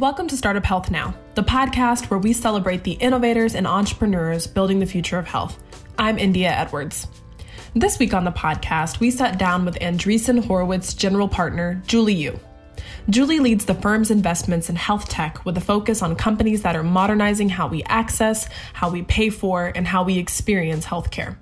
Welcome 0.00 0.28
to 0.28 0.36
Startup 0.38 0.64
Health 0.64 0.90
Now, 0.90 1.14
the 1.34 1.42
podcast 1.42 2.08
where 2.08 2.18
we 2.18 2.32
celebrate 2.32 2.84
the 2.84 2.92
innovators 2.92 3.54
and 3.54 3.66
entrepreneurs 3.66 4.46
building 4.46 4.78
the 4.78 4.86
future 4.86 5.18
of 5.18 5.26
health. 5.26 5.62
I'm 5.98 6.18
India 6.18 6.48
Edwards. 6.48 7.06
This 7.74 7.98
week 7.98 8.14
on 8.14 8.24
the 8.24 8.32
podcast, 8.32 8.98
we 8.98 9.10
sat 9.10 9.38
down 9.38 9.66
with 9.66 9.78
Andreessen 9.80 10.42
Horowitz 10.42 10.94
general 10.94 11.28
partner, 11.28 11.82
Julie 11.86 12.14
Yu. 12.14 12.40
Julie 13.10 13.40
leads 13.40 13.66
the 13.66 13.74
firm's 13.74 14.10
investments 14.10 14.70
in 14.70 14.76
health 14.76 15.06
tech 15.10 15.44
with 15.44 15.58
a 15.58 15.60
focus 15.60 16.00
on 16.00 16.16
companies 16.16 16.62
that 16.62 16.76
are 16.76 16.82
modernizing 16.82 17.50
how 17.50 17.68
we 17.68 17.82
access, 17.82 18.48
how 18.72 18.88
we 18.88 19.02
pay 19.02 19.28
for, 19.28 19.70
and 19.74 19.86
how 19.86 20.02
we 20.02 20.16
experience 20.16 20.86
healthcare. 20.86 21.36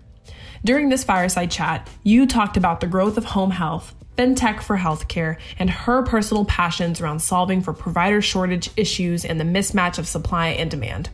During 0.64 0.88
this 0.88 1.04
fireside 1.04 1.52
chat, 1.52 1.88
you 2.02 2.26
talked 2.26 2.56
about 2.56 2.80
the 2.80 2.88
growth 2.88 3.18
of 3.18 3.24
home 3.24 3.52
health, 3.52 3.94
fintech 4.18 4.60
for 4.60 4.76
healthcare, 4.76 5.36
and 5.60 5.70
her 5.70 6.02
personal 6.02 6.44
passions 6.44 7.00
around 7.00 7.20
solving 7.20 7.60
for 7.60 7.72
provider 7.72 8.20
shortage 8.20 8.68
issues 8.76 9.24
and 9.24 9.38
the 9.38 9.44
mismatch 9.44 9.96
of 9.96 10.08
supply 10.08 10.48
and 10.48 10.68
demand. 10.68 11.08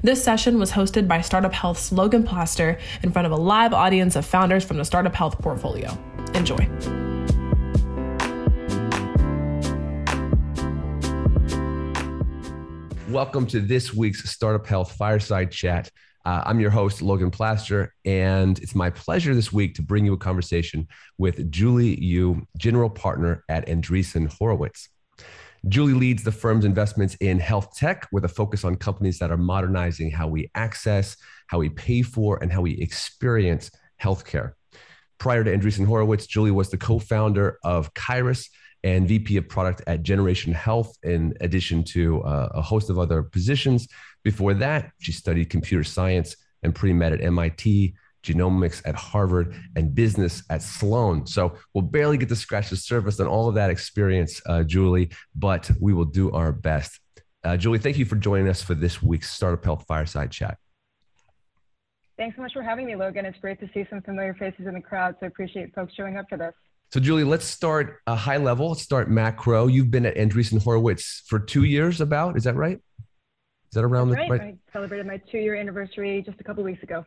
This 0.00 0.22
session 0.22 0.60
was 0.60 0.70
hosted 0.70 1.08
by 1.08 1.22
Startup 1.22 1.52
Health's 1.52 1.90
Logan 1.90 2.22
Plaster 2.22 2.78
in 3.02 3.10
front 3.10 3.26
of 3.26 3.32
a 3.32 3.36
live 3.36 3.74
audience 3.74 4.14
of 4.14 4.24
founders 4.24 4.64
from 4.64 4.76
the 4.76 4.84
Startup 4.84 5.12
Health 5.12 5.40
portfolio. 5.40 5.90
Enjoy. 6.34 6.68
Welcome 13.10 13.46
to 13.48 13.60
this 13.60 13.92
week's 13.92 14.30
Startup 14.30 14.64
Health 14.64 14.92
Fireside 14.92 15.50
Chat. 15.50 15.90
Uh, 16.26 16.42
I'm 16.44 16.58
your 16.58 16.70
host, 16.70 17.02
Logan 17.02 17.30
Plaster, 17.30 17.94
and 18.04 18.58
it's 18.58 18.74
my 18.74 18.90
pleasure 18.90 19.32
this 19.32 19.52
week 19.52 19.76
to 19.76 19.82
bring 19.82 20.04
you 20.04 20.12
a 20.12 20.18
conversation 20.18 20.88
with 21.18 21.52
Julie 21.52 22.02
Yu, 22.02 22.44
general 22.58 22.90
partner 22.90 23.44
at 23.48 23.68
Andreessen 23.68 24.26
Horowitz. 24.32 24.88
Julie 25.68 25.92
leads 25.92 26.24
the 26.24 26.32
firm's 26.32 26.64
investments 26.64 27.14
in 27.20 27.38
health 27.38 27.76
tech 27.76 28.08
with 28.10 28.24
a 28.24 28.28
focus 28.28 28.64
on 28.64 28.74
companies 28.74 29.20
that 29.20 29.30
are 29.30 29.36
modernizing 29.36 30.10
how 30.10 30.26
we 30.26 30.50
access, 30.56 31.16
how 31.46 31.58
we 31.60 31.68
pay 31.68 32.02
for, 32.02 32.42
and 32.42 32.50
how 32.50 32.60
we 32.60 32.72
experience 32.72 33.70
healthcare. 34.02 34.54
Prior 35.18 35.44
to 35.44 35.56
Andreessen 35.56 35.86
Horowitz, 35.86 36.26
Julie 36.26 36.50
was 36.50 36.70
the 36.70 36.76
co 36.76 36.98
founder 36.98 37.60
of 37.62 37.94
Kyruus 37.94 38.48
and 38.82 39.06
VP 39.06 39.36
of 39.36 39.48
product 39.48 39.82
at 39.86 40.02
Generation 40.02 40.52
Health, 40.52 40.92
in 41.04 41.34
addition 41.40 41.84
to 41.84 42.22
uh, 42.22 42.48
a 42.52 42.62
host 42.62 42.90
of 42.90 42.98
other 42.98 43.22
positions. 43.22 43.86
Before 44.26 44.54
that, 44.54 44.90
she 44.98 45.12
studied 45.12 45.50
computer 45.50 45.84
science 45.84 46.34
and 46.64 46.74
pre 46.74 46.92
med 46.92 47.12
at 47.12 47.20
MIT, 47.22 47.94
genomics 48.24 48.82
at 48.84 48.96
Harvard, 48.96 49.54
and 49.76 49.94
business 49.94 50.42
at 50.50 50.62
Sloan. 50.62 51.24
So 51.28 51.54
we'll 51.72 51.82
barely 51.82 52.18
get 52.18 52.28
to 52.30 52.34
scratch 52.34 52.70
the 52.70 52.76
surface 52.76 53.20
on 53.20 53.28
all 53.28 53.48
of 53.48 53.54
that 53.54 53.70
experience, 53.70 54.42
uh, 54.46 54.64
Julie, 54.64 55.10
but 55.36 55.70
we 55.80 55.94
will 55.94 56.06
do 56.06 56.32
our 56.32 56.50
best. 56.50 56.98
Uh, 57.44 57.56
Julie, 57.56 57.78
thank 57.78 57.98
you 57.98 58.04
for 58.04 58.16
joining 58.16 58.48
us 58.48 58.60
for 58.60 58.74
this 58.74 59.00
week's 59.00 59.30
Startup 59.30 59.64
Health 59.64 59.84
Fireside 59.86 60.32
Chat. 60.32 60.58
Thanks 62.16 62.34
so 62.34 62.42
much 62.42 62.52
for 62.52 62.62
having 62.62 62.86
me, 62.86 62.96
Logan. 62.96 63.26
It's 63.26 63.38
great 63.38 63.60
to 63.60 63.70
see 63.72 63.86
some 63.88 64.02
familiar 64.02 64.34
faces 64.34 64.66
in 64.66 64.74
the 64.74 64.80
crowd, 64.80 65.14
so 65.20 65.26
I 65.26 65.28
appreciate 65.28 65.72
folks 65.72 65.94
showing 65.94 66.16
up 66.16 66.26
for 66.28 66.36
this. 66.36 66.52
So, 66.90 66.98
Julie, 66.98 67.22
let's 67.22 67.44
start 67.44 68.00
a 68.08 68.16
high 68.16 68.38
level. 68.38 68.70
Let's 68.70 68.82
start 68.82 69.08
macro. 69.08 69.68
You've 69.68 69.92
been 69.92 70.04
at 70.04 70.16
Andreessen 70.16 70.60
Horowitz 70.60 71.22
for 71.28 71.38
two 71.38 71.62
years, 71.62 72.00
about 72.00 72.36
is 72.36 72.42
that 72.42 72.56
right? 72.56 72.80
Is 73.70 73.74
that 73.74 73.84
around 73.84 74.10
That's 74.10 74.28
the 74.28 74.30
right? 74.30 74.40
I 74.40 74.56
celebrated 74.72 75.06
my 75.06 75.18
two-year 75.30 75.56
anniversary 75.56 76.22
just 76.22 76.40
a 76.40 76.44
couple 76.44 76.62
weeks 76.64 76.82
ago. 76.82 77.04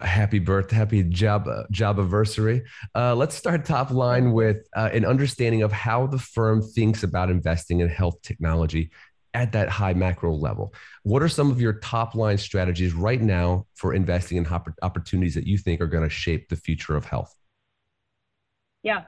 Happy 0.00 0.38
birth, 0.38 0.70
happy 0.70 1.02
job, 1.02 1.46
uh, 1.48 1.62
job 1.70 1.98
anniversary. 1.98 2.62
Uh, 2.94 3.14
let's 3.14 3.34
start 3.34 3.64
top 3.64 3.90
line 3.90 4.32
with 4.32 4.66
uh, 4.76 4.90
an 4.92 5.04
understanding 5.04 5.62
of 5.62 5.72
how 5.72 6.06
the 6.06 6.18
firm 6.18 6.60
thinks 6.60 7.02
about 7.02 7.30
investing 7.30 7.80
in 7.80 7.88
health 7.88 8.20
technology 8.22 8.90
at 9.34 9.52
that 9.52 9.68
high 9.68 9.94
macro 9.94 10.34
level. 10.34 10.74
What 11.04 11.22
are 11.22 11.28
some 11.28 11.50
of 11.50 11.60
your 11.60 11.74
top 11.74 12.14
line 12.14 12.38
strategies 12.38 12.92
right 12.92 13.20
now 13.20 13.66
for 13.74 13.94
investing 13.94 14.38
in 14.38 14.46
opportunities 14.82 15.34
that 15.34 15.46
you 15.46 15.58
think 15.58 15.80
are 15.80 15.86
going 15.86 16.04
to 16.04 16.10
shape 16.10 16.48
the 16.48 16.56
future 16.56 16.96
of 16.96 17.04
health? 17.04 17.34
Yeah, 18.82 19.04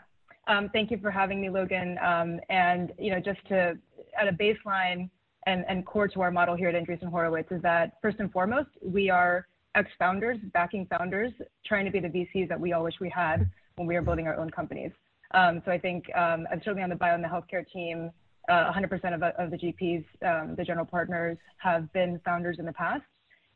um, 0.47 0.69
thank 0.73 0.91
you 0.91 0.99
for 0.99 1.11
having 1.11 1.41
me, 1.41 1.49
Logan. 1.49 1.99
Um, 1.99 2.41
and 2.49 2.93
you 2.99 3.11
know, 3.11 3.21
just 3.21 3.41
to 3.49 3.79
at 4.19 4.29
a 4.29 4.33
baseline 4.33 5.11
and, 5.47 5.65
and 5.69 5.87
core 5.87 6.09
to 6.09 6.21
our 6.21 6.31
model 6.31 6.55
here 6.55 6.69
at 6.69 6.75
Andreessen 6.75 7.11
Horowitz 7.11 7.51
is 7.51 7.63
that 7.63 7.95
first 8.03 8.19
and 8.21 8.31
foremost, 8.31 8.69
we 8.83 9.11
are 9.11 9.47
ex-founders, 9.75 10.39
backing 10.53 10.87
founders, 10.87 11.33
trying 11.65 11.85
to 11.85 11.91
be 11.91 12.01
the 12.01 12.09
VCs 12.09 12.49
that 12.49 12.59
we 12.59 12.73
all 12.73 12.85
wish 12.85 12.95
we 13.01 13.09
had 13.09 13.49
when 13.77 13.87
we 13.87 13.95
were 13.95 14.03
building 14.03 14.27
our 14.27 14.37
own 14.37 14.51
companies. 14.51 14.93
Um, 15.33 15.63
so 15.65 15.71
I 15.71 15.79
think 15.79 16.05
um, 16.17 16.47
I'm 16.51 16.61
certainly 16.65 16.83
on 16.83 16.91
the 16.91 16.97
bio 16.97 17.15
and 17.15 17.23
the 17.23 17.29
healthcare 17.29 17.67
team. 17.71 18.11
Uh, 18.49 18.73
100% 18.73 19.15
of, 19.15 19.23
of, 19.23 19.51
the 19.51 19.57
GPs, 19.57 20.05
um, 20.27 20.57
the 20.57 20.65
general 20.65 20.87
partners, 20.87 21.39
have 21.59 21.93
been 21.93 22.21
founders 22.25 22.57
in 22.59 22.65
the 22.65 22.73
past. 22.73 23.05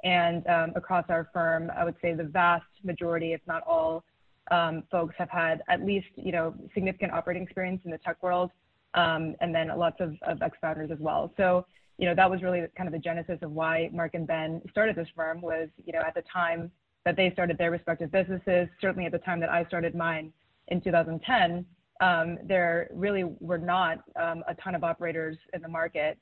And 0.05 0.47
um, 0.47 0.73
across 0.77 1.07
our 1.09 1.29
firm, 1.33 1.73
I 1.77 1.85
would 1.85 1.97
say 2.01 2.13
the 2.15 2.25
vast 2.25 2.67
majority, 2.85 3.33
if 3.33 3.41
not 3.47 3.63
all, 3.67 4.05
um, 4.51 4.85
folks 4.91 5.15
have 5.19 5.31
had 5.31 5.63
at 5.69 5.85
least 5.85 6.09
you 6.17 6.33
know 6.33 6.55
significant 6.75 7.13
operating 7.13 7.43
experience 7.43 7.81
in 7.85 7.91
the 7.91 7.99
tech 7.99 8.23
world, 8.23 8.51
um, 8.95 9.35
and 9.41 9.55
then 9.55 9.69
lots 9.77 9.97
of, 10.01 10.15
of 10.23 10.43
ex-founders 10.43 10.91
as 10.91 10.99
well. 10.99 11.33
So 11.37 11.67
you 11.99 12.07
know 12.09 12.15
that 12.15 12.29
was 12.29 12.43
really 12.43 12.65
kind 12.77 12.89
of 12.89 12.93
the 12.93 12.99
genesis 12.99 13.39
of 13.43 13.53
why 13.53 13.91
Mark 13.93 14.15
and 14.15 14.27
Ben 14.27 14.61
started 14.71 14.97
this 14.97 15.09
firm 15.15 15.41
was 15.41 15.69
you 15.85 15.93
know 15.93 16.01
at 16.01 16.15
the 16.15 16.23
time 16.33 16.71
that 17.05 17.17
they 17.17 17.31
started 17.33 17.59
their 17.59 17.71
respective 17.71 18.11
businesses, 18.11 18.69
certainly 18.81 19.07
at 19.07 19.13
the 19.13 19.19
time 19.19 19.39
that 19.41 19.51
I 19.51 19.65
started 19.67 19.95
mine 19.95 20.33
in 20.69 20.81
2010, 20.81 21.67
um, 22.01 22.39
there 22.45 22.89
really 22.95 23.25
were 23.41 23.59
not 23.59 23.99
um, 24.17 24.43
a 24.49 24.55
ton 24.55 24.75
of 24.75 24.83
operators 24.83 25.37
in 25.53 25.61
the 25.61 25.69
market, 25.69 26.19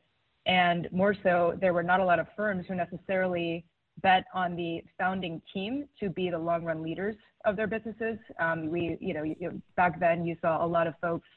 and 0.46 0.88
more 0.90 1.14
so 1.22 1.56
there 1.60 1.72
were 1.72 1.84
not 1.84 2.00
a 2.00 2.04
lot 2.04 2.18
of 2.18 2.26
firms 2.36 2.66
who 2.66 2.74
necessarily 2.74 3.64
bet 4.02 4.24
on 4.34 4.56
the 4.56 4.82
founding 4.98 5.40
team 5.52 5.86
to 6.00 6.08
be 6.10 6.30
the 6.30 6.38
long 6.38 6.64
run 6.64 6.82
leaders 6.82 7.14
of 7.44 7.56
their 7.56 7.66
businesses. 7.66 8.18
Um, 8.40 8.68
we, 8.68 8.96
you 9.00 9.14
know, 9.14 9.60
back 9.76 10.00
then 10.00 10.26
you 10.26 10.36
saw 10.40 10.64
a 10.64 10.66
lot 10.66 10.86
of 10.86 10.94
folks 11.00 11.28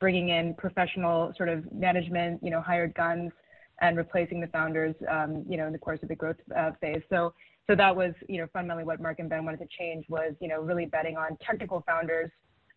bringing 0.00 0.30
in 0.30 0.54
professional 0.54 1.32
sort 1.36 1.48
of 1.48 1.70
management, 1.72 2.42
you 2.42 2.50
know, 2.50 2.60
hired 2.60 2.94
guns 2.94 3.32
and 3.80 3.96
replacing 3.96 4.40
the 4.40 4.46
founders, 4.48 4.94
um, 5.08 5.44
you 5.48 5.56
know, 5.56 5.66
in 5.66 5.72
the 5.72 5.78
course 5.78 6.00
of 6.02 6.08
the 6.08 6.14
growth 6.14 6.36
uh, 6.56 6.70
phase. 6.80 7.02
So, 7.10 7.32
so 7.68 7.76
that 7.76 7.94
was, 7.94 8.12
you 8.28 8.38
know, 8.38 8.46
fundamentally 8.52 8.84
what 8.84 9.00
Mark 9.00 9.18
and 9.18 9.28
Ben 9.28 9.44
wanted 9.44 9.60
to 9.60 9.68
change 9.78 10.04
was, 10.08 10.32
you 10.40 10.48
know, 10.48 10.60
really 10.60 10.86
betting 10.86 11.16
on 11.16 11.36
technical 11.44 11.82
founders 11.86 12.30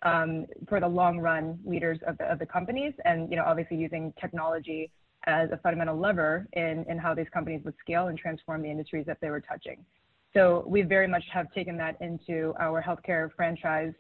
um, 0.04 0.46
for 0.68 0.80
the 0.80 0.88
long 0.88 1.20
run 1.20 1.60
leaders 1.66 2.00
of 2.06 2.18
the, 2.18 2.26
of 2.26 2.40
the 2.40 2.46
companies 2.46 2.94
and, 3.06 3.30
you 3.30 3.38
know, 3.38 3.44
obviously 3.46 3.78
using 3.78 4.14
technology 4.20 4.92
as 5.26 5.50
a 5.52 5.58
fundamental 5.58 5.98
lever 5.98 6.48
in, 6.54 6.84
in 6.90 6.98
how 6.98 7.14
these 7.14 7.28
companies 7.34 7.62
would 7.64 7.76
scale 7.80 8.08
and 8.08 8.18
transform 8.18 8.62
the 8.62 8.70
industries 8.70 9.06
that 9.06 9.18
they 9.22 9.30
were 9.30 9.42
touching. 9.42 9.86
So 10.34 10.64
we 10.68 10.82
very 10.82 11.08
much 11.08 11.24
have 11.32 11.52
taken 11.54 11.78
that 11.78 11.98
into 12.02 12.54
our 12.60 12.82
healthcare 12.82 13.30
franchise. 13.36 13.94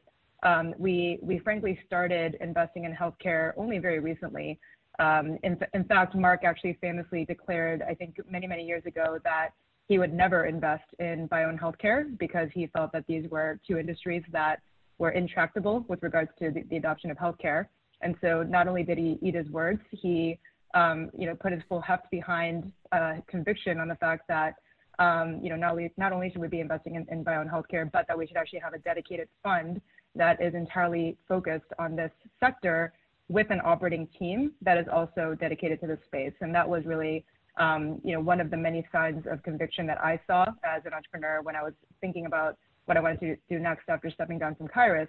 Um, 0.43 0.73
we, 0.77 1.19
we 1.21 1.39
frankly 1.39 1.79
started 1.85 2.37
investing 2.41 2.85
in 2.85 2.93
healthcare 2.93 3.53
only 3.57 3.77
very 3.77 3.99
recently. 3.99 4.59
Um, 4.99 5.37
in, 5.43 5.57
in 5.73 5.83
fact, 5.85 6.15
Mark 6.15 6.43
actually 6.43 6.77
famously 6.81 7.25
declared, 7.25 7.81
I 7.81 7.93
think 7.93 8.17
many, 8.29 8.47
many 8.47 8.65
years 8.65 8.85
ago, 8.85 9.19
that 9.23 9.49
he 9.87 9.97
would 9.99 10.13
never 10.13 10.45
invest 10.45 10.83
in 10.99 11.27
bio 11.27 11.49
and 11.49 11.59
healthcare 11.59 12.17
because 12.17 12.49
he 12.53 12.67
felt 12.67 12.91
that 12.93 13.05
these 13.07 13.29
were 13.29 13.59
two 13.67 13.77
industries 13.77 14.23
that 14.31 14.61
were 14.97 15.11
intractable 15.11 15.85
with 15.87 16.01
regards 16.03 16.31
to 16.39 16.51
the, 16.51 16.63
the 16.69 16.77
adoption 16.77 17.11
of 17.11 17.17
healthcare. 17.17 17.67
And 18.01 18.15
so 18.21 18.43
not 18.43 18.67
only 18.67 18.83
did 18.83 18.97
he 18.97 19.19
eat 19.21 19.35
his 19.35 19.47
words, 19.49 19.81
he 19.91 20.39
um, 20.73 21.09
you 21.17 21.25
know, 21.25 21.35
put 21.35 21.51
his 21.51 21.61
full 21.67 21.81
heft 21.81 22.09
behind 22.11 22.71
uh, 22.91 23.15
conviction 23.27 23.79
on 23.79 23.87
the 23.87 23.95
fact 23.95 24.27
that, 24.27 24.55
um, 24.99 25.39
you 25.41 25.49
know, 25.49 25.55
not 25.55 25.71
only, 25.71 25.91
not 25.97 26.11
only 26.13 26.31
should 26.31 26.41
we 26.41 26.47
be 26.47 26.59
investing 26.59 26.95
in, 26.95 27.05
in 27.11 27.23
bio 27.23 27.41
and 27.41 27.49
healthcare, 27.49 27.89
but 27.91 28.07
that 28.07 28.17
we 28.17 28.27
should 28.27 28.37
actually 28.37 28.59
have 28.59 28.73
a 28.73 28.79
dedicated 28.79 29.27
fund 29.43 29.81
that 30.15 30.41
is 30.41 30.53
entirely 30.53 31.17
focused 31.27 31.71
on 31.79 31.95
this 31.95 32.11
sector 32.39 32.93
with 33.29 33.47
an 33.49 33.61
operating 33.63 34.07
team 34.17 34.51
that 34.61 34.77
is 34.77 34.85
also 34.91 35.35
dedicated 35.39 35.79
to 35.81 35.87
this 35.87 35.99
space. 36.05 36.33
And 36.41 36.53
that 36.53 36.67
was 36.67 36.85
really, 36.85 37.23
um, 37.57 38.01
you 38.03 38.13
know, 38.13 38.19
one 38.19 38.41
of 38.41 38.51
the 38.51 38.57
many 38.57 38.85
signs 38.91 39.25
of 39.29 39.41
conviction 39.43 39.87
that 39.87 40.03
I 40.03 40.19
saw 40.27 40.43
as 40.63 40.81
an 40.85 40.93
entrepreneur 40.93 41.41
when 41.41 41.55
I 41.55 41.63
was 41.63 41.73
thinking 42.01 42.25
about 42.25 42.57
what 42.85 42.97
I 42.97 42.99
wanted 42.99 43.19
to 43.21 43.37
do 43.49 43.59
next 43.59 43.87
after 43.87 44.09
stepping 44.09 44.37
down 44.37 44.55
from 44.55 44.67
Kyruus 44.67 45.07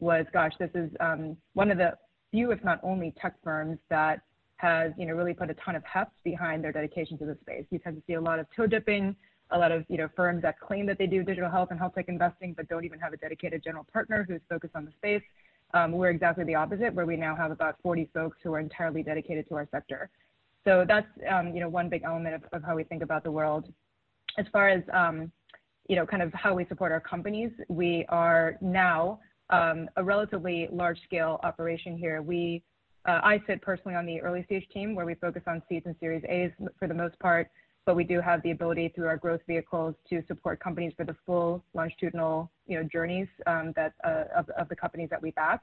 was, 0.00 0.26
gosh, 0.32 0.52
this 0.58 0.70
is 0.74 0.90
um, 1.00 1.36
one 1.54 1.70
of 1.70 1.78
the 1.78 1.96
few, 2.30 2.50
if 2.50 2.62
not 2.64 2.80
only, 2.82 3.14
tech 3.20 3.34
firms 3.42 3.78
that 3.88 4.20
has 4.56 4.92
you 4.96 5.06
know 5.06 5.14
really 5.14 5.34
put 5.34 5.50
a 5.50 5.54
ton 5.54 5.74
of 5.74 5.82
heft 5.84 6.12
behind 6.22 6.62
their 6.62 6.72
dedication 6.72 7.18
to 7.18 7.26
the 7.26 7.36
space. 7.40 7.64
You 7.70 7.78
tend 7.78 7.96
to 7.96 8.02
see 8.06 8.14
a 8.14 8.20
lot 8.20 8.38
of 8.38 8.46
toe 8.56 8.66
dipping, 8.66 9.16
a 9.52 9.58
lot 9.58 9.72
of 9.72 9.84
you 9.88 9.98
know 9.98 10.08
firms 10.16 10.42
that 10.42 10.58
claim 10.60 10.86
that 10.86 10.98
they 10.98 11.06
do 11.06 11.22
digital 11.22 11.50
health 11.50 11.68
and 11.70 11.78
health 11.78 11.94
tech 11.94 12.06
investing, 12.08 12.54
but 12.56 12.68
don't 12.68 12.84
even 12.84 12.98
have 12.98 13.12
a 13.12 13.16
dedicated 13.16 13.62
general 13.62 13.86
partner 13.92 14.24
who's 14.28 14.40
focused 14.48 14.74
on 14.74 14.84
the 14.84 14.92
space. 14.92 15.22
Um, 15.74 15.92
we're 15.92 16.10
exactly 16.10 16.44
the 16.44 16.54
opposite, 16.54 16.92
where 16.92 17.06
we 17.06 17.16
now 17.16 17.34
have 17.34 17.50
about 17.50 17.76
40 17.82 18.10
folks 18.12 18.36
who 18.42 18.52
are 18.52 18.60
entirely 18.60 19.02
dedicated 19.02 19.48
to 19.48 19.54
our 19.54 19.66
sector. 19.70 20.10
So 20.64 20.84
that's 20.86 21.06
um, 21.30 21.54
you 21.54 21.60
know 21.60 21.68
one 21.68 21.88
big 21.88 22.02
element 22.04 22.34
of, 22.34 22.42
of, 22.52 22.62
how 22.62 22.76
we 22.76 22.84
think 22.84 23.02
about 23.02 23.24
the 23.24 23.30
world. 23.30 23.72
As 24.38 24.46
far 24.52 24.68
as 24.68 24.82
um, 24.92 25.32
you 25.88 25.96
know, 25.96 26.06
kind 26.06 26.22
of 26.22 26.32
how 26.32 26.54
we 26.54 26.64
support 26.66 26.92
our 26.92 27.00
companies, 27.00 27.50
we 27.68 28.06
are 28.08 28.56
now 28.60 29.20
um, 29.50 29.88
a 29.96 30.04
relatively 30.04 30.68
large 30.72 30.98
scale 31.04 31.40
operation 31.42 31.96
here. 31.96 32.22
We 32.22 32.62
uh, 33.04 33.20
I 33.22 33.42
sit 33.48 33.60
personally 33.62 33.96
on 33.96 34.06
the 34.06 34.20
early 34.20 34.44
stage 34.44 34.66
team 34.72 34.94
where 34.94 35.04
we 35.04 35.14
focus 35.16 35.42
on 35.46 35.60
seeds 35.68 35.86
and 35.86 35.96
Series 35.98 36.22
A's 36.28 36.52
for 36.78 36.86
the 36.86 36.94
most 36.94 37.18
part, 37.18 37.50
but 37.84 37.96
we 37.96 38.04
do 38.04 38.20
have 38.20 38.42
the 38.42 38.52
ability 38.52 38.92
through 38.94 39.06
our 39.06 39.16
growth 39.16 39.40
vehicles 39.46 39.94
to 40.08 40.22
support 40.28 40.60
companies 40.60 40.92
for 40.96 41.04
the 41.04 41.16
full 41.26 41.64
longitudinal, 41.74 42.50
you 42.66 42.78
know, 42.78 42.88
journeys 42.90 43.26
um, 43.46 43.72
that 43.74 43.92
uh, 44.04 44.24
of, 44.36 44.68
the 44.68 44.76
companies 44.76 45.08
that 45.10 45.20
we 45.20 45.32
back. 45.32 45.60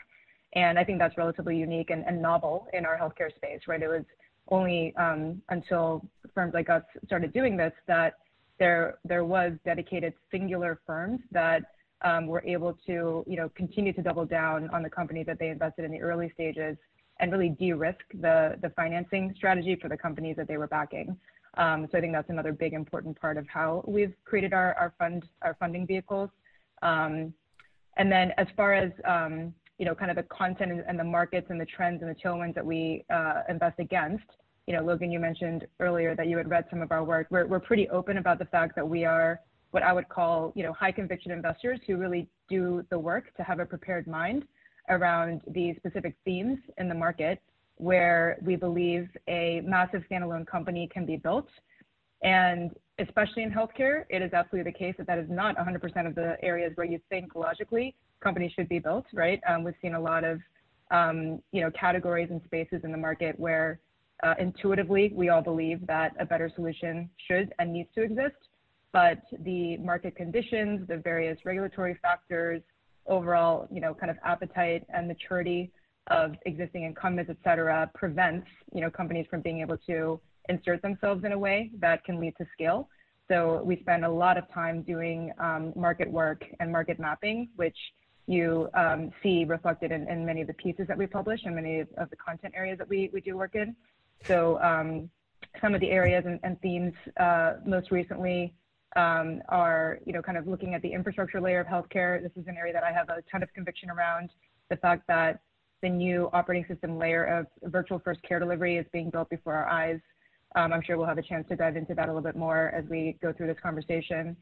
And 0.54 0.77
I 0.77 0.83
think 0.83 1.00
that's 1.00 1.18
relatively 1.18 1.57
unique 1.57 1.92
and, 1.92 2.21
novel 2.21 2.68
in 2.74 2.86
our 2.86 2.98
healthcare 2.98 3.33
space, 3.36 3.62
right? 3.68 3.81
It 3.81 3.88
was 3.88 4.04
only 4.50 4.94
um, 4.98 5.42
until 5.50 6.06
firms 6.33 6.54
like 6.54 6.69
us 6.69 6.83
started 7.06 7.31
doing 7.31 7.56
this 7.56 7.74
that 7.88 8.16
there 8.57 8.98
was 9.07 9.54
dedicated 9.63 10.13
singular 10.31 10.81
firms 10.86 11.22
that 11.31 11.63
um, 12.01 12.27
were 12.27 12.44
able 12.45 12.77
to 12.86 13.24
you 13.27 13.38
know 13.38 13.50
continue 13.56 13.94
to 13.94 14.01
double 14.01 14.25
down 14.25 14.69
on 14.72 14.83
the 14.83 14.89
companies 14.89 15.25
that 15.25 15.39
they 15.39 15.50
invested 15.50 15.86
in 15.86 15.92
the 15.92 16.01
early 16.01 16.31
stages 16.33 16.75
and 17.19 17.31
really 17.31 17.50
de-risk 17.50 18.00
the 18.22 18.72
financing 18.75 19.33
strategy 19.36 19.77
for 19.81 19.89
the 19.89 19.98
companies 19.98 20.36
that 20.38 20.48
they 20.48 20.57
were 20.57 20.68
backing. 20.68 21.18
Um, 21.57 21.88
so 21.92 21.98
I 21.98 22.01
think 22.01 22.13
that's 22.13 22.30
another 22.30 22.54
big 22.54 22.74
important 22.74 23.19
part 23.19 23.38
of 23.38 23.48
how 23.48 23.84
we've 23.88 24.13
created 24.25 24.54
our 24.54 24.74
our 24.75 24.94
fund 25.00 25.25
our 25.42 25.56
funding 25.60 25.86
vehicles. 25.88 26.30
Um, 26.81 27.34
and 27.98 28.12
then 28.12 28.31
as 28.38 28.48
far 28.56 28.74
as 28.74 28.92
um, 29.06 29.54
you 29.80 29.86
know, 29.86 29.96
kind 29.96 30.12
of 30.12 30.18
the 30.18 30.24
content 30.24 30.84
and 30.88 31.00
the 31.00 31.04
markets 31.04 31.48
and 31.50 31.60
the 31.60 31.66
trends 31.66 32.04
and 32.04 32.12
the 32.12 32.16
tailwinds 32.16 32.54
that 32.54 32.66
we 32.66 33.06
uh, 33.12 33.42
invest 33.48 33.80
against. 33.80 34.25
You 34.68 34.75
know, 34.75 34.84
Logan, 34.84 35.10
you 35.10 35.19
mentioned 35.19 35.66
earlier 35.80 36.16
that 36.16 36.28
you 36.28 36.38
had 36.38 36.50
read 36.50 36.66
some 36.69 36.81
of 36.81 36.92
our 36.92 37.04
work. 37.04 37.28
We're, 37.31 37.48
we're 37.48 37.62
pretty 37.62 37.90
open 37.90 38.18
about 38.18 38.40
the 38.40 38.46
fact 38.46 38.75
that 38.75 38.88
we 38.88 39.06
are 39.06 39.40
what 39.72 39.81
I 39.81 39.94
would 39.94 40.10
call, 40.10 40.51
you 40.56 40.63
know, 40.63 40.74
high 40.74 40.92
conviction 40.92 41.31
investors 41.31 41.80
who 41.88 41.96
really 41.96 42.28
do 42.50 42.86
the 42.90 43.00
work 43.00 43.34
to 43.38 43.44
have 43.44 43.60
a 43.60 43.66
prepared 43.66 44.06
mind 44.06 44.46
around 44.90 45.42
the 45.48 45.74
specific 45.78 46.16
themes 46.25 46.60
in 46.78 46.90
the 46.90 46.96
market 46.96 47.40
where 47.80 48.38
we 48.44 48.56
believe 48.58 49.10
a 49.30 49.62
massive 49.66 50.04
standalone 50.12 50.46
company 50.46 50.88
can 50.94 51.06
be 51.06 51.16
built. 51.16 51.48
And 52.22 52.72
especially 53.00 53.44
in 53.44 53.52
healthcare, 53.52 54.04
it 54.10 54.22
is 54.22 54.34
absolutely 54.34 54.70
the 54.70 54.78
case 54.78 54.96
that 54.98 55.08
that 55.08 55.18
is 55.18 55.28
not 55.30 55.56
100% 55.58 56.06
of 56.06 56.14
the 56.14 56.36
areas 56.44 56.74
where 56.76 56.86
you 56.86 57.00
think 57.10 57.36
logically 57.36 57.96
companies 58.22 58.52
should 58.54 58.68
be 58.68 58.80
built, 58.80 59.06
right? 59.14 59.42
Um, 59.48 59.64
we've 59.64 59.76
seen 59.81 59.96
a 59.96 60.00
lot 60.00 60.26
of, 60.26 60.42
um, 60.92 61.42
you 61.54 61.62
know, 61.62 61.72
categories 61.72 62.28
and 62.30 62.42
spaces 62.44 62.81
in 62.84 62.92
the 62.92 62.98
market 62.98 63.40
where 63.40 63.80
uh, 64.24 64.36
intuitively 64.38 65.14
we 65.16 65.30
all 65.30 65.42
believe 65.42 65.88
that 65.88 66.14
a 66.20 66.25
better 66.25 66.52
solution 66.54 67.10
should 67.30 67.54
and 67.60 67.72
needs 67.72 67.88
to 67.96 68.02
exist, 68.02 68.36
but 68.92 69.20
the 69.46 69.78
market 69.78 70.18
conditions, 70.18 70.86
the 70.90 70.98
various 70.98 71.38
regulatory 71.46 71.98
factors, 72.02 72.62
overall, 73.08 73.70
you 73.72 73.80
know, 73.80 73.94
kind 73.94 74.12
of 74.12 74.18
appetite 74.25 74.86
and 74.94 75.08
maturity 75.08 75.72
of 76.10 76.36
existing 76.46 76.84
incumbents, 76.84 77.30
et 77.30 77.38
cetera, 77.44 77.90
prevents, 77.94 78.48
you 78.74 78.82
know, 78.82 78.90
companies 78.90 79.28
from 79.30 79.42
being 79.42 79.62
able 79.62 79.78
to 79.78 80.20
insert 80.50 80.82
themselves 80.82 81.24
in 81.24 81.32
a 81.32 81.38
way 81.38 81.72
that 81.80 82.04
can 82.04 82.20
lead 82.20 82.34
to 82.38 82.46
scale. 82.54 82.90
So 83.28 83.62
we 83.64 83.78
spend 83.82 84.04
a 84.06 84.10
lot 84.10 84.38
of 84.38 84.52
time 84.52 84.82
doing 84.82 85.32
um, 85.40 85.72
market 85.76 86.10
work 86.10 86.44
and 86.60 86.72
market 86.72 87.00
mapping, 87.00 87.50
which 87.56 87.78
you 88.26 88.70
um, 88.74 89.12
see 89.22 89.46
reflected 89.46 89.92
in, 89.92 90.08
in, 90.08 90.26
many 90.26 90.42
of 90.42 90.48
the 90.48 90.54
pieces 90.54 90.88
that 90.88 90.98
we 90.98 91.06
publish 91.06 91.42
and 91.46 91.56
many 91.56 91.80
of, 91.80 92.10
the 92.10 92.16
content 92.16 92.54
areas 92.56 92.78
that 92.78 92.90
we, 92.90 93.10
we 93.14 93.22
do 93.22 93.38
work 93.38 93.56
in. 93.56 93.76
So 94.26 94.60
um, 94.62 95.10
some 95.62 95.74
of 95.74 95.82
the 95.82 95.90
areas 95.90 96.24
and, 96.26 96.40
and 96.44 96.60
themes 96.62 96.94
uh, 97.18 97.54
most 97.66 97.92
recently 97.92 98.54
um, 98.96 99.42
are, 99.50 100.00
you 100.06 100.14
know, 100.14 100.22
kind 100.22 100.38
of 100.38 100.48
looking 100.48 100.74
at 100.74 100.82
the 100.82 100.92
infrastructure 100.92 101.40
layer 101.40 101.60
of 101.60 101.68
healthcare. 101.68 102.22
This 102.22 102.32
is 102.36 102.48
an 102.48 102.58
area 102.58 102.74
that 102.74 102.84
I 102.84 102.92
have 102.92 103.10
a 103.10 103.22
ton 103.32 103.44
of 103.44 103.54
conviction 103.54 103.90
around. 103.90 104.32
The 104.70 104.78
fact 104.78 105.04
that 105.08 105.42
the 105.81 105.90
new 105.90 106.30
operating 106.34 106.66
system 106.68 106.98
layer 106.98 107.24
of 107.26 107.72
virtual 107.72 108.00
first 108.00 108.22
care 108.24 108.40
delivery 108.40 108.78
is 108.78 108.86
being 108.92 109.10
built 109.10 109.30
before 109.30 109.54
our 109.54 109.68
eyes. 109.68 110.00
Um, 110.56 110.74
I'm 110.74 110.81
sure 110.81 110.98
we'll 110.98 111.08
have 111.08 111.18
a 111.18 111.24
chance 111.24 111.48
to 111.50 111.56
dive 111.56 111.76
into 111.76 111.94
that 111.94 112.06
a 112.06 112.08
little 112.08 112.22
bit 112.22 112.36
more 112.36 112.70
as 112.70 112.84
we 112.90 113.18
go 113.22 113.31
through 113.31 113.48
this 113.48 113.58
conversation. 113.62 114.36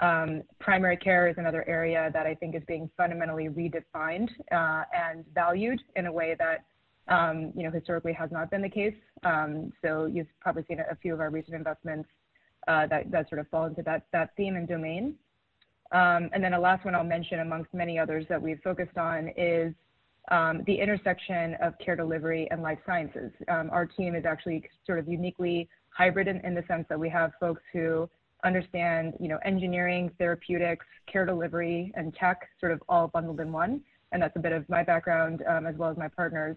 Um, 0.00 0.42
primary 0.58 0.96
care 0.96 1.28
is 1.28 1.36
another 1.38 1.66
area 1.68 2.10
that 2.12 2.26
I 2.26 2.34
think 2.34 2.56
is 2.56 2.62
being 2.66 2.90
fundamentally 2.96 3.48
redefined 3.48 4.28
uh, 4.50 4.82
and 4.92 5.24
valued 5.32 5.80
in 5.94 6.06
a 6.06 6.12
way 6.12 6.34
that 6.38 6.64
um, 7.06 7.52
you 7.54 7.62
know 7.62 7.70
historically 7.70 8.12
has 8.14 8.30
not 8.32 8.50
been 8.50 8.62
the 8.62 8.68
case. 8.68 8.94
Um, 9.22 9.72
so 9.82 10.06
you've 10.06 10.26
probably 10.40 10.64
seen 10.66 10.80
a, 10.80 10.96
few 10.96 11.14
of 11.14 11.20
our 11.20 11.30
recent 11.30 11.54
investments 11.54 12.08
uh, 12.66 12.86
that, 12.88 13.10
that 13.10 13.28
sort 13.28 13.40
of 13.40 13.48
fall 13.48 13.66
into 13.66 13.82
that, 13.82 14.06
that 14.12 14.30
theme 14.36 14.56
and 14.56 14.66
domain. 14.66 15.14
Um, 15.92 16.30
and 16.32 16.42
then 16.42 16.54
a 16.54 16.58
last 16.58 16.84
one 16.84 16.94
I'll 16.94 17.04
mention 17.04 17.40
amongst 17.40 17.72
many 17.72 17.98
others 17.98 18.24
that 18.28 18.40
we've 18.40 18.60
focused 18.64 18.96
on 18.96 19.30
is 19.36 19.74
um, 20.30 20.62
the 20.66 20.74
intersection 20.74 21.54
of 21.62 21.78
care 21.78 21.96
delivery 21.96 22.48
and 22.50 22.62
life 22.62 22.78
sciences. 22.86 23.30
Um, 23.48 23.68
our 23.70 23.86
team 23.86 24.14
is 24.14 24.24
actually 24.24 24.68
sort 24.86 24.98
of 24.98 25.08
uniquely 25.08 25.68
hybrid 25.90 26.28
in, 26.28 26.40
in 26.40 26.54
the 26.54 26.64
sense 26.66 26.86
that 26.88 26.98
we 26.98 27.08
have 27.10 27.32
folks 27.38 27.62
who 27.72 28.08
understand, 28.44 29.14
you 29.20 29.28
know, 29.28 29.38
engineering, 29.44 30.10
therapeutics, 30.18 30.86
care 31.10 31.24
delivery, 31.24 31.92
and 31.94 32.14
tech 32.14 32.48
sort 32.60 32.72
of 32.72 32.82
all 32.88 33.08
bundled 33.08 33.40
in 33.40 33.52
one. 33.52 33.80
And 34.12 34.22
that's 34.22 34.36
a 34.36 34.40
bit 34.40 34.52
of 34.52 34.68
my 34.68 34.82
background 34.82 35.42
um, 35.48 35.66
as 35.66 35.76
well 35.76 35.90
as 35.90 35.96
my 35.96 36.08
partners. 36.08 36.56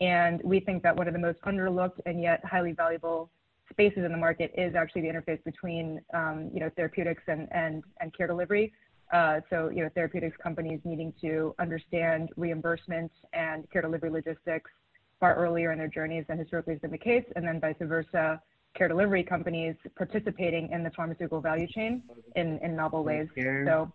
And 0.00 0.40
we 0.44 0.60
think 0.60 0.82
that 0.82 0.96
one 0.96 1.08
of 1.08 1.12
the 1.12 1.18
most 1.18 1.40
underlooked 1.42 2.00
and 2.06 2.22
yet 2.22 2.44
highly 2.44 2.72
valuable 2.72 3.30
spaces 3.70 4.04
in 4.04 4.12
the 4.12 4.18
market 4.18 4.52
is 4.56 4.74
actually 4.74 5.02
the 5.02 5.08
interface 5.08 5.42
between, 5.44 6.00
um, 6.14 6.50
you 6.52 6.60
know, 6.60 6.70
therapeutics 6.76 7.22
and, 7.26 7.48
and, 7.52 7.82
and 8.00 8.16
care 8.16 8.26
delivery. 8.26 8.72
Uh, 9.12 9.40
so, 9.48 9.70
you 9.70 9.82
know, 9.82 9.88
therapeutics 9.94 10.36
companies 10.42 10.80
needing 10.84 11.12
to 11.20 11.54
understand 11.58 12.28
reimbursement 12.36 13.10
and 13.32 13.68
care 13.70 13.82
delivery 13.82 14.10
logistics 14.10 14.70
far 15.18 15.34
earlier 15.34 15.72
in 15.72 15.78
their 15.78 15.88
journeys 15.88 16.24
than 16.28 16.38
historically 16.38 16.74
has 16.74 16.80
been 16.80 16.90
the 16.90 16.98
case, 16.98 17.24
and 17.34 17.46
then 17.46 17.60
vice 17.60 17.74
versa, 17.80 18.40
care 18.74 18.86
delivery 18.86 19.24
companies 19.24 19.74
participating 19.96 20.70
in 20.70 20.84
the 20.84 20.90
pharmaceutical 20.90 21.40
value 21.40 21.66
chain 21.66 22.02
in, 22.36 22.58
in 22.58 22.76
novel 22.76 23.02
ways. 23.02 23.28
So 23.66 23.92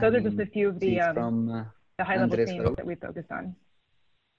those 0.00 0.14
are 0.14 0.20
just 0.20 0.38
a 0.38 0.46
few 0.46 0.68
of 0.68 0.80
the, 0.80 1.00
um, 1.00 1.14
from, 1.14 1.50
uh, 1.50 1.64
the 1.98 2.04
high 2.04 2.16
level 2.16 2.36
themes 2.36 2.76
that 2.76 2.86
we 2.86 2.94
focused 2.94 3.30
on. 3.30 3.54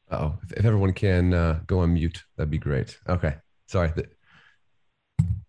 Oh, 0.10 0.38
if, 0.44 0.54
if, 0.54 0.66
everyone 0.66 0.94
can 0.94 1.34
uh, 1.34 1.60
go 1.68 1.80
on 1.80 1.94
mute, 1.94 2.24
that'd 2.38 2.50
be 2.50 2.58
great. 2.58 2.98
Okay, 3.08 3.36
sorry. 3.68 3.92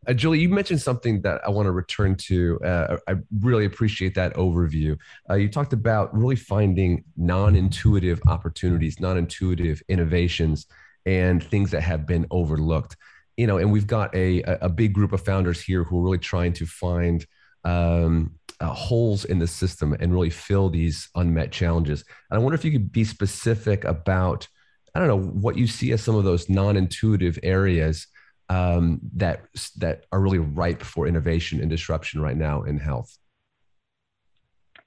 Uh, 0.06 0.12
Julie, 0.12 0.40
you 0.40 0.48
mentioned 0.48 0.80
something 0.80 1.22
that 1.22 1.40
I 1.46 1.50
want 1.50 1.66
to 1.66 1.72
return 1.72 2.14
to. 2.16 2.60
Uh, 2.60 2.96
I 3.08 3.14
really 3.40 3.64
appreciate 3.64 4.14
that 4.14 4.34
overview. 4.34 4.98
Uh, 5.28 5.34
you 5.34 5.48
talked 5.48 5.72
about 5.72 6.14
really 6.16 6.36
finding 6.36 7.04
non 7.16 7.56
intuitive 7.56 8.20
opportunities, 8.26 9.00
non 9.00 9.16
intuitive 9.16 9.82
innovations, 9.88 10.66
and 11.06 11.42
things 11.42 11.70
that 11.70 11.82
have 11.82 12.06
been 12.06 12.26
overlooked 12.30 12.96
you 13.36 13.48
know, 13.48 13.58
and 13.58 13.72
we've 13.72 13.86
got 13.86 14.14
a 14.14 14.42
a 14.60 14.68
big 14.68 14.92
group 14.92 15.12
of 15.12 15.20
founders 15.20 15.60
here 15.60 15.82
who 15.82 15.98
are 15.98 16.02
really 16.02 16.18
trying 16.18 16.52
to 16.52 16.66
find 16.66 17.26
um, 17.64 18.34
uh, 18.60 18.72
holes 18.72 19.24
in 19.24 19.38
the 19.38 19.46
system 19.46 19.94
and 19.94 20.12
really 20.12 20.30
fill 20.30 20.70
these 20.70 21.08
unmet 21.14 21.50
challenges. 21.50 22.04
And 22.30 22.38
I 22.38 22.42
wonder 22.42 22.54
if 22.54 22.64
you 22.64 22.72
could 22.72 22.92
be 22.92 23.04
specific 23.04 23.84
about, 23.84 24.46
I 24.94 25.00
don't 25.00 25.08
know, 25.08 25.20
what 25.40 25.56
you 25.56 25.66
see 25.66 25.92
as 25.92 26.02
some 26.02 26.14
of 26.14 26.24
those 26.24 26.48
non-intuitive 26.48 27.38
areas 27.42 28.06
um, 28.54 29.00
that 29.16 29.46
that 29.78 30.04
are 30.12 30.20
really 30.20 30.38
ripe 30.38 30.82
for 30.82 31.08
innovation 31.08 31.60
and 31.60 31.68
disruption 31.68 32.20
right 32.20 32.36
now 32.36 32.62
in 32.62 32.78
health. 32.78 33.18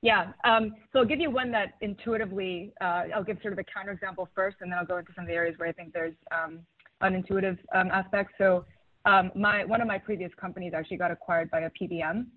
Yeah, 0.01 0.31
um, 0.45 0.75
so 0.93 1.00
I'll 1.00 1.05
give 1.05 1.19
you 1.19 1.31
one 1.31 1.51
that 1.51 1.74
intuitively, 1.81 2.71
uh, 2.79 3.03
I'll 3.13 3.24
give 3.24 3.39
sort 3.41 3.53
of 3.53 3.59
a 3.59 3.63
counterexample 3.63 4.27
first, 4.36 4.57
and 4.62 4.71
then 4.71 4.77
I'll 4.77 4.86
go 4.86 4.97
into 4.97 5.12
some 5.15 5.24
of 5.24 5.27
the 5.27 5.33
areas 5.33 5.55
where 5.57 5.67
I 5.67 5.71
think 5.71 5.91
there's 5.91 6.13
um, 6.31 6.59
unintuitive 7.01 7.57
um, 7.74 7.89
aspects. 7.91 8.33
So 8.38 8.63
um, 9.05 9.31
my 9.36 9.65
one 9.65 9.81
of 9.81 9.88
my 9.88 9.97
previous 9.97 10.31
companies 10.39 10.74
actually 10.75 10.97
got 10.97 11.12
acquired 11.12 11.50
by 11.51 11.62
a 11.62 11.69
PBM, 11.71 12.27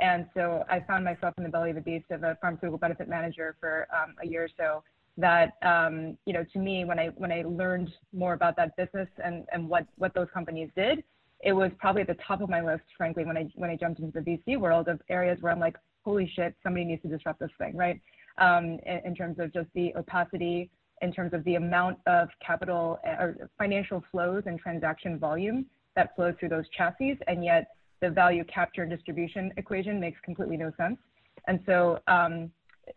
and 0.00 0.26
so 0.34 0.64
I 0.70 0.80
found 0.80 1.04
myself 1.04 1.34
in 1.36 1.44
the 1.44 1.50
belly 1.50 1.70
of 1.70 1.76
the 1.76 1.82
beast 1.82 2.06
of 2.10 2.22
a 2.22 2.38
pharmaceutical 2.40 2.78
benefit 2.78 3.08
manager 3.08 3.56
for 3.60 3.88
um, 3.92 4.14
a 4.22 4.26
year 4.26 4.44
or 4.44 4.50
so. 4.56 4.82
That 5.18 5.54
um, 5.62 6.16
you 6.24 6.32
know, 6.32 6.44
to 6.52 6.58
me, 6.58 6.84
when 6.84 6.98
I 6.98 7.08
when 7.16 7.30
I 7.30 7.42
learned 7.46 7.90
more 8.14 8.32
about 8.32 8.56
that 8.56 8.76
business 8.76 9.08
and 9.22 9.44
and 9.52 9.68
what 9.68 9.86
what 9.96 10.14
those 10.14 10.28
companies 10.32 10.70
did, 10.74 11.04
it 11.42 11.52
was 11.52 11.70
probably 11.78 12.02
at 12.02 12.08
the 12.08 12.16
top 12.26 12.40
of 12.40 12.48
my 12.48 12.62
list, 12.62 12.84
frankly, 12.96 13.24
when 13.24 13.36
I 13.36 13.48
when 13.56 13.68
I 13.68 13.76
jumped 13.76 14.00
into 14.00 14.20
the 14.20 14.24
VC 14.24 14.58
world 14.58 14.88
of 14.88 15.00
areas 15.10 15.38
where 15.40 15.52
I'm 15.52 15.60
like, 15.60 15.76
holy 16.04 16.30
shit, 16.34 16.54
somebody 16.62 16.84
needs 16.84 17.02
to 17.02 17.08
disrupt 17.08 17.40
this 17.40 17.50
thing, 17.58 17.76
right? 17.76 18.00
Um, 18.38 18.78
in, 18.86 19.00
in 19.04 19.14
terms 19.14 19.38
of 19.40 19.52
just 19.52 19.68
the 19.74 19.92
opacity 19.96 20.70
in 21.02 21.12
terms 21.12 21.32
of 21.32 21.44
the 21.44 21.56
amount 21.56 21.98
of 22.06 22.28
capital 22.44 22.98
uh, 23.06 23.22
or 23.22 23.50
financial 23.58 24.02
flows 24.10 24.44
and 24.46 24.58
transaction 24.58 25.18
volume 25.18 25.66
that 25.96 26.14
flows 26.16 26.34
through 26.38 26.48
those 26.48 26.64
chassis, 26.76 27.18
and 27.26 27.44
yet 27.44 27.68
the 28.00 28.10
value 28.10 28.44
capture 28.44 28.82
and 28.82 28.90
distribution 28.90 29.52
equation 29.56 29.98
makes 29.98 30.20
completely 30.24 30.56
no 30.56 30.70
sense. 30.76 30.98
And 31.46 31.60
so 31.66 31.98
um, 32.06 32.50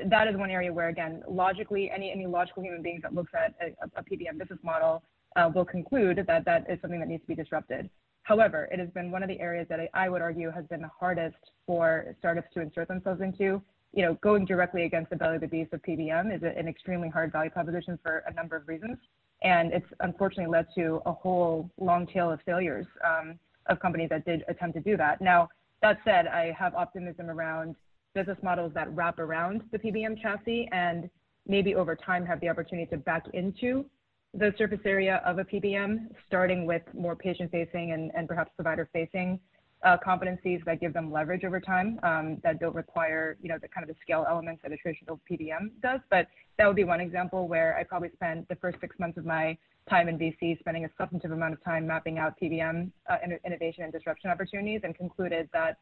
that 0.05 0.27
is 0.27 0.35
one 0.35 0.49
area 0.49 0.71
where, 0.71 0.89
again, 0.89 1.23
logically, 1.27 1.89
any, 1.89 2.11
any 2.11 2.25
logical 2.25 2.63
human 2.63 2.81
being 2.81 2.99
that 3.01 3.13
looks 3.13 3.31
at 3.33 3.55
a, 3.61 3.99
a 3.99 4.03
PBM 4.03 4.37
business 4.37 4.59
model 4.63 5.03
uh, 5.35 5.49
will 5.53 5.65
conclude 5.65 6.23
that 6.27 6.45
that 6.45 6.69
is 6.69 6.79
something 6.81 6.99
that 6.99 7.07
needs 7.09 7.23
to 7.23 7.27
be 7.27 7.35
disrupted. 7.35 7.89
However, 8.23 8.67
it 8.71 8.79
has 8.79 8.89
been 8.89 9.11
one 9.11 9.23
of 9.23 9.29
the 9.29 9.39
areas 9.39 9.67
that 9.69 9.79
I, 9.79 9.89
I 9.93 10.09
would 10.09 10.21
argue 10.21 10.51
has 10.51 10.65
been 10.65 10.81
the 10.81 10.91
hardest 10.97 11.37
for 11.65 12.15
startups 12.19 12.49
to 12.53 12.61
insert 12.61 12.87
themselves 12.87 13.21
into 13.21 13.61
you 13.93 14.03
know, 14.05 14.13
going 14.21 14.45
directly 14.45 14.83
against 14.83 15.09
the 15.09 15.15
belly 15.15 15.35
of 15.35 15.41
the 15.41 15.47
beast 15.47 15.73
of 15.73 15.81
PBM 15.81 16.33
is 16.33 16.41
an 16.43 16.67
extremely 16.67 17.09
hard 17.09 17.31
value 17.31 17.49
proposition 17.49 17.99
for 18.01 18.23
a 18.27 18.33
number 18.33 18.55
of 18.55 18.67
reasons. 18.67 18.97
And 19.43 19.73
it's 19.73 19.85
unfortunately 19.99 20.51
led 20.51 20.67
to 20.75 21.01
a 21.05 21.11
whole 21.11 21.69
long 21.79 22.07
tail 22.07 22.31
of 22.31 22.39
failures 22.45 22.85
um, 23.05 23.37
of 23.67 23.79
companies 23.79 24.09
that 24.09 24.23
did 24.25 24.43
attempt 24.47 24.75
to 24.77 24.81
do 24.81 24.95
that. 24.97 25.19
Now, 25.19 25.49
that 25.81 25.97
said, 26.05 26.27
I 26.27 26.55
have 26.57 26.75
optimism 26.75 27.29
around 27.29 27.75
business 28.13 28.37
models 28.43 28.71
that 28.73 28.93
wrap 28.95 29.19
around 29.19 29.63
the 29.71 29.79
PBM 29.79 30.21
chassis 30.21 30.67
and 30.71 31.09
maybe 31.47 31.75
over 31.75 31.95
time 31.95 32.25
have 32.25 32.39
the 32.41 32.49
opportunity 32.49 32.89
to 32.89 32.97
back 32.97 33.23
into 33.33 33.85
the 34.33 34.53
surface 34.57 34.79
area 34.85 35.21
of 35.25 35.39
a 35.39 35.43
PBM, 35.43 36.07
starting 36.27 36.65
with 36.65 36.83
more 36.93 37.15
patient-facing 37.15 37.91
and, 37.91 38.11
and 38.15 38.27
perhaps 38.27 38.51
provider-facing 38.55 39.39
uh, 39.83 39.97
competencies 40.05 40.63
that 40.63 40.79
give 40.79 40.93
them 40.93 41.11
leverage 41.11 41.43
over 41.43 41.59
time 41.59 41.99
um, 42.03 42.37
that 42.43 42.59
don't 42.59 42.75
require, 42.75 43.37
you 43.41 43.49
know, 43.49 43.57
the 43.61 43.67
kind 43.67 43.83
of 43.83 43.93
the 43.93 43.99
scale 44.01 44.25
elements 44.29 44.61
that 44.63 44.71
a 44.71 44.77
traditional 44.77 45.19
PBM 45.29 45.71
does. 45.81 45.99
But 46.09 46.27
that 46.57 46.67
would 46.67 46.75
be 46.75 46.83
one 46.83 47.01
example 47.01 47.47
where 47.47 47.75
I 47.77 47.83
probably 47.83 48.11
spent 48.13 48.47
the 48.47 48.55
first 48.55 48.77
six 48.79 48.97
months 48.99 49.17
of 49.17 49.25
my 49.25 49.57
time 49.89 50.07
in 50.07 50.19
VC 50.19 50.59
spending 50.59 50.85
a 50.85 50.89
substantive 50.97 51.31
amount 51.31 51.53
of 51.53 51.63
time 51.63 51.87
mapping 51.87 52.19
out 52.19 52.35
PBM 52.41 52.91
uh, 53.09 53.17
innovation 53.43 53.83
and 53.83 53.91
disruption 53.91 54.29
opportunities 54.29 54.81
and 54.83 54.95
concluded 54.95 55.49
that 55.53 55.77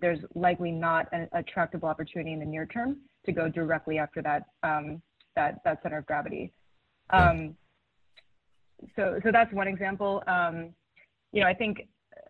there's 0.00 0.20
likely 0.34 0.70
not 0.70 1.06
an 1.12 1.28
attractable 1.32 1.88
opportunity 1.88 2.32
in 2.32 2.40
the 2.40 2.46
near 2.46 2.66
term 2.66 2.98
to 3.26 3.32
go 3.32 3.48
directly 3.48 3.98
after 3.98 4.22
that 4.22 4.44
um, 4.62 5.02
that 5.36 5.60
that 5.64 5.82
center 5.82 5.98
of 5.98 6.06
gravity. 6.06 6.52
Um, 7.10 7.56
so 8.96 9.20
so 9.22 9.30
that's 9.32 9.52
one 9.52 9.68
example. 9.68 10.22
Um, 10.26 10.74
you 11.32 11.40
know, 11.40 11.46
I 11.46 11.54
think 11.54 11.88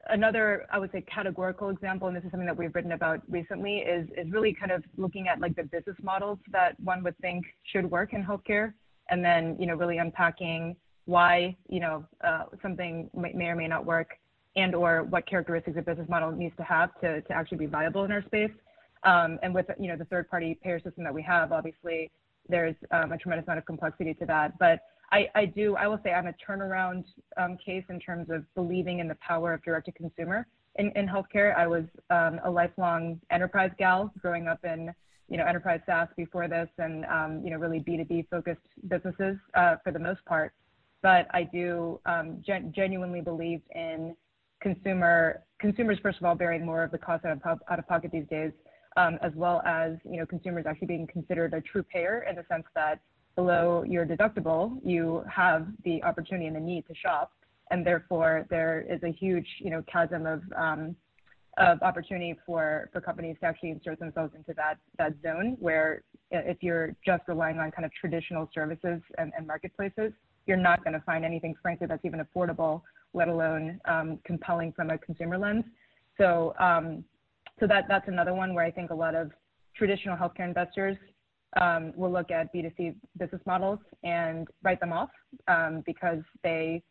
another 0.09 0.67
I 0.73 0.79
would 0.79 0.91
say 0.93 1.03
categorical 1.03 1.71
example, 1.71 2.09
and 2.09 2.17
this 2.17 2.25
is 2.25 2.31
something 2.31 2.47
that 2.47 2.57
we've 2.57 2.75
written 2.75 2.93
about 2.93 3.21
recently, 3.29 3.79
is 3.79 4.09
is 4.17 4.31
really 4.33 4.55
kind 4.55 4.73
of 4.73 4.83
looking 4.97 5.29
at 5.29 5.41
like 5.41 5.57
the 5.57 5.65
business 5.65 5.97
models 6.03 6.39
that 6.53 6.79
one 6.81 7.03
would 7.05 7.17
think 7.19 7.45
should 7.65 7.91
work 7.91 8.13
in 8.13 8.25
healthcare, 8.25 8.73
and 9.11 9.25
then 9.25 9.57
you 9.59 9.67
know 9.67 9.75
really 9.75 9.99
unpacking 9.99 10.77
why 11.07 11.57
you 11.69 11.81
know 11.81 12.05
uh, 12.25 12.45
something 12.63 13.11
may, 13.15 13.33
may 13.33 13.47
or 13.47 13.57
may 13.57 13.69
not 13.69 13.85
work 13.85 14.11
and 14.57 14.75
or 14.75 15.05
what 15.05 15.27
characteristics 15.27 15.77
a 15.79 15.83
business 15.83 16.09
model 16.09 16.33
needs 16.33 16.57
to 16.57 16.63
have 16.63 16.91
to, 17.01 17.21
to 17.23 17.33
actually 17.33 17.59
be 17.59 17.67
viable 17.67 18.05
in 18.05 18.13
our 18.13 18.23
space. 18.25 18.51
Um, 19.05 19.39
and 19.43 19.55
with 19.55 19.67
you 19.79 19.89
know 19.89 19.97
the 19.97 20.05
third 20.07 20.29
party 20.29 20.59
payer 20.63 20.81
system 20.81 21.05
that 21.05 21.15
we 21.15 21.23
have, 21.23 21.53
obviously 21.53 22.11
there's 22.49 22.75
um, 22.91 23.13
a 23.13 23.19
tremendous 23.19 23.47
amount 23.47 23.59
of 23.59 23.65
complexity 23.65 24.15
to 24.15 24.27
that. 24.27 24.59
But 24.59 24.81
I, 25.13 25.29
I 25.35 25.45
do, 25.47 25.77
I 25.77 25.89
will 25.89 25.99
say 26.05 26.13
I'm 26.13 26.27
a 26.27 26.35
turnaround 26.47 27.05
um, 27.37 27.57
case 27.65 27.85
in 27.89 27.99
terms 27.99 28.29
of 28.31 28.45
believing 28.55 29.01
in 29.01 29.09
the 29.09 29.17
power 29.17 29.53
of 29.53 29.63
direct 29.63 29.87
to 29.87 29.93
consumer 29.93 30.47
in, 30.77 30.93
in 30.95 31.07
healthcare. 31.07 31.57
I 31.57 31.67
was 31.67 31.85
um, 32.11 32.41
a 32.45 32.51
lifelong 32.51 33.21
enterprise 33.31 33.71
gal 33.79 34.13
growing 34.21 34.47
up 34.49 34.65
in 34.65 34.93
you 35.29 35.37
know 35.37 35.45
enterprise 35.45 35.81
SaaS 35.87 36.09
before 36.17 36.49
this 36.49 36.69
and 36.79 37.05
um, 37.07 37.43
you 37.45 37.51
know 37.51 37.57
really 37.57 37.81
B2B 37.81 38.29
focused 38.29 38.61
businesses 38.89 39.37
uh, 39.55 39.77
for 39.83 39.93
the 39.93 39.99
most 39.99 40.25
part. 40.27 40.53
But 41.03 41.27
I 41.31 41.45
do 41.45 41.99
um, 42.05 42.43
gen- 42.47 42.73
genuinely 42.77 43.23
believe 43.23 43.63
in 43.75 44.15
consumer 44.61 45.43
consumers 45.59 45.99
first 46.03 46.19
of 46.19 46.25
all 46.25 46.35
bearing 46.35 46.65
more 46.65 46.83
of 46.83 46.91
the 46.91 46.99
cost 46.99 47.25
out 47.25 47.39
of, 47.45 47.59
out 47.71 47.79
of 47.79 47.87
pocket 47.87 48.11
these 48.13 48.27
days, 48.31 48.53
um, 48.97 49.19
as 49.23 49.33
well 49.35 49.63
as 49.65 49.93
you 50.05 50.19
know 50.19 50.27
consumers 50.27 50.65
actually 50.67 50.89
being 50.89 51.07
considered 51.07 51.55
a 51.55 51.61
true 51.61 51.83
payer 51.83 52.27
in 52.29 52.37
the 52.37 52.45
sense 52.51 52.65
that 52.75 53.01
below 53.37 53.85
your 53.87 54.05
deductible 54.05 54.79
you 54.85 55.25
have 55.31 55.67
the 55.85 56.03
opportunity 56.03 56.47
and 56.47 56.57
the 56.57 56.61
need 56.61 56.87
to 56.87 56.95
shop, 56.95 57.33
and 57.71 57.87
therefore 57.87 58.47
there 58.51 58.85
is 58.89 59.03
a 59.03 59.13
huge 59.13 59.47
you 59.59 59.71
know 59.71 59.83
chasm 59.91 60.27
of 60.27 60.43
um, 60.57 60.97
of 61.59 61.83
opportunity 61.83 62.37
for, 62.47 62.89
for 62.93 63.01
companies 63.01 63.37
to 63.41 63.47
actually 63.47 63.71
insert 63.71 63.99
themselves 63.99 64.33
into 64.35 64.55
that, 64.55 64.77
that 64.99 65.13
zone 65.23 65.57
where 65.61 66.03
if 66.31 66.59
you're 66.63 66.95
just 67.05 67.23
relying 67.29 67.59
on 67.59 67.71
kind 67.71 67.85
of 67.85 67.93
traditional 67.93 68.49
services 68.55 69.01
and, 69.19 69.33
and 69.37 69.47
marketplaces, 69.47 70.13
you're 70.47 70.57
not 70.57 70.83
going 70.85 70.95
to 70.95 71.01
find 71.01 71.25
anything, 71.25 71.55
frankly, 71.61 71.87
that's 71.87 72.05
even 72.05 72.21
affordable 72.21 72.83
let 73.15 73.29
alone 73.29 73.81
um, 73.87 74.19
compelling 74.25 74.73
from 74.73 74.91
a 74.91 74.99
consumer 74.99 75.39
lens. 75.39 75.65
So, 76.19 76.55
um, 76.59 77.05
so 77.59 77.67
that, 77.67 77.85
that's 77.89 78.09
another 78.09 78.35
one 78.35 78.55
where 78.55 78.65
I 78.65 78.71
think 78.71 78.91
a 78.91 78.95
lot 78.95 79.15
of 79.15 79.31
traditional 79.77 80.17
healthcare 80.17 80.47
investors 80.47 80.97
um, 81.61 81.93
will 81.97 82.13
look 82.13 82.31
at 82.31 82.53
B2C 82.55 82.95
business 83.19 83.41
models 83.47 83.79
and 84.05 84.47
write 84.63 84.81
them 84.81 84.93
off 84.93 85.11
um, 85.49 85.83
because 85.85 86.21
they, 86.45 86.83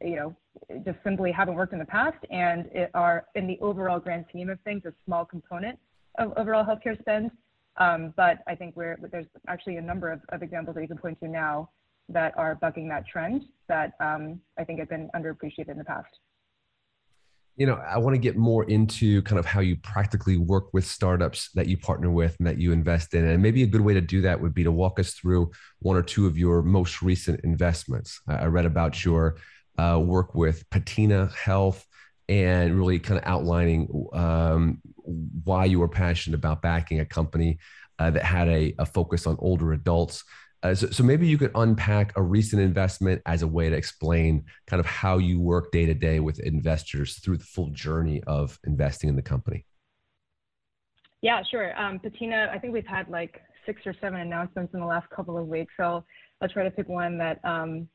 you 0.00 0.16
know, 0.16 0.36
just 0.84 0.98
simply 1.02 1.32
haven't 1.32 1.54
worked 1.54 1.72
in 1.72 1.78
the 1.78 1.84
past 1.84 2.18
and 2.30 2.66
are 2.94 3.26
in 3.34 3.46
the 3.46 3.58
overall 3.60 3.98
grand 3.98 4.24
scheme 4.28 4.48
of 4.48 4.60
things 4.60 4.82
a 4.84 4.92
small 5.04 5.24
component 5.24 5.78
of 6.18 6.32
overall 6.36 6.64
healthcare 6.64 6.98
spend. 7.00 7.30
Um, 7.78 8.14
but 8.16 8.38
I 8.46 8.54
think 8.54 8.74
we're, 8.76 8.98
there's 9.10 9.26
actually 9.48 9.76
a 9.76 9.82
number 9.82 10.10
of, 10.10 10.20
of 10.30 10.42
examples 10.42 10.76
that 10.76 10.82
you 10.82 10.88
can 10.88 10.98
point 10.98 11.18
to 11.20 11.28
now 11.28 11.70
that 12.08 12.36
are 12.36 12.54
bucking 12.54 12.88
that 12.88 13.06
trend 13.06 13.44
that 13.68 13.92
um, 14.00 14.40
I 14.58 14.64
think 14.64 14.78
have 14.78 14.88
been 14.88 15.10
underappreciated 15.14 15.68
in 15.68 15.78
the 15.78 15.84
past. 15.84 16.08
You 17.56 17.66
know, 17.66 17.76
I 17.76 17.96
want 17.96 18.14
to 18.14 18.18
get 18.18 18.36
more 18.36 18.64
into 18.64 19.22
kind 19.22 19.38
of 19.38 19.46
how 19.46 19.60
you 19.60 19.76
practically 19.76 20.36
work 20.36 20.74
with 20.74 20.86
startups 20.86 21.50
that 21.54 21.66
you 21.66 21.78
partner 21.78 22.10
with 22.10 22.36
and 22.38 22.46
that 22.46 22.58
you 22.58 22.72
invest 22.72 23.14
in. 23.14 23.24
And 23.24 23.42
maybe 23.42 23.62
a 23.62 23.66
good 23.66 23.80
way 23.80 23.94
to 23.94 24.00
do 24.02 24.20
that 24.22 24.40
would 24.40 24.52
be 24.52 24.62
to 24.62 24.70
walk 24.70 25.00
us 25.00 25.14
through 25.14 25.50
one 25.78 25.96
or 25.96 26.02
two 26.02 26.26
of 26.26 26.36
your 26.36 26.62
most 26.62 27.00
recent 27.00 27.40
investments. 27.44 28.20
I 28.28 28.44
read 28.44 28.66
about 28.66 29.02
your 29.04 29.38
uh, 29.78 29.98
work 30.04 30.34
with 30.34 30.68
Patina 30.68 31.30
Health 31.34 31.86
and 32.28 32.76
really 32.76 32.98
kind 32.98 33.18
of 33.18 33.26
outlining 33.26 33.88
um, 34.12 34.80
why 35.44 35.64
you 35.64 35.78
were 35.78 35.88
passionate 35.88 36.36
about 36.36 36.60
backing 36.60 37.00
a 37.00 37.06
company 37.06 37.58
uh, 37.98 38.10
that 38.10 38.22
had 38.22 38.48
a, 38.48 38.74
a 38.78 38.86
focus 38.86 39.26
on 39.26 39.36
older 39.38 39.72
adults. 39.72 40.24
Uh, 40.62 40.74
so, 40.74 40.88
so, 40.88 41.02
maybe 41.02 41.26
you 41.26 41.36
could 41.36 41.50
unpack 41.54 42.16
a 42.16 42.22
recent 42.22 42.62
investment 42.62 43.20
as 43.26 43.42
a 43.42 43.46
way 43.46 43.68
to 43.68 43.76
explain 43.76 44.44
kind 44.66 44.80
of 44.80 44.86
how 44.86 45.18
you 45.18 45.40
work 45.40 45.70
day 45.70 45.86
to 45.86 45.94
day 45.94 46.18
with 46.18 46.40
investors 46.40 47.18
through 47.18 47.36
the 47.36 47.44
full 47.44 47.68
journey 47.70 48.22
of 48.26 48.58
investing 48.64 49.08
in 49.08 49.16
the 49.16 49.22
company. 49.22 49.66
Yeah, 51.20 51.42
sure. 51.50 51.78
Um, 51.80 51.98
Patina, 51.98 52.50
I 52.52 52.58
think 52.58 52.72
we've 52.72 52.86
had 52.86 53.08
like 53.08 53.40
six 53.66 53.82
or 53.84 53.94
seven 54.00 54.20
announcements 54.20 54.72
in 54.74 54.80
the 54.80 54.86
last 54.86 55.10
couple 55.10 55.36
of 55.36 55.46
weeks. 55.46 55.74
So 55.76 56.04
I'll 56.40 56.48
try 56.48 56.64
to 56.64 56.70
pick 56.70 56.88
one 56.88 57.18
that 57.18 57.40
um, 57.44 57.88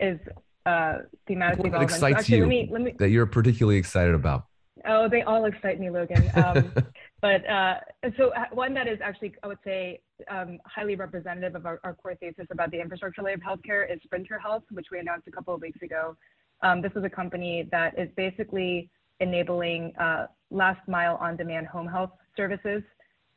is 0.00 0.18
uh, 0.64 0.98
thematically 1.28 1.70
relevant. 1.70 1.82
excites 1.82 2.18
Actually, 2.18 2.36
you 2.36 2.42
let 2.42 2.48
me, 2.48 2.68
let 2.72 2.82
me... 2.82 2.94
that 2.98 3.10
you're 3.10 3.26
particularly 3.26 3.78
excited 3.78 4.14
about. 4.14 4.46
Oh, 4.86 5.08
they 5.08 5.22
all 5.22 5.44
excite 5.46 5.80
me, 5.80 5.90
Logan. 5.90 6.30
Um, 6.34 6.72
but 7.20 7.48
uh, 7.48 7.80
so 8.16 8.30
uh, 8.30 8.44
one 8.52 8.74
that 8.74 8.86
is 8.86 8.98
actually, 9.02 9.34
I 9.42 9.48
would 9.48 9.58
say, 9.64 10.00
um, 10.28 10.58
highly 10.64 10.96
representative 10.96 11.54
of 11.54 11.66
our, 11.66 11.80
our, 11.84 11.94
core 11.94 12.14
thesis 12.14 12.46
about 12.50 12.70
the 12.70 12.80
infrastructure 12.80 13.22
layer 13.22 13.34
of 13.34 13.40
healthcare 13.40 13.92
is 13.92 14.00
Sprinter 14.04 14.38
Health, 14.38 14.62
which 14.70 14.86
we 14.90 14.98
announced 14.98 15.28
a 15.28 15.30
couple 15.30 15.54
of 15.54 15.60
weeks 15.60 15.82
ago. 15.82 16.16
Um, 16.62 16.80
this 16.80 16.92
is 16.96 17.04
a 17.04 17.10
company 17.10 17.68
that 17.70 17.98
is 17.98 18.08
basically 18.16 18.90
enabling 19.20 19.94
uh, 19.96 20.26
last 20.50 20.86
mile 20.88 21.16
on-demand 21.20 21.66
home 21.66 21.86
health 21.86 22.12
services 22.36 22.82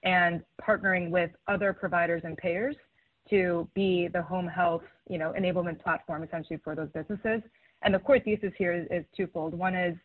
and 0.04 0.42
partnering 0.62 1.10
with 1.10 1.32
other 1.48 1.74
providers 1.74 2.22
and 2.24 2.38
payers 2.38 2.76
to 3.30 3.68
be 3.76 4.08
the 4.12 4.22
home 4.22 4.48
health, 4.48 4.84
you 5.10 5.18
know, 5.18 5.34
enablement 5.38 5.82
platform 5.82 6.24
essentially 6.24 6.60
for 6.64 6.76
those 6.76 6.90
businesses. 6.94 7.42
And 7.82 7.94
the 7.94 8.00
core 8.00 8.20
thesis 8.20 8.52
here 8.58 8.74
is, 8.74 8.88
is 8.90 9.06
twofold. 9.16 9.54
One 9.54 9.76
is 9.76 9.96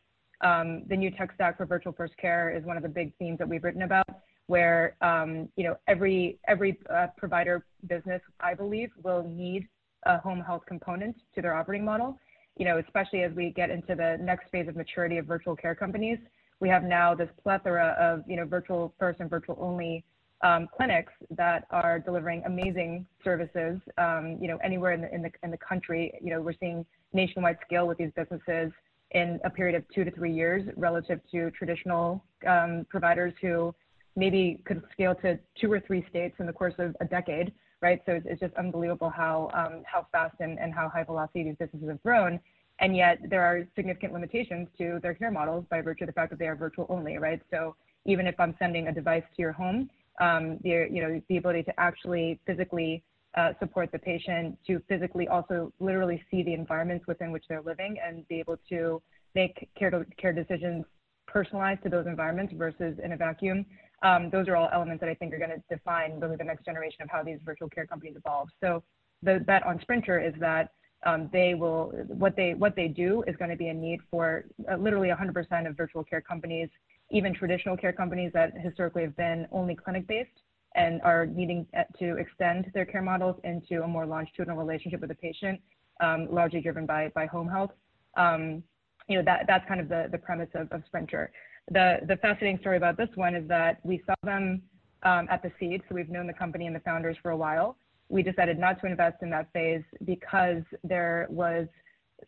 um, 0.40 0.82
the 0.88 0.96
new 0.96 1.10
tech 1.10 1.32
stack 1.34 1.56
for 1.56 1.66
virtual 1.66 1.92
first 1.92 2.16
care 2.16 2.54
is 2.56 2.64
one 2.64 2.76
of 2.76 2.82
the 2.82 2.88
big 2.88 3.16
themes 3.18 3.38
that 3.38 3.48
we've 3.48 3.64
written 3.64 3.82
about, 3.82 4.06
where 4.46 4.96
um, 5.00 5.48
you 5.56 5.64
know 5.64 5.76
every 5.88 6.38
every 6.48 6.78
uh, 6.92 7.08
provider 7.16 7.64
business, 7.88 8.20
I 8.40 8.54
believe, 8.54 8.90
will 9.02 9.22
need 9.22 9.68
a 10.04 10.18
home 10.18 10.40
health 10.40 10.62
component 10.66 11.16
to 11.34 11.42
their 11.42 11.54
operating 11.54 11.84
model. 11.84 12.18
You 12.56 12.64
know, 12.66 12.78
especially 12.78 13.22
as 13.22 13.32
we 13.32 13.50
get 13.50 13.70
into 13.70 13.94
the 13.94 14.18
next 14.20 14.50
phase 14.50 14.68
of 14.68 14.76
maturity 14.76 15.18
of 15.18 15.26
virtual 15.26 15.56
care 15.56 15.74
companies, 15.74 16.18
we 16.60 16.68
have 16.68 16.84
now 16.84 17.14
this 17.14 17.28
plethora 17.42 17.96
of 17.98 18.22
you 18.28 18.36
know 18.36 18.44
virtual 18.44 18.94
first 18.98 19.20
and 19.20 19.30
virtual 19.30 19.56
only 19.60 20.04
um, 20.42 20.68
clinics 20.76 21.12
that 21.30 21.64
are 21.70 21.98
delivering 21.98 22.42
amazing 22.44 23.06
services. 23.24 23.80
Um, 23.98 24.38
you 24.40 24.48
know, 24.48 24.58
anywhere 24.62 24.92
in 24.92 25.00
the, 25.00 25.14
in 25.14 25.22
the 25.22 25.30
in 25.42 25.50
the 25.50 25.58
country, 25.58 26.12
you 26.22 26.30
know, 26.30 26.40
we're 26.40 26.54
seeing 26.60 26.84
nationwide 27.12 27.58
scale 27.66 27.86
with 27.86 27.98
these 27.98 28.10
businesses 28.14 28.72
in 29.12 29.40
a 29.44 29.50
period 29.50 29.76
of 29.76 29.84
two 29.94 30.04
to 30.04 30.10
three 30.10 30.32
years 30.32 30.68
relative 30.76 31.20
to 31.30 31.50
traditional 31.52 32.22
um, 32.46 32.84
providers 32.90 33.32
who 33.40 33.74
maybe 34.16 34.60
could 34.64 34.82
scale 34.92 35.14
to 35.16 35.38
two 35.60 35.70
or 35.72 35.80
three 35.80 36.04
states 36.08 36.36
in 36.38 36.46
the 36.46 36.52
course 36.52 36.74
of 36.78 36.96
a 37.00 37.04
decade, 37.04 37.52
right? 37.80 38.00
So 38.06 38.12
it's, 38.12 38.26
it's 38.28 38.40
just 38.40 38.54
unbelievable 38.54 39.10
how, 39.10 39.50
um, 39.54 39.82
how 39.86 40.06
fast 40.12 40.36
and, 40.40 40.58
and 40.58 40.72
how 40.72 40.88
high 40.88 41.04
velocity 41.04 41.44
these 41.44 41.56
businesses 41.58 41.88
have 41.88 42.02
grown. 42.02 42.40
And 42.80 42.96
yet 42.96 43.18
there 43.28 43.42
are 43.42 43.66
significant 43.76 44.12
limitations 44.12 44.68
to 44.78 44.98
their 45.02 45.14
care 45.14 45.30
models 45.30 45.64
by 45.70 45.80
virtue 45.80 46.04
of 46.04 46.08
the 46.08 46.12
fact 46.12 46.30
that 46.30 46.38
they 46.38 46.46
are 46.46 46.56
virtual 46.56 46.86
only, 46.88 47.18
right? 47.18 47.40
So 47.50 47.76
even 48.04 48.26
if 48.26 48.38
I'm 48.38 48.54
sending 48.58 48.88
a 48.88 48.92
device 48.92 49.22
to 49.36 49.42
your 49.42 49.52
home, 49.52 49.90
um, 50.20 50.58
the, 50.62 50.88
you 50.90 51.02
know, 51.02 51.20
the 51.28 51.36
ability 51.36 51.64
to 51.64 51.80
actually 51.80 52.40
physically 52.46 53.02
uh, 53.36 53.52
support 53.58 53.90
the 53.90 53.98
patient 53.98 54.56
to 54.66 54.80
physically 54.88 55.26
also 55.28 55.72
literally 55.80 56.22
see 56.30 56.42
the 56.42 56.54
environments 56.54 57.06
within 57.06 57.32
which 57.32 57.44
they're 57.48 57.62
living 57.62 57.96
and 58.06 58.26
be 58.28 58.38
able 58.38 58.58
to 58.68 59.02
make 59.34 59.68
care, 59.76 59.90
to, 59.90 60.04
care 60.16 60.32
decisions 60.32 60.84
personalized 61.26 61.82
to 61.82 61.88
those 61.88 62.06
environments 62.06 62.52
versus 62.56 62.96
in 63.02 63.12
a 63.12 63.16
vacuum. 63.16 63.66
Um, 64.04 64.28
those 64.30 64.48
are 64.48 64.54
all 64.56 64.68
elements 64.72 65.00
that 65.00 65.08
I 65.08 65.14
think 65.14 65.32
are 65.32 65.38
going 65.38 65.50
to 65.50 65.62
define 65.74 66.20
really 66.20 66.36
the 66.36 66.44
next 66.44 66.64
generation 66.64 67.02
of 67.02 67.08
how 67.10 67.22
these 67.22 67.38
virtual 67.44 67.70
care 67.70 67.86
companies 67.86 68.14
evolve. 68.16 68.48
So 68.62 68.82
the 69.22 69.40
bet 69.40 69.64
on 69.64 69.80
Sprinter 69.80 70.20
is 70.20 70.34
that 70.40 70.72
um, 71.06 71.28
they 71.32 71.54
will 71.54 71.92
what 72.06 72.36
they 72.36 72.54
what 72.54 72.76
they 72.76 72.88
do 72.88 73.24
is 73.26 73.34
going 73.36 73.50
to 73.50 73.56
be 73.56 73.68
a 73.68 73.74
need 73.74 74.00
for 74.10 74.44
uh, 74.70 74.76
literally 74.76 75.08
100% 75.08 75.68
of 75.68 75.76
virtual 75.76 76.04
care 76.04 76.20
companies, 76.20 76.68
even 77.10 77.34
traditional 77.34 77.76
care 77.76 77.92
companies 77.92 78.30
that 78.34 78.52
historically 78.58 79.02
have 79.02 79.16
been 79.16 79.46
only 79.52 79.74
clinic 79.74 80.06
based 80.06 80.40
and 80.74 81.00
are 81.02 81.26
needing 81.26 81.66
uh, 81.76 81.82
to 81.98 82.16
extend 82.16 82.70
their 82.74 82.84
care 82.84 83.02
models 83.02 83.36
into 83.44 83.82
a 83.82 83.88
more 83.88 84.06
longitudinal 84.06 84.56
relationship 84.56 85.00
with 85.00 85.10
the 85.10 85.16
patient, 85.16 85.60
um, 86.00 86.26
largely 86.30 86.60
driven 86.60 86.84
by 86.84 87.10
by 87.14 87.26
home 87.26 87.48
health. 87.48 87.72
Um, 88.16 88.62
you 89.08 89.18
know 89.18 89.24
that 89.24 89.44
that's 89.46 89.66
kind 89.68 89.80
of 89.80 89.88
the 89.88 90.08
the 90.10 90.18
premise 90.18 90.50
of, 90.54 90.70
of 90.72 90.82
Sprinter. 90.86 91.30
The 91.70 92.00
the 92.06 92.16
fascinating 92.16 92.58
story 92.60 92.76
about 92.76 92.96
this 92.96 93.08
one 93.14 93.34
is 93.34 93.46
that 93.48 93.80
we 93.84 94.02
saw 94.06 94.14
them 94.22 94.62
um, 95.02 95.28
at 95.30 95.42
the 95.42 95.52
seed, 95.58 95.82
so 95.88 95.94
we've 95.94 96.10
known 96.10 96.26
the 96.26 96.32
company 96.32 96.66
and 96.66 96.74
the 96.74 96.80
founders 96.80 97.16
for 97.22 97.30
a 97.30 97.36
while 97.36 97.76
we 98.08 98.22
decided 98.22 98.58
not 98.58 98.80
to 98.80 98.86
invest 98.86 99.16
in 99.22 99.30
that 99.30 99.48
phase 99.52 99.82
because 100.04 100.62
there 100.82 101.26
was 101.30 101.66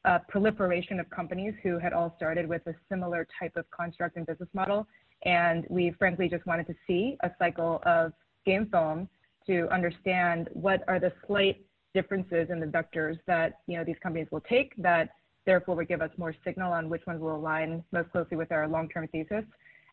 a 0.05 0.21
proliferation 0.29 0.99
of 1.01 1.09
companies 1.11 1.55
who 1.63 1.79
had 1.79 1.93
all 1.93 2.13
started 2.17 2.49
with 2.49 2.67
a 2.67 2.75
similar 2.89 3.27
type 3.39 3.53
of 3.57 3.65
construct 3.71 4.17
and 4.17 4.27
business 4.27 4.49
model. 4.53 4.87
And 5.25 5.67
we 5.71 5.93
frankly 5.99 6.29
just 6.29 6.47
wanted 6.47 6.67
to 6.67 6.75
see 6.87 7.17
a 7.23 7.31
cycle 7.39 7.81
of 7.85 8.13
game 8.45 8.69
film 8.71 9.09
to 9.47 9.69
understand 9.73 10.49
what 10.53 10.83
are 10.89 10.99
the 10.99 11.13
slight 11.27 11.65
differences 11.95 12.49
in 12.51 12.61
the 12.61 12.67
vectors 12.67 13.19
that 13.27 13.61
you 13.67 13.79
know 13.79 13.85
these 13.85 13.97
companies 14.03 14.27
will 14.31 14.43
take 14.43 14.75
that 14.77 15.11
therefore 15.47 15.77
would 15.77 15.89
give 15.89 16.03
us 16.03 16.11
more 16.19 16.35
signal 16.45 16.73
on 16.73 16.89
which 16.89 17.07
ones 17.07 17.21
will 17.21 17.37
align 17.37 17.83
most 17.93 18.11
closely 18.11 18.37
with 18.37 18.53
our 18.53 18.69
long-term 18.69 19.09
thesis. 19.09 19.45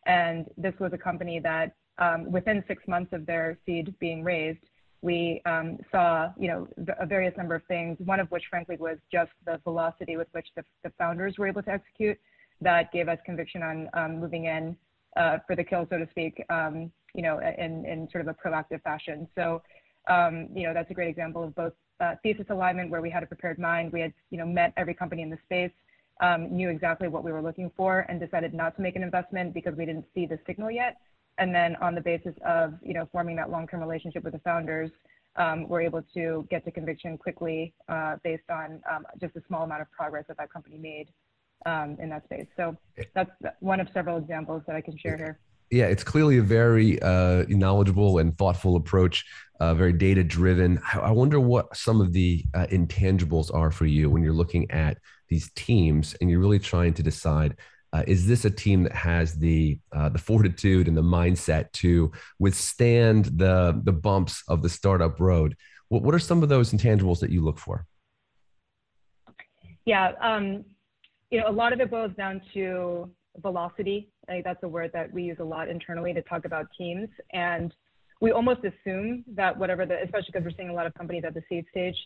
And 0.06 0.46
this 0.58 0.74
was 0.80 0.92
a 0.92 0.98
company 0.98 1.40
that 1.40 1.74
um, 1.98 2.30
within 2.30 2.62
six 2.66 2.86
months 2.86 3.12
of 3.12 3.24
their 3.24 3.56
seed 3.64 3.94
being 4.00 4.22
raised 4.22 4.58
we 5.04 5.42
um, 5.44 5.76
saw, 5.92 6.30
you 6.38 6.48
know, 6.48 6.66
a 6.98 7.04
various 7.04 7.36
number 7.36 7.54
of 7.54 7.62
things, 7.64 7.98
one 8.06 8.20
of 8.20 8.30
which 8.30 8.44
frankly 8.48 8.76
was 8.80 8.96
just 9.12 9.30
the 9.44 9.60
velocity 9.62 10.16
with 10.16 10.28
which 10.32 10.46
the, 10.56 10.64
the 10.82 10.90
founders 10.96 11.34
were 11.36 11.46
able 11.46 11.62
to 11.62 11.70
execute 11.70 12.18
that 12.62 12.90
gave 12.90 13.06
us 13.08 13.18
conviction 13.26 13.62
on 13.62 13.88
um, 13.92 14.18
moving 14.18 14.46
in 14.46 14.74
uh, 15.18 15.36
for 15.46 15.54
the 15.54 15.62
kill, 15.62 15.86
so 15.90 15.98
to 15.98 16.08
speak, 16.10 16.42
um, 16.48 16.90
you 17.14 17.20
know, 17.20 17.38
in, 17.38 17.84
in 17.84 18.08
sort 18.10 18.26
of 18.26 18.28
a 18.28 18.48
proactive 18.48 18.80
fashion. 18.82 19.28
So, 19.34 19.60
um, 20.08 20.48
you 20.54 20.66
know, 20.66 20.72
that's 20.72 20.90
a 20.90 20.94
great 20.94 21.10
example 21.10 21.44
of 21.44 21.54
both 21.54 21.74
uh, 22.00 22.14
thesis 22.22 22.46
alignment 22.50 22.90
where 22.90 23.00
we 23.00 23.10
had 23.10 23.22
a 23.22 23.26
prepared 23.26 23.58
mind. 23.58 23.92
We 23.92 24.00
had, 24.00 24.12
you 24.30 24.38
know, 24.38 24.46
met 24.46 24.72
every 24.76 24.94
company 24.94 25.22
in 25.22 25.30
the 25.30 25.38
space, 25.44 25.72
um, 26.20 26.54
knew 26.54 26.68
exactly 26.68 27.08
what 27.08 27.24
we 27.24 27.32
were 27.32 27.42
looking 27.42 27.70
for 27.76 28.06
and 28.08 28.20
decided 28.20 28.54
not 28.54 28.76
to 28.76 28.82
make 28.82 28.96
an 28.96 29.02
investment 29.02 29.54
because 29.54 29.74
we 29.76 29.84
didn't 29.86 30.06
see 30.14 30.26
the 30.26 30.38
signal 30.46 30.70
yet 30.70 30.96
and 31.38 31.54
then 31.54 31.76
on 31.76 31.94
the 31.94 32.00
basis 32.00 32.34
of 32.44 32.74
you 32.82 32.94
know 32.94 33.08
forming 33.12 33.36
that 33.36 33.50
long-term 33.50 33.80
relationship 33.80 34.24
with 34.24 34.32
the 34.32 34.38
founders, 34.40 34.90
um, 35.36 35.68
we're 35.68 35.80
able 35.80 36.02
to 36.14 36.46
get 36.50 36.64
to 36.64 36.70
conviction 36.70 37.18
quickly 37.18 37.72
uh, 37.88 38.16
based 38.22 38.48
on 38.50 38.80
um, 38.90 39.04
just 39.20 39.34
a 39.36 39.42
small 39.48 39.64
amount 39.64 39.82
of 39.82 39.90
progress 39.90 40.24
that 40.28 40.36
that 40.36 40.52
company 40.52 40.78
made 40.78 41.08
um, 41.66 41.96
in 42.00 42.08
that 42.10 42.24
space. 42.24 42.46
So 42.56 42.76
that's 43.14 43.30
one 43.60 43.80
of 43.80 43.88
several 43.92 44.16
examples 44.16 44.62
that 44.66 44.76
I 44.76 44.80
can 44.80 44.96
share 44.96 45.16
here. 45.16 45.38
Yeah, 45.74 45.86
it's 45.86 46.04
clearly 46.04 46.38
a 46.38 46.42
very 46.42 47.02
uh, 47.02 47.46
knowledgeable 47.48 48.18
and 48.18 48.38
thoughtful 48.38 48.76
approach, 48.76 49.24
uh, 49.58 49.74
very 49.74 49.92
data 49.92 50.22
driven. 50.22 50.80
I 50.94 51.10
wonder 51.10 51.40
what 51.40 51.76
some 51.76 52.00
of 52.00 52.12
the 52.12 52.44
uh, 52.54 52.66
intangibles 52.70 53.52
are 53.52 53.72
for 53.72 53.84
you 53.84 54.08
when 54.08 54.22
you're 54.22 54.32
looking 54.32 54.70
at 54.70 54.98
these 55.28 55.50
teams 55.56 56.14
and 56.20 56.30
you're 56.30 56.38
really 56.38 56.60
trying 56.60 56.94
to 56.94 57.02
decide 57.02 57.56
uh, 57.92 58.04
is 58.06 58.24
this 58.24 58.44
a 58.44 58.50
team 58.50 58.84
that 58.84 58.92
has 58.92 59.34
the 59.34 59.80
uh, 59.90 60.10
the 60.10 60.18
fortitude 60.18 60.86
and 60.86 60.96
the 60.96 61.02
mindset 61.02 61.72
to 61.72 62.12
withstand 62.38 63.24
the 63.36 63.80
the 63.82 63.92
bumps 63.92 64.44
of 64.46 64.62
the 64.62 64.68
startup 64.68 65.18
road? 65.18 65.56
What 65.88 66.02
what 66.02 66.14
are 66.14 66.20
some 66.20 66.44
of 66.44 66.48
those 66.48 66.72
intangibles 66.72 67.18
that 67.18 67.30
you 67.30 67.40
look 67.40 67.58
for? 67.58 67.84
Yeah, 69.86 70.12
um, 70.20 70.64
you 71.30 71.40
know, 71.40 71.48
a 71.48 71.52
lot 71.52 71.72
of 71.72 71.80
it 71.80 71.90
boils 71.90 72.12
down 72.16 72.42
to 72.54 73.10
velocity. 73.38 74.08
I 74.28 74.32
think 74.32 74.44
that's 74.44 74.62
a 74.62 74.68
word 74.68 74.90
that 74.92 75.12
we 75.12 75.24
use 75.24 75.38
a 75.40 75.44
lot 75.44 75.68
internally 75.68 76.12
to 76.14 76.22
talk 76.22 76.44
about 76.44 76.66
teams, 76.76 77.08
and 77.32 77.72
we 78.20 78.30
almost 78.30 78.60
assume 78.64 79.24
that 79.34 79.56
whatever 79.58 79.84
the, 79.84 80.02
especially 80.02 80.28
because 80.32 80.44
we're 80.44 80.56
seeing 80.56 80.70
a 80.70 80.74
lot 80.74 80.86
of 80.86 80.94
companies 80.94 81.24
at 81.26 81.34
the 81.34 81.42
seed 81.48 81.64
stage, 81.70 81.96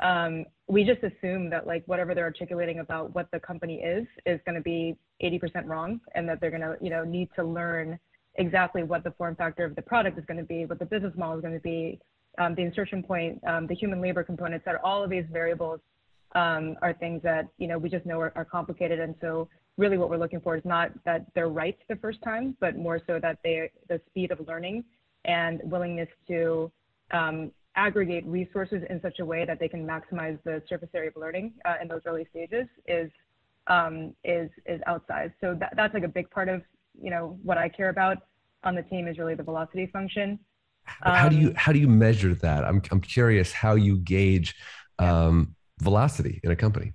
um, 0.00 0.44
we 0.68 0.84
just 0.84 1.02
assume 1.02 1.50
that 1.50 1.66
like 1.66 1.82
whatever 1.86 2.14
they're 2.14 2.24
articulating 2.24 2.78
about 2.78 3.14
what 3.14 3.28
the 3.32 3.40
company 3.40 3.76
is 3.76 4.06
is 4.24 4.40
going 4.46 4.54
to 4.54 4.62
be 4.62 4.96
80% 5.22 5.66
wrong 5.66 6.00
and 6.14 6.28
that 6.28 6.40
they're 6.40 6.50
going 6.50 6.62
to 6.62 6.76
you 6.80 6.90
know 6.90 7.04
need 7.04 7.28
to 7.36 7.44
learn 7.44 7.98
exactly 8.36 8.82
what 8.82 9.04
the 9.04 9.10
form 9.12 9.34
factor 9.36 9.64
of 9.64 9.74
the 9.76 9.82
product 9.82 10.18
is 10.18 10.24
going 10.26 10.38
to 10.38 10.44
be 10.44 10.66
what 10.66 10.78
the 10.78 10.84
business 10.84 11.12
model 11.16 11.36
is 11.36 11.42
going 11.42 11.54
to 11.54 11.60
be 11.60 11.98
um, 12.38 12.54
the 12.54 12.62
insertion 12.62 13.02
point 13.02 13.40
um, 13.46 13.66
the 13.66 13.74
human 13.74 14.00
labor 14.00 14.22
components. 14.22 14.64
That 14.64 14.76
all 14.82 15.02
of 15.02 15.10
these 15.10 15.24
variables 15.32 15.80
um, 16.34 16.76
are 16.82 16.92
things 16.92 17.22
that 17.22 17.48
you 17.58 17.68
know 17.68 17.78
we 17.78 17.88
just 17.88 18.06
know 18.06 18.20
are, 18.20 18.32
are, 18.36 18.44
complicated. 18.44 19.00
And 19.00 19.14
so 19.20 19.48
really 19.76 19.98
what 19.98 20.08
we're 20.08 20.16
looking 20.16 20.40
for 20.40 20.56
is 20.56 20.64
not 20.64 20.90
that 21.04 21.26
they're 21.34 21.48
right 21.48 21.78
the 21.88 21.96
first 21.96 22.22
time 22.22 22.56
but 22.60 22.76
more 22.76 23.00
so 23.06 23.18
that 23.20 23.38
they 23.44 23.70
the 23.88 24.00
speed 24.08 24.30
of 24.30 24.40
learning 24.46 24.84
and 25.24 25.60
willingness 25.64 26.08
to 26.26 26.70
um, 27.10 27.50
aggregate 27.76 28.24
resources 28.26 28.82
in 28.88 29.00
such 29.02 29.18
a 29.20 29.24
way 29.24 29.44
that 29.44 29.60
they 29.60 29.68
can 29.68 29.86
maximize 29.86 30.38
the 30.44 30.62
surface 30.68 30.88
area 30.94 31.10
of 31.10 31.16
learning 31.16 31.52
uh, 31.64 31.74
in 31.80 31.88
those 31.88 32.00
early 32.06 32.26
stages 32.30 32.66
is 32.86 33.10
um, 33.68 34.14
is 34.24 34.50
is 34.64 34.80
outsized. 34.88 35.32
So 35.40 35.54
that, 35.60 35.74
that's 35.76 35.92
like 35.94 36.04
a 36.04 36.08
big 36.08 36.30
part 36.30 36.48
of 36.48 36.62
you 37.00 37.10
know 37.10 37.38
what 37.42 37.58
I 37.58 37.68
care 37.68 37.90
about 37.90 38.18
on 38.64 38.74
the 38.74 38.82
team 38.82 39.06
is 39.06 39.18
really 39.18 39.34
the 39.34 39.42
velocity 39.42 39.86
function. 39.86 40.38
Um, 41.02 41.14
how 41.14 41.28
do 41.28 41.36
you 41.36 41.48
um, 41.48 41.54
how 41.56 41.72
do 41.72 41.78
you 41.78 41.88
measure 41.88 42.34
that? 42.34 42.64
I'm 42.64 42.80
I'm 42.90 43.00
curious 43.00 43.52
how 43.52 43.74
you 43.74 43.98
gauge 43.98 44.54
um, 44.98 45.54
velocity 45.80 46.40
in 46.42 46.50
a 46.50 46.56
company. 46.56 46.94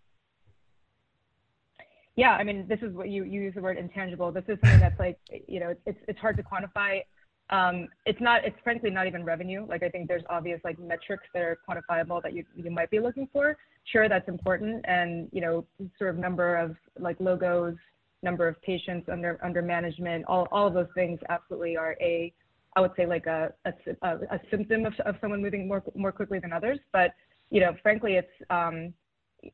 Yeah, 2.15 2.31
I 2.31 2.43
mean, 2.43 2.65
this 2.67 2.79
is 2.81 2.93
what 2.93 3.09
you, 3.09 3.23
you 3.23 3.41
use 3.41 3.55
the 3.55 3.61
word 3.61 3.77
intangible. 3.77 4.31
This 4.31 4.43
is 4.47 4.57
something 4.61 4.79
that's 4.79 4.99
like, 4.99 5.17
you 5.47 5.59
know, 5.59 5.73
it's, 5.85 5.99
it's 6.07 6.19
hard 6.19 6.37
to 6.37 6.43
quantify. 6.43 7.01
Um, 7.51 7.89
it's 8.05 8.21
not 8.21 8.45
it's 8.45 8.55
frankly 8.63 8.89
not 8.89 9.07
even 9.07 9.25
revenue. 9.25 9.65
Like 9.67 9.83
i 9.83 9.89
think 9.89 10.07
there's 10.07 10.23
obvious 10.29 10.61
like 10.63 10.79
metrics 10.79 11.23
that 11.33 11.41
are 11.41 11.57
quantifiable 11.67 12.23
that 12.23 12.33
you, 12.33 12.45
you 12.55 12.71
might 12.71 12.89
be 12.89 12.99
looking 12.99 13.27
for. 13.31 13.57
Sure 13.83 14.07
that's 14.07 14.27
important. 14.29 14.85
And 14.87 15.27
you 15.33 15.41
know 15.41 15.65
sort 15.97 16.11
of 16.11 16.17
number 16.17 16.55
of 16.55 16.75
like 16.97 17.17
logos 17.19 17.75
number 18.23 18.47
of 18.47 18.61
patients 18.61 19.09
under 19.11 19.37
under 19.43 19.61
management 19.61 20.23
all, 20.27 20.47
all 20.51 20.67
of 20.67 20.73
those 20.73 20.87
things 20.93 21.19
absolutely 21.29 21.75
are 21.75 21.97
a 21.99 22.31
i 22.75 22.79
would 22.79 22.91
say 22.95 23.05
like 23.05 23.25
a 23.25 23.51
a, 23.65 23.71
a 24.03 24.39
symptom 24.51 24.85
of, 24.85 24.93
of 25.05 25.15
someone 25.19 25.41
moving 25.41 25.67
more 25.67 25.83
more 25.95 26.11
quickly 26.11 26.39
than 26.39 26.53
others. 26.53 26.79
But 26.93 27.11
you 27.49 27.59
know 27.59 27.75
frankly 27.83 28.13
it's 28.15 28.31
um, 28.49 28.93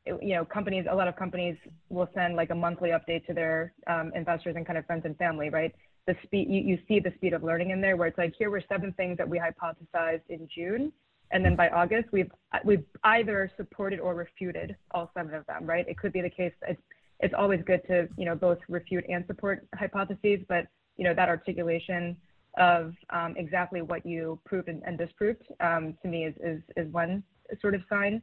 you 0.05 0.35
know 0.35 0.43
companies 0.45 0.85
a 0.89 0.95
lot 0.95 1.07
of 1.07 1.15
companies 1.15 1.55
will 1.89 2.09
send 2.13 2.35
like 2.35 2.49
a 2.49 2.55
monthly 2.55 2.89
update 2.89 3.25
to 3.25 3.33
their 3.33 3.73
um, 3.87 4.11
investors 4.15 4.55
and 4.55 4.65
kind 4.65 4.77
of 4.77 4.85
friends 4.85 5.03
and 5.05 5.17
family 5.17 5.49
right? 5.49 5.73
The 6.05 6.15
speed 6.23 6.47
you, 6.49 6.61
you 6.61 6.79
see 6.87 6.99
the 6.99 7.13
speed 7.15 7.33
of 7.33 7.43
learning 7.43 7.71
in 7.71 7.81
there 7.81 7.97
where 7.97 8.07
it's 8.07 8.17
like 8.17 8.33
here 8.37 8.49
were 8.49 8.63
seven 8.69 8.93
things 8.93 9.17
that 9.17 9.27
we 9.27 9.39
hypothesized 9.39 10.21
in 10.29 10.47
June. 10.53 10.91
And 11.31 11.43
then 11.43 11.55
by 11.55 11.69
August 11.69 12.09
we've 12.11 12.31
we've 12.63 12.83
either 13.03 13.51
supported 13.57 13.99
or 13.99 14.13
refuted 14.13 14.75
all 14.91 15.11
seven 15.15 15.33
of 15.33 15.45
them 15.45 15.65
right? 15.65 15.87
It 15.87 15.97
could 15.97 16.13
be 16.13 16.21
the 16.21 16.29
case 16.29 16.53
it's 16.67 16.81
it's 17.19 17.33
always 17.37 17.61
good 17.65 17.81
to 17.87 18.07
you 18.17 18.25
know 18.25 18.35
both 18.35 18.59
refute 18.67 19.05
and 19.09 19.25
support 19.27 19.65
hypotheses 19.75 20.39
but 20.47 20.67
you 20.97 21.03
know 21.03 21.13
that 21.13 21.29
articulation 21.29 22.17
of 22.57 22.93
um, 23.11 23.35
exactly 23.37 23.81
what 23.83 24.03
you 24.05 24.39
proved 24.45 24.67
and, 24.67 24.81
and 24.83 24.97
disproved 24.97 25.43
um, 25.59 25.95
to 26.01 26.07
me 26.07 26.25
is, 26.25 26.33
is 26.43 26.61
is 26.75 26.91
one 26.91 27.23
sort 27.61 27.75
of 27.75 27.81
sign 27.89 28.21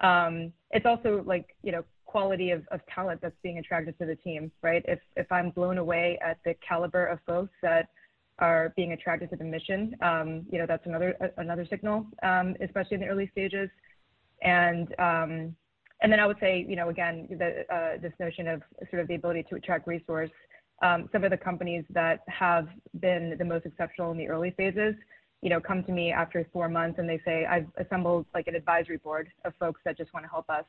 um, 0.00 0.52
it's 0.70 0.86
also 0.86 1.22
like 1.26 1.56
you 1.62 1.72
know 1.72 1.84
quality 2.16 2.50
of, 2.50 2.66
of 2.70 2.80
talent 2.86 3.20
that's 3.20 3.36
being 3.42 3.58
attracted 3.58 3.98
to 3.98 4.06
the 4.06 4.16
team, 4.16 4.50
right? 4.62 4.82
If, 4.88 5.00
if 5.16 5.30
I'm 5.30 5.50
blown 5.50 5.76
away 5.76 6.18
at 6.24 6.38
the 6.46 6.54
caliber 6.66 7.04
of 7.04 7.18
folks 7.26 7.52
that 7.62 7.88
are 8.38 8.72
being 8.74 8.92
attracted 8.92 9.28
to 9.30 9.36
the 9.36 9.44
mission, 9.44 9.94
um, 10.00 10.46
you 10.50 10.58
know, 10.58 10.64
that's 10.66 10.86
another, 10.86 11.14
another 11.36 11.66
signal, 11.68 12.06
um, 12.22 12.54
especially 12.62 12.94
in 12.94 13.00
the 13.00 13.06
early 13.06 13.28
stages. 13.32 13.68
And, 14.42 14.88
um, 14.98 15.54
and 16.00 16.10
then 16.10 16.18
I 16.18 16.26
would 16.26 16.38
say, 16.40 16.64
you 16.66 16.76
know, 16.76 16.88
again, 16.88 17.26
the, 17.30 17.64
uh, 17.74 17.98
this 18.00 18.12
notion 18.18 18.48
of 18.48 18.62
sort 18.90 19.02
of 19.02 19.08
the 19.08 19.16
ability 19.16 19.44
to 19.50 19.56
attract 19.56 19.86
resource. 19.86 20.30
Um, 20.82 21.08
some 21.12 21.22
of 21.22 21.30
the 21.30 21.36
companies 21.38 21.84
that 21.90 22.20
have 22.28 22.68
been 23.00 23.34
the 23.38 23.44
most 23.44 23.66
exceptional 23.66 24.10
in 24.12 24.16
the 24.16 24.28
early 24.28 24.52
phases, 24.56 24.94
you 25.42 25.50
know, 25.50 25.60
come 25.60 25.84
to 25.84 25.92
me 25.92 26.12
after 26.12 26.46
four 26.52 26.68
months 26.68 26.98
and 26.98 27.08
they 27.08 27.20
say, 27.24 27.46
I've 27.46 27.66
assembled 27.78 28.26
like 28.34 28.46
an 28.48 28.54
advisory 28.54 28.96
board 28.96 29.28
of 29.44 29.52
folks 29.60 29.80
that 29.84 29.96
just 29.96 30.12
want 30.12 30.24
to 30.24 30.30
help 30.30 30.48
us. 30.48 30.64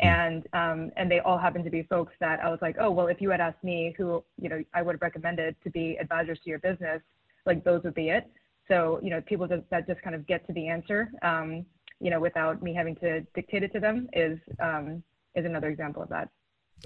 Hmm. 0.00 0.06
and 0.06 0.46
um, 0.52 0.92
and 0.96 1.10
they 1.10 1.20
all 1.20 1.38
happen 1.38 1.62
to 1.64 1.70
be 1.70 1.82
folks 1.84 2.12
that 2.20 2.40
I 2.40 2.48
was 2.48 2.58
like, 2.62 2.76
oh 2.80 2.90
well, 2.90 3.08
if 3.08 3.20
you 3.20 3.30
had 3.30 3.40
asked 3.40 3.62
me 3.62 3.94
who 3.96 4.24
you 4.40 4.48
know 4.48 4.62
I 4.74 4.82
would 4.82 4.94
have 4.94 5.02
recommended 5.02 5.56
to 5.64 5.70
be 5.70 5.96
advisors 6.00 6.38
to 6.44 6.50
your 6.50 6.58
business, 6.58 7.02
like 7.46 7.64
those 7.64 7.82
would 7.84 7.94
be 7.94 8.08
it. 8.08 8.30
So 8.68 9.00
you 9.02 9.10
know, 9.10 9.20
people 9.20 9.46
just, 9.46 9.62
that 9.70 9.86
just 9.86 10.00
kind 10.02 10.14
of 10.14 10.26
get 10.26 10.46
to 10.46 10.52
the 10.52 10.68
answer, 10.68 11.10
um, 11.22 11.66
you 12.00 12.10
know, 12.10 12.20
without 12.20 12.62
me 12.62 12.72
having 12.72 12.96
to 12.96 13.20
dictate 13.34 13.62
it 13.62 13.72
to 13.74 13.80
them 13.80 14.08
is 14.12 14.38
um, 14.60 15.02
is 15.34 15.44
another 15.44 15.68
example 15.68 16.02
of 16.02 16.08
that. 16.08 16.28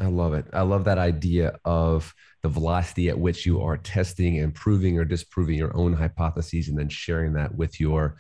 I 0.01 0.07
love 0.07 0.35
it. 0.35 0.47
I 0.53 0.63
love 0.63 0.85
that 0.85 0.99
idea 0.99 1.59
of 1.65 2.15
the 2.43 2.49
velocity 2.49 3.09
at 3.09 3.19
which 3.19 3.47
you 3.47 3.63
are 3.63 3.77
testing 3.77 4.41
and 4.41 4.55
proving 4.55 4.99
or 4.99 5.05
disproving 5.05 5.57
your 5.57 5.77
own 5.77 5.93
hypotheses, 5.93 6.69
and 6.69 6.79
then 6.79 6.89
sharing 6.89 7.35
that 7.35 7.55
with 7.55 7.81
your 7.81 8.17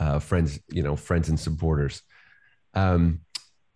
uh, 0.00 0.18
friends, 0.18 0.58
you 0.68 0.82
know, 0.82 0.96
friends 0.96 1.28
and 1.28 1.38
supporters. 1.38 2.02
Um, 2.74 3.20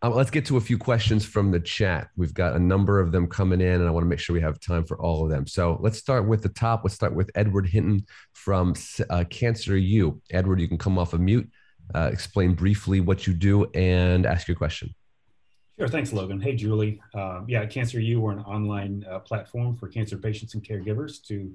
Um, 0.05 0.15
let's 0.15 0.33
get 0.33 0.47
to 0.47 0.57
a 0.57 0.61
few 0.61 0.79
questions 0.79 1.25
from 1.25 1.53
the 1.53 1.61
chat. 1.61 2.09
We've 2.17 2.35
got 2.35 2.57
a 2.57 2.59
number 2.59 2.99
of 2.99 3.13
them 3.13 3.29
coming 3.29 3.61
in, 3.61 3.81
and 3.81 3.87
I 3.87 3.93
want 3.93 4.05
to 4.05 4.09
make 4.09 4.19
sure 4.19 4.35
we 4.35 4.43
have 4.43 4.59
time 4.59 4.85
for 4.85 5.01
all 5.01 5.23
of 5.23 5.31
them. 5.31 5.47
So 5.47 5.79
let's 5.81 5.97
start 5.97 6.27
with 6.27 6.43
the 6.43 6.49
top. 6.49 6.81
Let's 6.83 6.97
start 6.97 7.15
with 7.15 7.31
Edward 7.37 7.69
Hinton 7.69 8.07
from 8.33 8.75
uh, 9.11 9.25
Cancer 9.31 9.77
U. 9.77 10.21
Edward, 10.33 10.61
you 10.61 10.67
can 10.67 10.79
come 10.79 10.99
off 10.99 11.13
of 11.13 11.21
mute, 11.21 11.49
uh, 11.95 12.11
explain 12.13 12.55
briefly 12.55 13.01
what 13.01 13.29
you 13.29 13.33
do, 13.33 13.71
and 13.75 14.27
ask 14.27 14.49
your 14.49 14.57
question. 14.57 14.93
Sure. 15.83 15.89
Thanks, 15.89 16.13
Logan. 16.13 16.41
Hey, 16.41 16.55
Julie. 16.55 17.03
Uh, 17.13 17.41
yeah, 17.49 17.67
Cancer 17.67 17.99
U, 17.99 18.21
we're 18.21 18.31
an 18.31 18.45
online 18.45 19.05
uh, 19.11 19.19
platform 19.19 19.75
for 19.75 19.89
cancer 19.89 20.17
patients 20.17 20.55
and 20.55 20.63
caregivers 20.63 21.21
to 21.27 21.53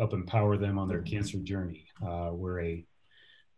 help 0.00 0.12
empower 0.12 0.56
them 0.56 0.80
on 0.80 0.88
their 0.88 1.00
cancer 1.00 1.38
journey. 1.38 1.86
Uh, 2.04 2.30
we're 2.32 2.60
a 2.60 2.84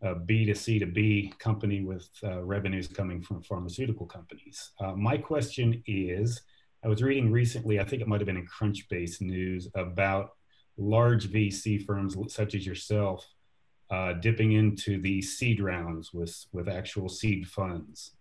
a 0.02 0.14
B 0.14 0.44
to 0.44 0.54
C 0.54 0.78
to 0.78 0.84
B 0.84 1.32
company 1.38 1.80
with 1.80 2.06
uh, 2.22 2.42
revenues 2.42 2.86
coming 2.86 3.22
from 3.22 3.42
pharmaceutical 3.42 4.04
companies. 4.04 4.72
Uh, 4.78 4.92
my 4.92 5.16
question 5.16 5.82
is 5.86 6.42
I 6.84 6.88
was 6.88 7.02
reading 7.02 7.32
recently, 7.32 7.80
I 7.80 7.84
think 7.84 8.02
it 8.02 8.06
might 8.06 8.20
have 8.20 8.26
been 8.26 8.36
in 8.36 8.46
Crunchbase 8.46 9.22
News, 9.22 9.68
about 9.74 10.32
large 10.76 11.32
VC 11.32 11.82
firms 11.82 12.14
such 12.28 12.54
as 12.54 12.66
yourself 12.66 13.26
uh, 13.90 14.12
dipping 14.12 14.52
into 14.52 15.00
the 15.00 15.22
seed 15.22 15.62
rounds 15.62 16.12
with, 16.12 16.44
with 16.52 16.68
actual 16.68 17.08
seed 17.08 17.46
funds. 17.46 18.16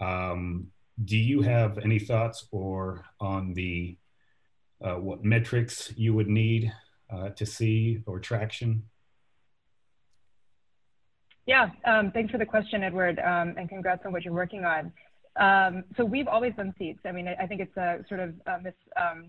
Um, 0.00 0.68
do 1.02 1.16
you 1.16 1.42
have 1.42 1.78
any 1.78 1.98
thoughts 1.98 2.46
or 2.50 3.04
on 3.20 3.54
the 3.54 3.96
uh, 4.84 4.94
what 4.94 5.24
metrics 5.24 5.92
you 5.96 6.14
would 6.14 6.28
need 6.28 6.72
uh, 7.10 7.30
to 7.30 7.46
see 7.46 8.02
or 8.06 8.20
traction 8.20 8.84
yeah, 11.46 11.68
um, 11.84 12.10
thanks 12.10 12.30
for 12.30 12.38
the 12.38 12.46
question, 12.46 12.82
Edward, 12.82 13.18
um, 13.18 13.54
and 13.58 13.68
congrats 13.68 14.02
on 14.06 14.12
what 14.12 14.24
you're 14.24 14.32
working 14.32 14.64
on. 14.64 14.92
Um, 15.36 15.84
so 15.96 16.04
we've 16.04 16.28
always 16.28 16.54
done 16.54 16.74
seeds. 16.78 17.00
I 17.04 17.12
mean, 17.12 17.28
I, 17.28 17.34
I 17.34 17.46
think 17.46 17.60
it's 17.60 17.76
a 17.76 17.98
sort 18.08 18.20
of 18.20 18.34
a 18.46 18.62
mis, 18.62 18.72
um, 18.96 19.26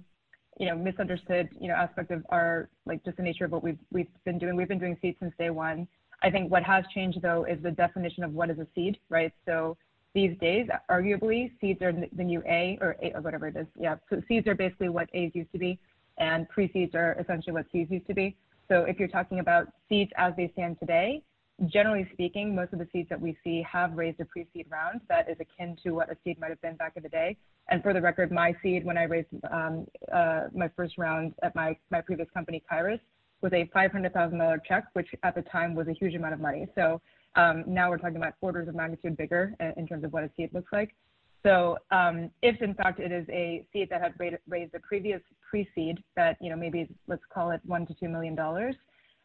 you 0.58 0.68
know, 0.68 0.78
misunderstood, 0.78 1.50
you 1.60 1.68
know, 1.68 1.74
aspect 1.74 2.12
of 2.12 2.26
our 2.30 2.70
like 2.86 3.04
just 3.04 3.18
the 3.18 3.24
nature 3.24 3.46
of 3.46 3.52
what 3.52 3.64
we've 3.64 3.80
we've 3.92 4.08
been 4.24 4.38
doing. 4.38 4.56
We've 4.56 4.68
been 4.68 4.80
doing 4.80 4.98
seeds 5.02 5.18
since 5.20 5.34
day 5.38 5.50
one. 5.50 5.88
I 6.24 6.30
think 6.30 6.52
what 6.52 6.64
has 6.64 6.86
changed 6.94 7.22
though 7.22 7.44
is 7.44 7.62
the 7.62 7.72
definition 7.72 8.24
of 8.24 8.32
what 8.32 8.50
is 8.50 8.60
a 8.60 8.68
seed, 8.76 8.98
right? 9.10 9.34
So 9.46 9.76
these 10.16 10.36
days, 10.40 10.68
arguably, 10.90 11.52
seeds 11.60 11.82
are 11.82 11.92
the 11.92 12.24
new 12.24 12.42
A 12.48 12.80
or 12.82 12.96
A 13.04 13.12
or 13.14 13.22
whatever 13.22 13.48
it 13.48 13.58
is. 13.58 13.68
Yeah. 13.78 13.98
So 14.10 14.22
seeds 14.28 14.48
are 14.48 14.56
basically 14.56 14.90
what 14.90 15.10
A's 15.14 15.32
used 15.36 15.52
to 15.52 15.60
be, 15.60 15.78
and 16.18 16.50
pre-seeds 16.50 16.96
are 16.96 17.16
essentially 17.20 17.54
what 17.54 17.66
C's 17.72 17.88
used 17.92 18.08
to 18.08 18.14
be. 18.14 18.36
So 18.70 18.86
if 18.86 18.98
you're 18.98 19.10
talking 19.10 19.40
about 19.40 19.68
seeds 19.90 20.12
as 20.18 20.34
they 20.38 20.50
stand 20.54 20.80
today, 20.80 21.22
generally 21.68 22.10
speaking, 22.14 22.56
most 22.56 22.74
of 22.74 22.80
the 22.80 22.88
seeds 22.92 23.10
that 23.10 23.20
we 23.20 23.38
see 23.44 23.64
have 23.70 23.94
raised 23.94 24.20
a 24.22 24.26
pre-seed 24.26 24.66
round 24.70 25.02
that 25.10 25.30
is 25.30 25.38
akin 25.40 25.78
to 25.84 25.92
what 25.92 26.10
a 26.10 26.18
seed 26.24 26.40
might 26.40 26.50
have 26.50 26.62
been 26.62 26.76
back 26.76 26.94
in 26.96 27.04
the 27.04 27.10
day. 27.10 27.38
And 27.70 27.84
for 27.84 27.94
the 27.94 28.02
record, 28.02 28.32
my 28.32 28.56
seed 28.64 28.86
when 28.86 28.98
I 28.98 29.04
raised 29.04 29.28
um, 29.52 29.86
uh, 30.12 30.46
my 30.54 30.70
first 30.76 30.98
round 30.98 31.34
at 31.44 31.54
my, 31.56 31.78
my 31.92 32.00
previous 32.02 32.30
company, 32.34 32.64
Kyruus, 32.72 33.00
was 33.42 33.52
a 33.52 33.70
$500,000 33.76 34.60
check, 34.66 34.86
which 34.94 35.10
at 35.24 35.36
the 35.36 35.42
time 35.44 35.76
was 35.76 35.88
a 35.88 35.94
huge 35.94 36.16
amount 36.16 36.34
of 36.34 36.40
money. 36.40 36.68
So 36.74 37.02
um, 37.36 37.64
now 37.68 37.90
we're 37.90 37.98
talking 37.98 38.18
about 38.18 38.34
orders 38.42 38.68
of 38.68 38.76
magnitude 38.76 39.18
bigger 39.18 39.54
in 39.78 39.88
terms 39.88 40.04
of 40.04 40.14
what 40.14 40.24
a 40.24 40.30
seed 40.38 40.50
looks 40.54 40.72
like. 40.72 40.96
So 41.44 41.78
um, 41.92 42.32
if 42.42 42.60
in 42.62 42.74
fact 42.74 43.00
it 43.00 43.12
is 43.12 43.28
a 43.30 43.66
seed 43.72 43.90
that 43.92 44.02
had 44.02 44.14
raised 44.48 44.74
a 44.74 44.80
previous 44.80 45.22
pre-seed 45.48 46.04
that, 46.16 46.38
you 46.42 46.50
know, 46.50 46.56
maybe 46.56 46.90
let's 47.08 47.22
call 47.32 47.52
it 47.52 47.62
one 47.66 47.86
to 47.86 47.94
$2 47.94 48.10
million, 48.10 48.36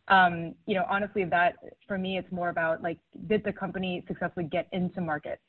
um, 0.09 0.55
you 0.67 0.75
know, 0.75 0.85
honestly, 0.91 1.25
that 1.25 1.55
for 1.87 1.97
me, 1.97 2.19
it's 2.19 2.31
more 2.31 2.51
about 2.51 2.83
like, 2.83 2.99
did 3.27 3.43
the 3.45 3.53
company 3.53 4.05
successfully 4.07 4.47
get 4.47 4.67
into 4.73 5.01
market? 5.01 5.41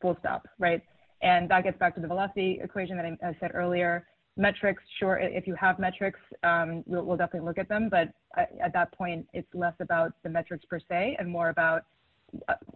Full 0.00 0.16
stop, 0.18 0.48
right? 0.58 0.82
And 1.22 1.48
that 1.50 1.64
gets 1.64 1.78
back 1.78 1.94
to 1.94 2.00
the 2.00 2.08
velocity 2.08 2.60
equation 2.62 2.96
that 2.96 3.06
I, 3.06 3.28
I 3.28 3.36
said 3.38 3.52
earlier. 3.54 4.06
Metrics, 4.38 4.82
sure, 4.98 5.18
if 5.18 5.46
you 5.46 5.54
have 5.54 5.78
metrics, 5.78 6.20
um, 6.42 6.82
we'll, 6.86 7.04
we'll, 7.04 7.16
definitely 7.16 7.46
look 7.46 7.56
at 7.56 7.68
them. 7.68 7.88
But 7.90 8.08
at 8.36 8.72
that 8.74 8.92
point, 8.92 9.26
it's 9.32 9.48
less 9.54 9.72
about 9.80 10.12
the 10.24 10.28
metrics 10.28 10.64
per 10.66 10.78
se 10.78 11.16
and 11.18 11.26
more 11.26 11.48
about 11.48 11.78
uh, 11.78 11.82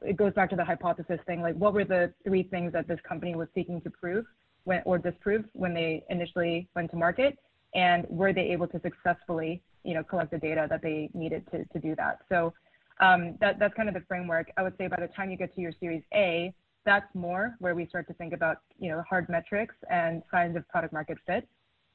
it 0.02 0.16
goes 0.16 0.32
back 0.34 0.50
to 0.50 0.56
the 0.56 0.64
hypothesis 0.64 1.20
thing. 1.26 1.40
Like, 1.40 1.56
what 1.56 1.74
were 1.74 1.84
the 1.84 2.12
three 2.24 2.42
things 2.42 2.72
that 2.72 2.88
this 2.88 3.00
company 3.08 3.34
was 3.34 3.48
seeking 3.54 3.80
to 3.82 3.90
prove 3.90 4.24
when, 4.64 4.82
or 4.84 4.98
disprove 4.98 5.44
when 5.52 5.74
they 5.74 6.04
initially 6.10 6.68
went 6.74 6.90
to 6.90 6.96
market? 6.96 7.38
And 7.74 8.06
were 8.08 8.32
they 8.32 8.50
able 8.50 8.66
to 8.68 8.80
successfully 8.80 9.62
you 9.84 9.94
know, 9.94 10.02
collect 10.02 10.30
the 10.30 10.38
data 10.38 10.66
that 10.68 10.82
they 10.82 11.10
needed 11.14 11.44
to, 11.50 11.64
to 11.66 11.78
do 11.78 11.94
that. 11.96 12.18
So 12.28 12.52
um, 13.00 13.36
that, 13.40 13.58
that's 13.58 13.74
kind 13.74 13.88
of 13.88 13.94
the 13.94 14.02
framework. 14.06 14.50
I 14.56 14.62
would 14.62 14.76
say 14.76 14.88
by 14.88 15.00
the 15.00 15.08
time 15.08 15.30
you 15.30 15.36
get 15.36 15.54
to 15.54 15.60
your 15.60 15.72
Series 15.80 16.02
A, 16.14 16.52
that's 16.84 17.06
more 17.14 17.56
where 17.58 17.74
we 17.74 17.86
start 17.86 18.06
to 18.08 18.14
think 18.14 18.32
about, 18.32 18.58
you 18.78 18.90
know, 18.90 19.02
hard 19.08 19.28
metrics 19.28 19.74
and 19.90 20.22
signs 20.30 20.56
of 20.56 20.68
product 20.68 20.92
market 20.92 21.18
fit. 21.26 21.48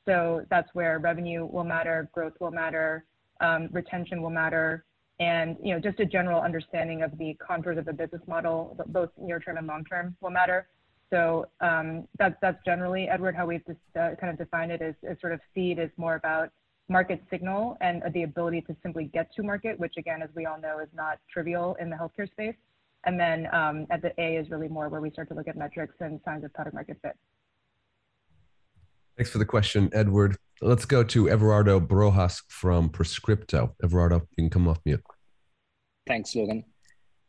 So 0.05 0.45
that's 0.49 0.69
where 0.73 0.99
revenue 0.99 1.45
will 1.45 1.63
matter, 1.63 2.09
growth 2.13 2.33
will 2.39 2.51
matter, 2.51 3.05
um, 3.41 3.69
retention 3.71 4.21
will 4.21 4.29
matter, 4.29 4.85
and 5.19 5.55
you 5.63 5.73
know, 5.73 5.79
just 5.79 5.99
a 5.99 6.05
general 6.05 6.41
understanding 6.41 7.01
of 7.01 7.17
the 7.17 7.35
contours 7.35 7.77
of 7.77 7.85
the 7.85 7.93
business 7.93 8.21
model, 8.27 8.77
both 8.87 9.09
near 9.17 9.39
term 9.39 9.57
and 9.57 9.67
long 9.67 9.83
term, 9.85 10.15
will 10.21 10.29
matter. 10.29 10.67
So 11.09 11.47
um, 11.61 12.07
that's 12.17 12.35
that's 12.41 12.63
generally, 12.65 13.07
Edward, 13.07 13.35
how 13.35 13.45
we've 13.45 13.65
just 13.65 13.79
uh, 13.99 14.15
kind 14.19 14.31
of 14.31 14.37
defined 14.37 14.71
it 14.71 14.81
is 14.81 14.95
sort 15.21 15.33
of 15.33 15.39
seed 15.53 15.79
is 15.79 15.89
more 15.97 16.15
about 16.15 16.49
market 16.89 17.21
signal 17.29 17.77
and 17.81 18.03
the 18.13 18.23
ability 18.23 18.61
to 18.61 18.75
simply 18.83 19.05
get 19.05 19.33
to 19.35 19.43
market, 19.43 19.79
which 19.79 19.93
again, 19.97 20.21
as 20.21 20.29
we 20.35 20.45
all 20.45 20.59
know, 20.59 20.79
is 20.79 20.89
not 20.93 21.19
trivial 21.31 21.75
in 21.79 21.89
the 21.89 21.95
healthcare 21.95 22.29
space. 22.29 22.55
And 23.05 23.19
then 23.19 23.47
um, 23.53 23.85
at 23.91 24.01
the 24.01 24.11
A 24.19 24.35
is 24.35 24.49
really 24.49 24.67
more 24.67 24.89
where 24.89 25.01
we 25.01 25.11
start 25.11 25.27
to 25.29 25.35
look 25.35 25.47
at 25.47 25.55
metrics 25.55 25.95
and 25.99 26.19
signs 26.25 26.43
of 26.43 26.53
product 26.53 26.73
market 26.73 26.97
fit. 27.01 27.15
Thanks 29.17 29.31
for 29.31 29.37
the 29.37 29.45
question, 29.45 29.89
Edward. 29.93 30.35
Let's 30.61 30.85
go 30.85 31.03
to 31.03 31.25
Everardo 31.25 31.85
Barojas 31.85 32.41
from 32.49 32.89
Prescrypto. 32.89 33.73
Everardo, 33.81 34.21
you 34.21 34.43
can 34.43 34.49
come 34.49 34.67
off 34.67 34.79
mute. 34.85 35.03
Thanks, 36.05 36.35
Logan. 36.35 36.65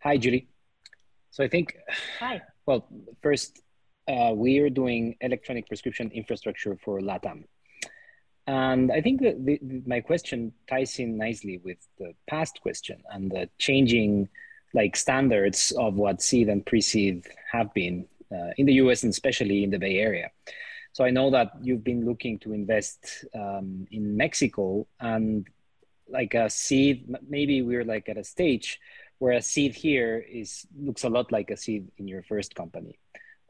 Hi, 0.03 0.17
Judy. 0.17 0.49
So 1.31 1.45
I 1.45 1.49
think, 1.49 1.77
hi. 2.19 2.43
Well, 2.67 2.89
first, 3.23 3.61
uh, 4.09 4.33
we 4.35 4.59
are 4.59 4.71
doing 4.71 5.17
electronic 5.21 5.69
prescription 5.69 6.11
infrastructure 6.13 6.77
for 6.85 7.01
LATAM. 7.01 7.45
And 8.49 8.93
I 8.93 9.01
think 9.01 9.23
that 9.23 9.45
the, 9.45 9.59
the, 9.63 9.83
my 9.87 10.01
question 10.01 10.53
ties 10.69 10.99
in 10.99 11.17
nicely 11.17 11.61
with 11.65 11.79
the 11.99 12.15
past 12.29 12.61
question 12.63 13.03
and 13.11 13.31
the 13.31 13.49
changing 13.59 14.29
like 14.75 14.97
standards 14.97 15.73
of 15.79 15.95
what 15.95 16.23
seed 16.23 16.49
and 16.49 16.65
pre-seed 16.65 17.27
have 17.51 17.73
been 17.75 18.07
uh, 18.33 18.51
in 18.57 18.67
the 18.67 18.75
US 18.75 19.03
and 19.03 19.11
especially 19.11 19.65
in 19.65 19.71
the 19.71 19.79
Bay 19.79 19.99
Area. 19.99 20.31
So 20.97 21.05
I 21.05 21.11
know 21.11 21.31
that 21.33 21.53
you've 21.61 21.85
been 21.85 22.07
looking 22.07 22.39
to 22.39 22.55
invest 22.55 23.27
um, 23.35 23.87
in 23.91 24.17
Mexico 24.17 24.87
and 24.99 25.47
like 26.09 26.33
a 26.33 26.49
seed, 26.49 27.15
maybe 27.29 27.61
we're 27.61 27.85
like 27.85 28.09
at 28.09 28.17
a 28.17 28.25
stage 28.25 28.81
where 29.19 29.35
a 29.35 29.43
seed 29.43 29.75
here 29.75 30.25
is 30.27 30.67
looks 30.75 31.05
a 31.05 31.11
lot 31.11 31.31
like 31.31 31.51
a 31.51 31.57
seed 31.59 31.89
in 31.99 32.09
your 32.09 32.23
first 32.23 32.55
company, 32.55 32.99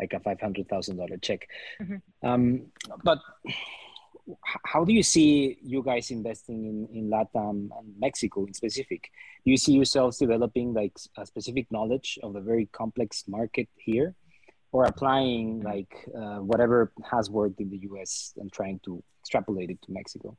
like 0.01 0.13
a 0.13 0.19
$500,000 0.19 1.23
check. 1.23 1.47
Mm-hmm. 1.81 2.29
Um, 2.29 2.63
but 3.05 3.21
how 4.65 4.85
do 4.85 4.93
you 4.93 5.05
see 5.05 5.57
you 5.63 5.85
guys 5.85 6.11
investing 6.11 6.65
in, 6.65 6.99
in 6.99 7.09
Latam 7.09 7.69
and 7.79 7.95
Mexico 7.97 8.45
in 8.47 8.55
specific? 8.55 9.09
Do 9.45 9.53
you 9.53 9.57
see 9.57 9.75
yourselves 9.75 10.19
developing 10.19 10.75
like 10.75 10.99
a 11.17 11.25
specific 11.25 11.71
knowledge 11.71 12.19
of 12.25 12.35
a 12.35 12.41
very 12.41 12.67
complex 12.73 13.23
market 13.29 13.69
here 13.77 14.17
or 14.77 14.85
applying 14.85 15.63
like 15.63 15.93
uh, 16.15 16.37
whatever 16.51 16.93
has 17.11 17.31
worked 17.31 17.61
in 17.63 17.71
the 17.71 17.79
US 17.89 18.35
and 18.37 18.53
trying 18.53 18.79
to 18.85 19.03
extrapolate 19.23 19.71
it 19.71 19.81
to 19.85 19.91
Mexico? 19.91 20.37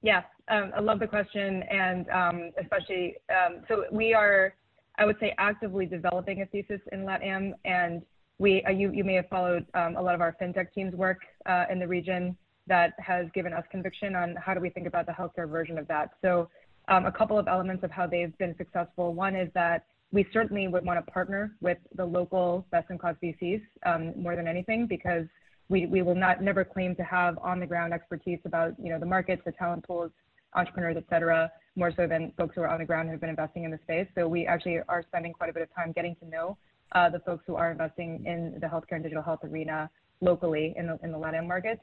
Yeah, 0.00 0.22
um, 0.48 0.72
I 0.74 0.80
love 0.80 0.98
the 0.98 1.06
question. 1.06 1.62
And 1.64 2.08
um, 2.08 2.50
especially, 2.58 3.16
um, 3.28 3.64
so 3.68 3.84
we 3.92 4.14
are, 4.14 4.54
I 4.98 5.04
would 5.04 5.18
say, 5.20 5.34
actively 5.36 5.84
developing 5.84 6.40
a 6.40 6.46
thesis 6.46 6.80
in 6.90 7.00
LATAM. 7.04 7.52
And 7.66 8.00
we, 8.38 8.64
uh, 8.64 8.70
you, 8.70 8.90
you 8.92 9.04
may 9.04 9.16
have 9.16 9.28
followed 9.28 9.66
um, 9.74 9.96
a 9.96 10.02
lot 10.02 10.14
of 10.14 10.22
our 10.22 10.34
fintech 10.40 10.72
team's 10.72 10.94
work 10.94 11.18
uh, 11.44 11.66
in 11.70 11.78
the 11.78 11.86
region 11.86 12.34
that 12.66 12.94
has 12.98 13.26
given 13.34 13.52
us 13.52 13.64
conviction 13.70 14.16
on 14.16 14.36
how 14.36 14.54
do 14.54 14.60
we 14.60 14.70
think 14.70 14.86
about 14.86 15.04
the 15.04 15.12
healthcare 15.12 15.48
version 15.50 15.76
of 15.76 15.86
that. 15.88 16.12
So 16.22 16.48
um, 16.88 17.04
a 17.04 17.12
couple 17.12 17.38
of 17.38 17.46
elements 17.46 17.84
of 17.84 17.90
how 17.90 18.06
they've 18.06 18.36
been 18.38 18.56
successful. 18.56 19.12
One 19.12 19.36
is 19.36 19.50
that 19.52 19.84
we 20.12 20.26
certainly 20.32 20.68
would 20.68 20.84
want 20.84 21.04
to 21.04 21.10
partner 21.10 21.56
with 21.60 21.78
the 21.96 22.04
local 22.04 22.66
best-in-class 22.70 23.16
VCs 23.22 23.62
um, 23.86 24.12
more 24.16 24.36
than 24.36 24.46
anything 24.46 24.86
because 24.86 25.26
we, 25.68 25.86
we 25.86 26.02
will 26.02 26.14
not 26.14 26.42
never 26.42 26.64
claim 26.64 26.94
to 26.96 27.02
have 27.02 27.38
on-the-ground 27.38 27.92
expertise 27.92 28.38
about 28.44 28.74
you 28.78 28.90
know 28.90 28.98
the 28.98 29.06
markets, 29.06 29.42
the 29.44 29.52
talent 29.52 29.86
pools, 29.86 30.10
entrepreneurs, 30.54 30.96
et 30.98 31.04
cetera, 31.08 31.50
more 31.76 31.92
so 31.96 32.06
than 32.06 32.32
folks 32.36 32.54
who 32.54 32.60
are 32.62 32.68
on 32.68 32.78
the 32.78 32.84
ground 32.84 33.08
who 33.08 33.12
have 33.12 33.20
been 33.20 33.30
investing 33.30 33.64
in 33.64 33.70
the 33.70 33.78
space. 33.82 34.06
So 34.14 34.28
we 34.28 34.46
actually 34.46 34.80
are 34.88 35.02
spending 35.02 35.32
quite 35.32 35.48
a 35.48 35.52
bit 35.52 35.62
of 35.62 35.74
time 35.74 35.92
getting 35.92 36.14
to 36.16 36.28
know 36.28 36.58
uh, 36.92 37.08
the 37.08 37.20
folks 37.20 37.44
who 37.46 37.56
are 37.56 37.70
investing 37.70 38.22
in 38.26 38.58
the 38.60 38.66
healthcare 38.66 38.96
and 38.96 39.02
digital 39.02 39.22
health 39.22 39.40
arena 39.44 39.88
locally 40.20 40.74
in 40.76 40.86
the, 40.86 40.98
in 41.02 41.10
the 41.10 41.42
markets. 41.42 41.80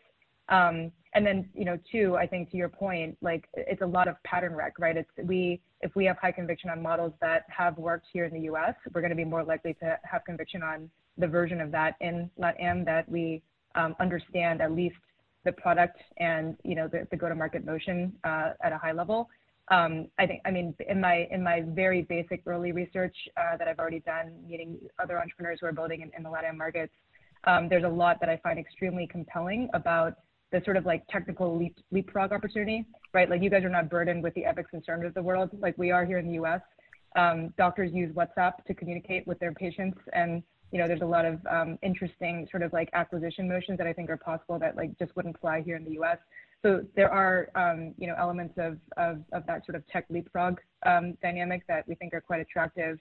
Um, 0.49 0.91
and 1.13 1.25
then, 1.25 1.49
you 1.55 1.65
know, 1.65 1.77
two, 1.91 2.15
I 2.17 2.27
think 2.27 2.51
to 2.51 2.57
your 2.57 2.69
point, 2.69 3.17
like 3.21 3.47
it's 3.55 3.81
a 3.81 3.85
lot 3.85 4.07
of 4.07 4.21
pattern 4.23 4.53
rec, 4.53 4.77
right? 4.77 4.95
It's 4.95 5.09
we 5.23 5.59
if 5.81 5.95
we 5.95 6.05
have 6.05 6.17
high 6.17 6.31
conviction 6.31 6.69
on 6.69 6.81
models 6.81 7.13
that 7.21 7.45
have 7.49 7.77
worked 7.77 8.07
here 8.11 8.25
in 8.25 8.33
the 8.33 8.41
U.S., 8.41 8.75
we're 8.93 9.01
going 9.01 9.11
to 9.11 9.15
be 9.15 9.25
more 9.25 9.43
likely 9.43 9.73
to 9.75 9.97
have 10.03 10.23
conviction 10.25 10.61
on 10.61 10.89
the 11.17 11.27
version 11.27 11.61
of 11.61 11.71
that 11.71 11.95
in 12.01 12.29
LATAM 12.39 12.85
that 12.85 13.09
we 13.09 13.41
um, 13.75 13.95
understand 13.99 14.61
at 14.61 14.71
least 14.71 14.97
the 15.45 15.51
product 15.53 15.97
and 16.17 16.57
you 16.63 16.75
know 16.75 16.87
the, 16.87 17.07
the 17.11 17.17
go-to-market 17.17 17.65
motion 17.65 18.13
uh, 18.23 18.51
at 18.63 18.71
a 18.71 18.77
high 18.77 18.91
level. 18.91 19.29
Um, 19.69 20.07
I 20.17 20.25
think, 20.25 20.41
I 20.45 20.51
mean, 20.51 20.73
in 20.87 20.99
my 20.99 21.27
in 21.31 21.43
my 21.43 21.63
very 21.67 22.03
basic 22.03 22.41
early 22.45 22.71
research 22.71 23.15
uh, 23.37 23.57
that 23.57 23.67
I've 23.67 23.79
already 23.79 23.99
done, 23.99 24.33
meeting 24.47 24.77
other 25.01 25.19
entrepreneurs 25.19 25.59
who 25.61 25.67
are 25.67 25.71
building 25.71 26.01
in, 26.01 26.11
in 26.15 26.23
the 26.23 26.29
LATAM 26.29 26.57
markets, 26.57 26.93
um, 27.45 27.69
there's 27.69 27.83
a 27.83 27.89
lot 27.89 28.19
that 28.19 28.29
I 28.29 28.37
find 28.37 28.59
extremely 28.59 29.07
compelling 29.07 29.69
about 29.73 30.17
the 30.51 30.61
sort 30.63 30.77
of 30.77 30.85
like 30.85 31.05
technical 31.07 31.57
leap, 31.57 31.77
leapfrog 31.91 32.31
opportunity, 32.31 32.85
right? 33.13 33.29
Like 33.29 33.41
you 33.41 33.49
guys 33.49 33.63
are 33.63 33.69
not 33.69 33.89
burdened 33.89 34.23
with 34.23 34.33
the 34.33 34.45
Epics 34.45 34.71
and 34.73 34.85
Cerner 34.85 35.07
of 35.07 35.13
the 35.13 35.23
world 35.23 35.49
like 35.59 35.77
we 35.77 35.91
are 35.91 36.05
here 36.05 36.17
in 36.17 36.27
the 36.27 36.33
US. 36.43 36.61
Um, 37.15 37.53
doctors 37.57 37.91
use 37.93 38.13
WhatsApp 38.13 38.63
to 38.67 38.73
communicate 38.73 39.25
with 39.27 39.39
their 39.39 39.51
patients 39.53 39.97
and 40.13 40.43
you 40.71 40.77
know, 40.77 40.87
there's 40.87 41.01
a 41.01 41.05
lot 41.05 41.25
of 41.25 41.39
um, 41.49 41.79
interesting 41.81 42.47
sort 42.51 42.61
of 42.63 42.71
like 42.73 42.89
acquisition 42.93 43.47
motions 43.47 43.77
that 43.79 43.87
I 43.87 43.93
think 43.93 44.09
are 44.09 44.17
possible 44.17 44.59
that 44.59 44.75
like 44.75 44.97
just 44.99 45.15
wouldn't 45.15 45.39
fly 45.39 45.61
here 45.61 45.75
in 45.75 45.83
the 45.83 45.99
US. 45.99 46.17
So 46.61 46.85
there 46.95 47.11
are, 47.11 47.49
um, 47.55 47.93
you 47.97 48.07
know, 48.07 48.15
elements 48.17 48.55
of, 48.57 48.77
of, 48.97 49.21
of, 49.31 49.45
that 49.47 49.65
sort 49.65 49.75
of 49.75 49.87
tech 49.87 50.05
leapfrog 50.09 50.59
um, 50.85 51.17
dynamic 51.21 51.65
that 51.67 51.87
we 51.87 51.95
think 51.95 52.13
are 52.13 52.21
quite 52.21 52.41
attractive 52.41 52.99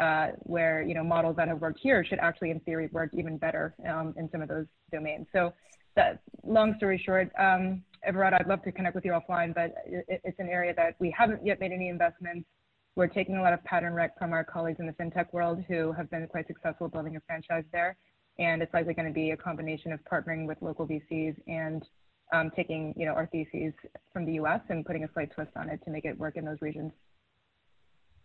uh, 0.00 0.28
where, 0.44 0.82
you 0.82 0.94
know, 0.94 1.04
models 1.04 1.36
that 1.36 1.48
have 1.48 1.60
worked 1.60 1.80
here 1.80 2.04
should 2.04 2.20
actually 2.20 2.50
in 2.50 2.60
theory 2.60 2.88
work 2.92 3.10
even 3.12 3.36
better 3.36 3.74
um, 3.88 4.14
in 4.16 4.30
some 4.30 4.40
of 4.40 4.48
those 4.48 4.66
domains. 4.90 5.26
So 5.32 5.52
that 5.96 6.20
long 6.44 6.74
story 6.76 7.00
short, 7.04 7.30
um, 7.38 7.82
Everardo, 8.08 8.40
I'd 8.40 8.48
love 8.48 8.62
to 8.64 8.72
connect 8.72 8.94
with 8.94 9.04
you 9.04 9.12
offline, 9.12 9.54
but 9.54 9.74
it, 9.86 10.20
it's 10.24 10.38
an 10.38 10.48
area 10.48 10.74
that 10.74 10.96
we 10.98 11.14
haven't 11.16 11.44
yet 11.44 11.60
made 11.60 11.72
any 11.72 11.88
investments. 11.88 12.48
We're 12.96 13.06
taking 13.06 13.36
a 13.36 13.42
lot 13.42 13.52
of 13.52 13.62
pattern 13.64 13.94
rec 13.94 14.18
from 14.18 14.32
our 14.32 14.44
colleagues 14.44 14.80
in 14.80 14.86
the 14.86 14.92
fintech 14.92 15.32
world 15.32 15.64
who 15.68 15.92
have 15.92 16.10
been 16.10 16.26
quite 16.26 16.46
successful 16.46 16.88
building 16.88 17.16
a 17.16 17.20
franchise 17.26 17.64
there. 17.72 17.96
And 18.38 18.62
it's 18.62 18.72
likely 18.74 18.94
going 18.94 19.08
to 19.08 19.14
be 19.14 19.30
a 19.30 19.36
combination 19.36 19.92
of 19.92 20.00
partnering 20.10 20.46
with 20.46 20.58
local 20.60 20.86
VCs 20.86 21.36
and 21.46 21.86
um, 22.32 22.50
taking 22.56 22.94
you 22.96 23.06
know 23.06 23.12
our 23.12 23.26
theses 23.26 23.74
from 24.12 24.24
the 24.24 24.32
U.S. 24.34 24.60
and 24.68 24.84
putting 24.84 25.04
a 25.04 25.08
slight 25.12 25.30
twist 25.32 25.50
on 25.56 25.68
it 25.68 25.80
to 25.84 25.90
make 25.90 26.04
it 26.04 26.18
work 26.18 26.36
in 26.36 26.44
those 26.44 26.58
regions. 26.60 26.92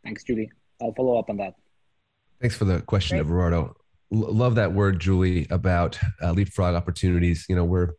Thanks, 0.03 0.23
Julie. 0.23 0.49
I'll 0.81 0.93
follow 0.93 1.19
up 1.19 1.29
on 1.29 1.37
that. 1.37 1.55
Thanks 2.39 2.55
for 2.55 2.65
the 2.65 2.81
question, 2.81 3.17
Great. 3.17 3.27
Everardo 3.27 3.73
love 4.11 4.55
that 4.55 4.73
word, 4.73 4.99
Julie, 4.99 5.47
about 5.49 5.99
uh, 6.21 6.31
leapfrog 6.31 6.75
opportunities. 6.75 7.45
You 7.49 7.55
know, 7.55 7.65
we're 7.65 7.93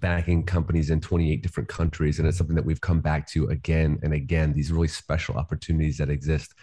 backing 0.00 0.44
companies 0.44 0.90
in 0.90 1.00
28 1.00 1.42
different 1.42 1.68
countries, 1.68 2.18
and 2.18 2.28
it's 2.28 2.38
something 2.38 2.56
that 2.56 2.64
we've 2.64 2.80
come 2.80 3.00
back 3.00 3.28
to 3.28 3.48
again 3.48 3.98
and 4.02 4.12
again. 4.12 4.52
These 4.52 4.72
really 4.72 4.88
special 4.88 5.36
opportunities 5.36 5.98
that 5.98 6.10
exist 6.10 6.54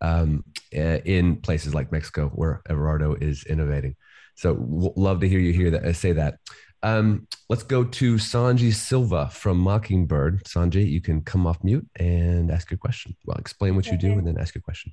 um, 0.00 0.44
in 0.72 1.36
places 1.36 1.74
like 1.74 1.92
Mexico, 1.92 2.28
where 2.28 2.62
Everardo 2.68 3.20
is 3.22 3.44
innovating. 3.44 3.96
So, 4.34 4.54
w- 4.54 4.92
love 4.96 5.20
to 5.20 5.28
hear 5.28 5.40
you 5.40 5.52
hear 5.52 5.70
that 5.70 5.84
uh, 5.84 5.92
say 5.92 6.12
that. 6.12 6.38
Um, 6.82 7.26
let's 7.48 7.64
go 7.64 7.82
to 7.82 8.14
Sanji 8.14 8.72
Silva 8.72 9.30
from 9.30 9.58
Mockingbird. 9.58 10.44
Sanji, 10.44 10.88
you 10.88 11.00
can 11.00 11.22
come 11.22 11.44
off 11.44 11.58
mute 11.64 11.86
and 11.96 12.52
ask 12.52 12.70
your 12.70 12.78
question. 12.78 13.16
Well, 13.24 13.36
explain 13.36 13.74
what 13.74 13.86
you 13.86 13.98
do 13.98 14.12
and 14.12 14.24
then 14.24 14.38
ask 14.38 14.54
your 14.54 14.62
question. 14.62 14.92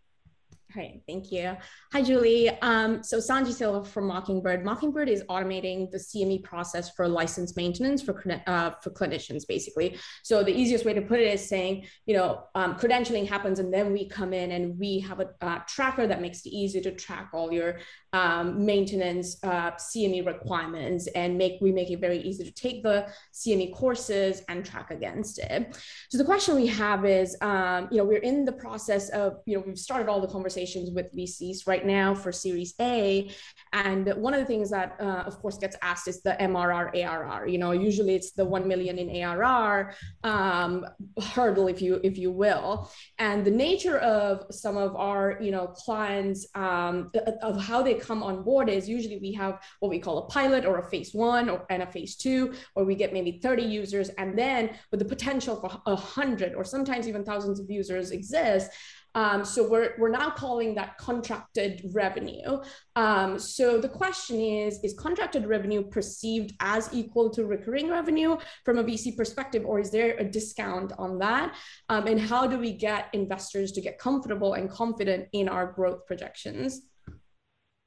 Great, 0.76 1.04
thank 1.08 1.32
you. 1.32 1.56
Hi, 1.94 2.02
Julie. 2.02 2.50
Um, 2.60 3.02
so 3.02 3.20
Sanji 3.20 3.54
Silva 3.54 3.88
from 3.88 4.08
Mockingbird. 4.08 4.66
Mockingbird 4.66 5.08
is 5.08 5.24
automating 5.30 5.90
the 5.90 5.98
CME 5.98 6.44
process 6.44 6.90
for 6.90 7.08
license 7.08 7.56
maintenance 7.56 8.02
for, 8.02 8.22
uh, 8.46 8.72
for 8.82 8.90
clinicians, 8.90 9.48
basically. 9.48 9.98
So 10.24 10.44
the 10.44 10.54
easiest 10.54 10.84
way 10.84 10.94
to 10.94 11.02
put 11.02 11.22
it 11.22 11.34
is 11.34 11.48
saying, 11.48 11.86
you 12.06 12.18
know, 12.18 12.44
um, 12.56 12.76
credentialing 12.76 13.26
happens 13.26 13.60
and 13.60 13.74
then 13.74 13.94
we 13.94 14.10
come 14.10 14.34
in 14.34 14.52
and 14.52 14.78
we 14.78 15.00
have 15.00 15.22
a, 15.22 15.30
a 15.40 15.64
tracker 15.66 16.08
that 16.08 16.22
makes 16.22 16.46
it 16.46 16.50
easy 16.50 16.82
to 16.82 16.92
track 16.92 17.30
all 17.32 17.54
your 17.54 17.80
um, 18.12 18.66
maintenance 18.66 19.38
uh, 19.44 19.72
CME 19.72 20.26
requirements 20.26 21.08
and 21.16 21.38
make 21.38 21.60
we 21.62 21.72
make 21.72 21.90
it 21.90 22.02
very 22.02 22.20
easy 22.20 22.44
to 22.44 22.52
take 22.52 22.84
the 22.84 23.08
CME 23.34 23.74
courses 23.74 24.42
and 24.50 24.66
track 24.66 24.92
against 24.92 25.40
it. 25.40 25.78
So 26.10 26.18
the 26.18 26.24
question 26.26 26.56
we 26.56 26.68
have 26.68 27.06
is, 27.06 27.38
um, 27.42 27.88
you 27.92 27.98
know, 27.98 28.06
we're 28.06 28.20
in 28.20 28.44
the 28.44 28.54
process 28.54 29.08
of, 29.10 29.38
you 29.46 29.58
know, 29.58 29.64
we've 29.66 29.80
started 29.80 30.10
all 30.10 30.20
the 30.20 30.28
conversations 30.28 30.65
conversations 30.66 30.92
with 30.92 31.14
VCs 31.16 31.68
right 31.68 31.86
now 31.86 32.16
for 32.16 32.32
Series 32.32 32.74
A. 32.82 33.30
And 33.74 34.14
one 34.16 34.34
of 34.34 34.40
the 34.40 34.46
things 34.46 34.70
that, 34.72 34.96
uh, 35.00 35.24
of 35.26 35.40
course, 35.42 35.58
gets 35.58 35.76
asked 35.82 36.08
is 36.08 36.22
the 36.22 36.36
MRR 36.40 36.92
ARR. 36.96 37.48
You 37.48 37.58
know, 37.58 37.72
usually 37.72 38.16
it's 38.16 38.32
the 38.32 38.46
one 38.46 38.68
million 38.68 38.98
in 38.98 39.10
ARR 39.24 39.94
um, 40.24 40.86
hurdle, 41.34 41.68
if 41.68 41.82
you 41.82 42.00
if 42.04 42.18
you 42.18 42.32
will. 42.32 42.90
And 43.20 43.46
the 43.46 43.52
nature 43.52 44.00
of 44.00 44.46
some 44.52 44.78
of 44.78 44.96
our, 44.96 45.38
you 45.42 45.52
know, 45.52 45.68
clients 45.68 46.48
um, 46.56 47.12
of 47.42 47.62
how 47.62 47.84
they 47.84 47.96
come 47.96 48.24
on 48.24 48.44
board 48.44 48.70
is 48.70 48.88
usually 48.88 49.20
we 49.20 49.34
have 49.34 49.62
what 49.80 49.90
we 49.90 50.00
call 50.00 50.18
a 50.20 50.28
pilot 50.28 50.66
or 50.66 50.80
a 50.80 50.90
phase 50.90 51.14
one 51.14 51.50
or 51.50 51.66
and 51.70 51.84
a 51.84 51.88
phase 51.88 52.16
two, 52.16 52.54
or 52.76 52.86
we 52.86 52.96
get 52.96 53.14
maybe 53.14 53.40
30 53.44 53.64
users, 53.64 54.10
and 54.18 54.38
then 54.38 54.70
with 54.92 55.00
the 55.00 55.06
potential 55.16 55.56
for 55.56 55.70
a 55.86 55.96
hundred 55.96 56.56
or 56.56 56.64
sometimes 56.64 57.08
even 57.08 57.24
thousands 57.24 57.60
of 57.60 57.70
users 57.70 58.12
exist 58.12 58.72
um, 59.16 59.46
so 59.46 59.68
we're, 59.68 59.94
we're 59.98 60.10
now 60.10 60.30
calling 60.30 60.76
that 60.76 60.98
contracted 60.98 61.90
revenue. 61.94 62.62
Um, 62.98 63.40
so 63.40 63.80
the 63.80 63.88
question 63.88 64.42
is, 64.42 64.80
is 64.84 64.94
contracted 64.94 65.48
revenue 65.48 65.84
perceived 65.84 66.54
as 66.60 66.90
equal 66.94 67.30
to 67.32 67.46
recurring 67.46 67.90
revenue 67.90 68.36
from 68.66 68.78
a 68.78 68.84
VC 68.84 69.16
perspective, 69.16 69.64
or 69.66 69.80
is 69.80 69.90
there 69.90 70.18
a 70.18 70.24
discount 70.26 70.92
on 71.00 71.18
that? 71.20 71.56
Um, 71.88 72.08
and 72.08 72.20
how 72.20 72.46
do 72.46 72.60
we 72.60 72.74
get 72.74 73.08
investors 73.14 73.72
to 73.74 73.82
get 73.82 73.98
comfortable 73.98 74.54
and 74.54 74.70
confident 74.70 75.30
in 75.32 75.48
our 75.48 75.66
growth 75.66 76.06
projections? 76.06 76.82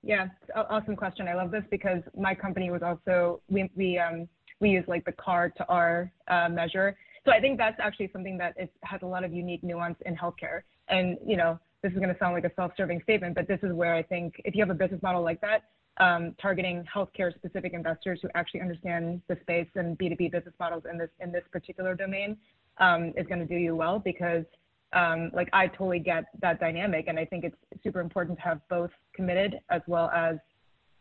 Yeah, 0.02 0.28
awesome 0.56 0.96
question. 0.96 1.28
I 1.28 1.34
love 1.34 1.50
this 1.50 1.64
because 1.70 2.02
my 2.16 2.34
company 2.34 2.70
was 2.70 2.82
also, 2.82 3.42
we, 3.48 3.70
we, 3.74 3.98
um, 3.98 4.28
we 4.60 4.70
use 4.70 4.84
like 4.88 5.04
the 5.04 5.12
CAR 5.12 5.50
to 5.50 5.66
R 5.68 6.10
uh, 6.28 6.48
measure. 6.48 6.96
So 7.26 7.32
I 7.32 7.40
think 7.40 7.58
that's 7.58 7.78
actually 7.78 8.08
something 8.14 8.38
that 8.38 8.54
it 8.56 8.72
has 8.84 9.02
a 9.02 9.06
lot 9.06 9.24
of 9.24 9.34
unique 9.34 9.62
nuance 9.62 9.98
in 10.06 10.16
healthcare 10.16 10.62
and 10.88 11.18
you 11.26 11.36
know 11.36 11.58
this 11.82 11.92
is 11.92 11.98
going 11.98 12.12
to 12.12 12.18
sound 12.18 12.34
like 12.34 12.44
a 12.44 12.54
self-serving 12.56 13.00
statement, 13.02 13.34
but 13.34 13.46
this 13.46 13.60
is 13.62 13.72
where 13.72 13.94
I 13.94 14.02
think 14.02 14.34
if 14.44 14.54
you 14.54 14.62
have 14.62 14.70
a 14.70 14.74
business 14.74 15.00
model 15.00 15.22
like 15.22 15.40
that, 15.42 15.62
um, 15.98 16.34
targeting 16.40 16.84
healthcare 16.92 17.34
specific 17.34 17.72
investors 17.72 18.18
who 18.22 18.28
actually 18.34 18.60
understand 18.60 19.20
the 19.28 19.36
space 19.42 19.68
and 19.74 19.98
B2B 19.98 20.32
business 20.32 20.54
models 20.58 20.84
in 20.90 20.98
this 20.98 21.10
in 21.20 21.32
this 21.32 21.44
particular 21.52 21.94
domain 21.94 22.36
um, 22.78 23.12
is 23.16 23.26
going 23.26 23.40
to 23.40 23.46
do 23.46 23.56
you 23.56 23.74
well 23.74 23.98
because 23.98 24.44
um, 24.92 25.30
like 25.34 25.48
I 25.52 25.66
totally 25.66 25.98
get 25.98 26.24
that 26.40 26.60
dynamic 26.60 27.06
and 27.08 27.18
I 27.18 27.24
think 27.24 27.44
it's 27.44 27.56
super 27.82 28.00
important 28.00 28.38
to 28.38 28.44
have 28.44 28.60
both 28.70 28.90
committed 29.14 29.56
as 29.70 29.82
well 29.86 30.10
as 30.10 30.36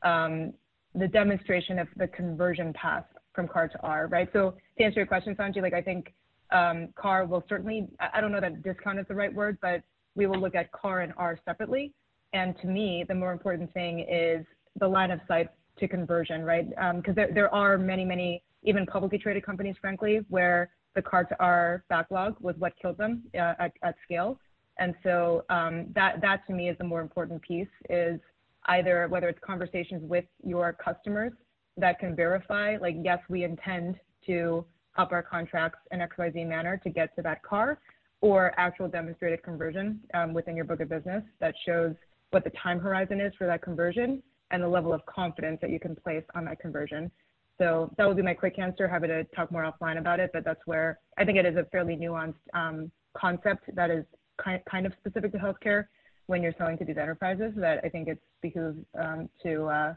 um, 0.01 0.53
the 0.95 1.07
demonstration 1.07 1.79
of 1.79 1.87
the 1.95 2.07
conversion 2.07 2.73
path 2.73 3.05
from 3.33 3.47
CAR 3.47 3.67
to 3.67 3.79
R, 3.81 4.07
right? 4.07 4.27
So 4.33 4.55
to 4.77 4.83
answer 4.83 4.99
your 4.99 5.07
question, 5.07 5.35
Sanji, 5.35 5.61
like 5.61 5.73
I 5.73 5.81
think 5.81 6.13
um, 6.51 6.89
CAR 6.95 7.25
will 7.25 7.43
certainly, 7.49 7.87
I 7.99 8.21
don't 8.21 8.31
know 8.31 8.39
that 8.41 8.63
discount 8.63 8.99
is 8.99 9.05
the 9.07 9.15
right 9.15 9.33
word, 9.33 9.57
but 9.61 9.81
we 10.15 10.25
will 10.25 10.39
look 10.39 10.55
at 10.55 10.71
CAR 10.71 11.01
and 11.01 11.13
R 11.17 11.37
separately. 11.45 11.93
And 12.33 12.55
to 12.61 12.67
me, 12.67 13.05
the 13.07 13.15
more 13.15 13.31
important 13.31 13.73
thing 13.73 14.05
is 14.09 14.45
the 14.79 14.87
line 14.87 15.11
of 15.11 15.19
sight 15.27 15.49
to 15.79 15.87
conversion, 15.87 16.43
right? 16.43 16.67
Because 16.69 17.09
um, 17.09 17.15
there, 17.15 17.29
there 17.33 17.53
are 17.53 17.77
many, 17.77 18.03
many, 18.03 18.43
even 18.63 18.85
publicly 18.85 19.17
traded 19.17 19.45
companies, 19.45 19.75
frankly, 19.79 20.21
where 20.29 20.71
the 20.95 21.01
CAR 21.01 21.23
to 21.25 21.35
R 21.39 21.83
backlog 21.89 22.35
was 22.39 22.55
what 22.57 22.73
killed 22.81 22.97
them 22.97 23.23
uh, 23.35 23.53
at, 23.59 23.71
at 23.83 23.95
scale. 24.03 24.39
And 24.79 24.93
so 25.03 25.45
um, 25.49 25.87
that, 25.95 26.21
that 26.21 26.45
to 26.47 26.53
me 26.53 26.69
is 26.69 26.77
the 26.77 26.83
more 26.83 27.01
important 27.01 27.41
piece 27.41 27.67
is 27.89 28.19
either 28.65 29.07
whether 29.09 29.29
it's 29.29 29.39
conversations 29.45 30.01
with 30.03 30.25
your 30.43 30.73
customers 30.73 31.33
that 31.77 31.99
can 31.99 32.15
verify, 32.15 32.77
like, 32.81 32.95
yes, 33.01 33.19
we 33.29 33.43
intend 33.43 33.95
to 34.25 34.65
up 34.97 35.11
our 35.11 35.23
contracts 35.23 35.79
in 35.91 35.99
XYZ 35.99 36.47
manner 36.47 36.79
to 36.83 36.89
get 36.89 37.15
to 37.15 37.21
that 37.21 37.43
car, 37.43 37.79
or 38.21 38.53
actual 38.57 38.87
demonstrated 38.87 39.43
conversion 39.43 39.99
um, 40.13 40.33
within 40.33 40.55
your 40.55 40.65
book 40.65 40.79
of 40.79 40.89
business 40.89 41.23
that 41.39 41.53
shows 41.65 41.93
what 42.31 42.43
the 42.43 42.51
time 42.61 42.79
horizon 42.79 43.21
is 43.21 43.31
for 43.37 43.47
that 43.47 43.61
conversion 43.61 44.21
and 44.51 44.63
the 44.63 44.67
level 44.67 44.93
of 44.93 45.05
confidence 45.05 45.59
that 45.61 45.69
you 45.69 45.79
can 45.79 45.95
place 45.95 46.23
on 46.35 46.45
that 46.45 46.59
conversion. 46.59 47.11
So 47.57 47.91
that 47.97 48.07
would 48.07 48.17
be 48.17 48.23
my 48.23 48.33
quick 48.33 48.59
answer. 48.59 48.87
Happy 48.87 49.07
to 49.07 49.23
talk 49.35 49.51
more 49.51 49.63
offline 49.63 49.97
about 49.97 50.19
it, 50.19 50.29
but 50.33 50.45
that's 50.45 50.61
where 50.65 50.99
I 51.17 51.25
think 51.25 51.37
it 51.37 51.45
is 51.45 51.55
a 51.57 51.65
fairly 51.71 51.95
nuanced 51.95 52.35
um, 52.53 52.91
concept 53.15 53.73
that 53.75 53.89
is 53.89 54.05
kind 54.41 54.61
kind 54.69 54.85
of 54.85 54.93
specific 54.99 55.31
to 55.31 55.37
healthcare 55.39 55.85
when 56.27 56.43
you're 56.43 56.53
selling 56.57 56.77
to 56.77 56.85
these 56.85 56.97
enterprises. 56.97 57.53
That 57.55 57.81
I 57.83 57.89
think 57.89 58.07
it's 58.07 58.21
behooves 58.41 58.79
um, 58.99 59.27
to 59.43 59.65
uh, 59.65 59.93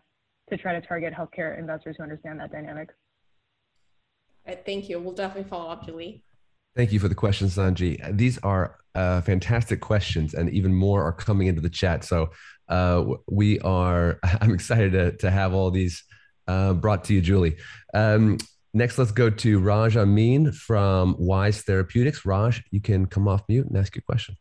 to 0.49 0.57
try 0.57 0.73
to 0.79 0.87
target 0.87 1.13
healthcare 1.13 1.59
investors 1.59 1.97
who 1.99 2.03
understand 2.03 2.41
that 2.41 2.51
dynamic. 2.51 2.89
Right, 4.51 4.67
thank 4.67 4.89
you. 4.89 4.99
We'll 4.99 5.15
definitely 5.15 5.49
follow 5.49 5.71
up, 5.71 5.87
Julie. 5.87 6.25
Thank 6.75 6.91
you 6.91 6.99
for 6.99 7.07
the 7.07 7.15
questions, 7.15 7.55
Sanji. 7.55 8.17
These 8.17 8.37
are 8.39 8.79
uh, 8.97 9.21
fantastic 9.21 9.81
questions, 9.81 10.35
and 10.35 10.51
even 10.51 10.75
more 10.75 11.05
are 11.05 11.13
coming 11.13 11.47
into 11.47 11.61
the 11.61 11.71
chat. 11.71 12.03
So 12.03 12.31
uh, 12.69 13.05
we 13.31 13.61
are. 13.61 14.19
I'm 14.41 14.53
excited 14.53 14.91
to, 14.91 15.13
to 15.19 15.31
have 15.31 15.55
all 15.55 15.71
these 15.71 16.03
uh, 16.49 16.73
brought 16.73 17.05
to 17.05 17.15
you, 17.15 17.21
Julie. 17.21 17.59
Um, 17.95 18.39
Next, 18.73 18.99
let's 18.99 19.11
go 19.13 19.31
to 19.31 19.59
Raj 19.59 19.97
Amin 19.97 20.53
from 20.53 21.17
Wise 21.19 21.63
Therapeutics. 21.63 22.25
Raj, 22.25 22.63
you 22.71 22.81
can 22.81 23.07
come 23.07 23.27
off 23.27 23.43
mute 23.49 23.67
and 23.67 23.77
ask 23.77 23.97
your 23.97 24.03
question. 24.03 24.37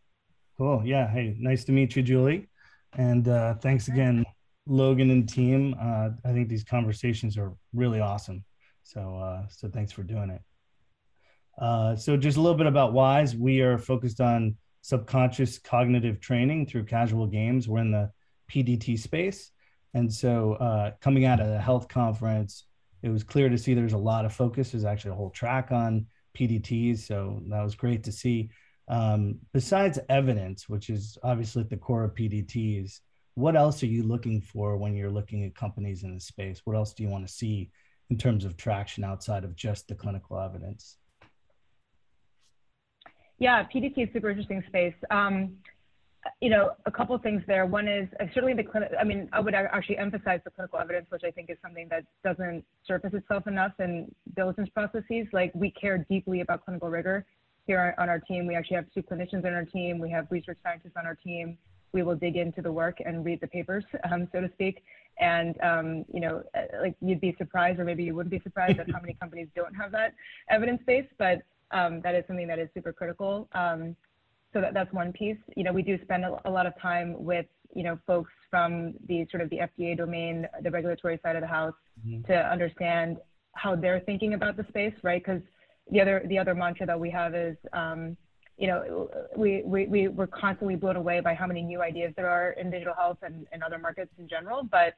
Cool. 0.58 0.84
Yeah. 0.86 1.08
Hey, 1.08 1.36
nice 1.40 1.64
to 1.66 1.72
meet 1.72 1.96
you, 1.96 2.04
Julie. 2.04 2.48
And 2.94 3.28
uh, 3.28 3.56
thanks 3.56 3.88
again, 3.88 4.24
Logan 4.68 5.10
and 5.10 5.28
team. 5.28 5.76
Uh, 5.82 6.10
I 6.24 6.32
think 6.32 6.48
these 6.48 6.64
conversations 6.64 7.40
are 7.40 7.54
really 7.74 8.02
awesome. 8.02 8.44
So, 8.92 9.18
uh, 9.18 9.48
so 9.50 9.70
thanks 9.70 9.92
for 9.92 10.02
doing 10.02 10.32
it. 10.32 10.42
Uh, 11.62 11.96
so, 11.96 12.18
just 12.18 12.38
a 12.38 12.42
little 12.42 12.58
bit 12.58 12.66
about 12.66 12.92
Wise. 12.94 13.36
We 13.36 13.62
are 13.62 13.78
focused 13.78 14.20
on 14.20 14.56
subconscious 14.82 15.60
cognitive 15.60 16.20
training 16.20 16.66
through 16.66 16.86
casual 16.86 17.28
games. 17.28 17.68
We're 17.68 17.82
in 17.82 17.92
the 17.92 18.12
PDT 18.52 18.98
space, 18.98 19.52
and 19.94 20.12
so 20.12 20.54
uh, 20.54 20.92
coming 21.02 21.26
out 21.26 21.40
of 21.40 21.50
the 21.50 21.60
health 21.60 21.88
conference, 21.88 22.66
it 23.04 23.10
was 23.10 23.24
clear 23.24 23.48
to 23.48 23.60
see 23.60 23.76
there's 23.76 23.94
a 23.94 23.98
lot 23.98 24.26
of 24.26 24.34
focus. 24.34 24.72
There's 24.72 24.86
actually 24.86 25.12
a 25.12 25.16
whole 25.16 25.30
track 25.30 25.72
on 25.72 26.08
PDTs, 26.36 27.00
so 27.00 27.44
that 27.50 27.62
was 27.62 27.76
great 27.76 28.04
to 28.06 28.12
see. 28.12 28.50
Um, 28.88 29.38
besides 29.54 30.00
evidence, 30.10 30.68
which 30.68 30.90
is 30.90 31.16
obviously 31.22 31.62
at 31.62 31.70
the 31.70 31.78
core 31.78 32.06
of 32.06 32.16
PDTs, 32.16 33.02
what 33.36 33.56
else 33.56 33.84
are 33.84 33.88
you 33.88 34.02
looking 34.02 34.42
for 34.42 34.78
when 34.78 34.96
you're 34.96 35.12
looking 35.12 35.46
at 35.46 35.54
companies 35.54 36.04
in 36.04 36.16
the 36.16 36.20
space? 36.20 36.62
What 36.64 36.76
else 36.76 36.94
do 36.94 37.04
you 37.04 37.10
want 37.10 37.28
to 37.28 37.32
see 37.32 37.70
in 38.10 38.18
terms 38.18 38.46
of 38.46 38.58
traction 38.58 39.04
outside 39.04 39.44
of 39.44 39.56
just 39.56 39.88
the 39.88 39.96
clinical 39.96 40.40
evidence? 40.40 40.98
Yeah, 43.38 43.64
PDT 43.64 44.08
is 44.08 44.10
super 44.14 44.30
interesting 44.30 44.64
space. 44.68 44.96
Um, 45.12 45.58
you 46.42 46.50
know, 46.50 46.72
a 46.86 46.92
couple 46.92 47.18
things 47.20 47.42
there. 47.48 47.66
One 47.66 47.88
is 47.88 48.10
uh, 48.20 48.26
certainly 48.34 48.54
the 48.54 48.64
clinic. 48.64 48.92
I 49.00 49.06
mean, 49.06 49.30
I 49.32 49.40
would 49.40 49.54
actually 49.54 49.98
emphasize 49.98 50.42
the 50.44 50.52
clinical 50.52 50.80
evidence, 50.80 51.06
which 51.10 51.22
I 51.24 51.32
think 51.32 51.50
is 51.50 51.58
something 51.62 51.88
that 51.90 52.04
doesn't 52.24 52.66
surface 52.86 53.14
itself 53.14 53.48
enough 53.48 53.72
in 53.80 54.14
diligence 54.36 54.70
processes. 54.70 55.28
Like 55.32 55.52
we 55.56 55.72
care 55.72 56.06
deeply 56.10 56.42
about 56.42 56.66
clinical 56.66 56.90
rigor 56.90 57.26
here 57.68 57.96
on 57.98 58.10
our 58.10 58.20
team. 58.20 58.48
We 58.48 58.56
actually 58.56 58.78
have 58.78 58.88
two 58.94 59.04
clinicians 59.04 59.46
on 59.46 59.54
our 59.54 59.64
team. 59.64 60.00
We 60.00 60.10
have 60.10 60.28
research 60.30 60.58
scientists 60.62 60.94
on 60.98 61.06
our 61.06 61.16
team. 61.16 61.58
We 61.92 62.04
will 62.04 62.16
dig 62.16 62.36
into 62.36 62.62
the 62.62 62.72
work 62.72 62.98
and 63.04 63.26
read 63.26 63.42
the 63.42 63.48
papers, 63.48 63.84
um, 64.12 64.28
so 64.32 64.42
to 64.42 64.50
speak. 64.54 64.84
And 65.20 65.60
um, 65.62 66.06
you 66.14 66.22
know, 66.22 66.44
uh, 66.56 66.82
like 66.82 66.96
you'd 67.02 67.22
be 67.22 67.36
surprised, 67.38 67.80
or 67.80 67.84
maybe 67.84 68.04
you 68.04 68.16
wouldn't 68.16 68.32
be 68.32 68.42
surprised 68.42 68.80
at 68.80 68.90
how 68.90 69.00
many 69.02 69.14
companies 69.22 69.48
don't 69.56 69.74
have 69.74 69.92
that 69.92 70.14
evidence 70.50 70.82
base. 70.86 71.08
But 71.18 71.42
um, 71.72 72.02
that 72.02 72.16
is 72.16 72.24
something 72.28 72.48
that 72.48 72.60
is 72.60 72.70
super 72.74 72.94
critical. 72.94 73.48
Um, 73.54 73.96
so 74.54 74.62
that, 74.62 74.74
that's 74.74 74.92
one 74.94 75.14
piece. 75.14 75.38
You 75.56 75.64
know, 75.64 75.74
we 75.74 75.82
do 75.82 76.00
spend 76.04 76.26
a, 76.26 76.40
a, 76.46 76.50
lot 76.50 76.66
of 76.66 76.74
time 76.82 77.24
with, 77.24 77.46
you 77.76 77.84
know, 77.84 78.00
folks 78.08 78.32
from 78.50 78.96
the 79.08 79.28
sort 79.30 79.42
of 79.42 79.50
the 79.50 79.58
FDA 79.58 79.96
domain, 79.96 80.48
the 80.64 80.72
regulatory 80.72 81.20
side 81.22 81.36
of 81.36 81.42
the 81.42 81.48
house 81.48 81.76
mm-hmm. 82.06 82.24
to 82.32 82.52
understand 82.52 83.18
how 83.54 83.76
they're 83.76 84.00
thinking 84.00 84.34
about 84.34 84.58
the 84.58 84.66
space, 84.70 84.94
right? 85.04 85.24
Because 85.24 85.42
the 85.92 86.02
other, 86.02 86.24
the 86.28 86.38
other 86.38 86.56
mantra 86.56 86.86
that 86.86 87.00
we 87.00 87.10
have 87.12 87.36
is, 87.36 87.58
um, 87.74 88.18
you 88.60 88.68
know, 88.68 89.10
we, 89.36 89.64
we, 89.66 89.88
we, 89.88 90.08
we're 90.10 90.28
constantly 90.28 90.76
blown 90.76 90.98
away 90.98 91.22
by 91.22 91.34
how 91.34 91.48
many 91.48 91.62
new 91.62 91.82
ideas 91.82 92.14
there 92.18 92.30
are 92.30 92.52
in 92.52 92.70
digital 92.70 92.94
health 92.94 93.18
and, 93.24 93.48
and 93.52 93.64
other 93.64 93.80
markets 93.80 94.12
in 94.20 94.28
general. 94.28 94.64
But 94.64 94.96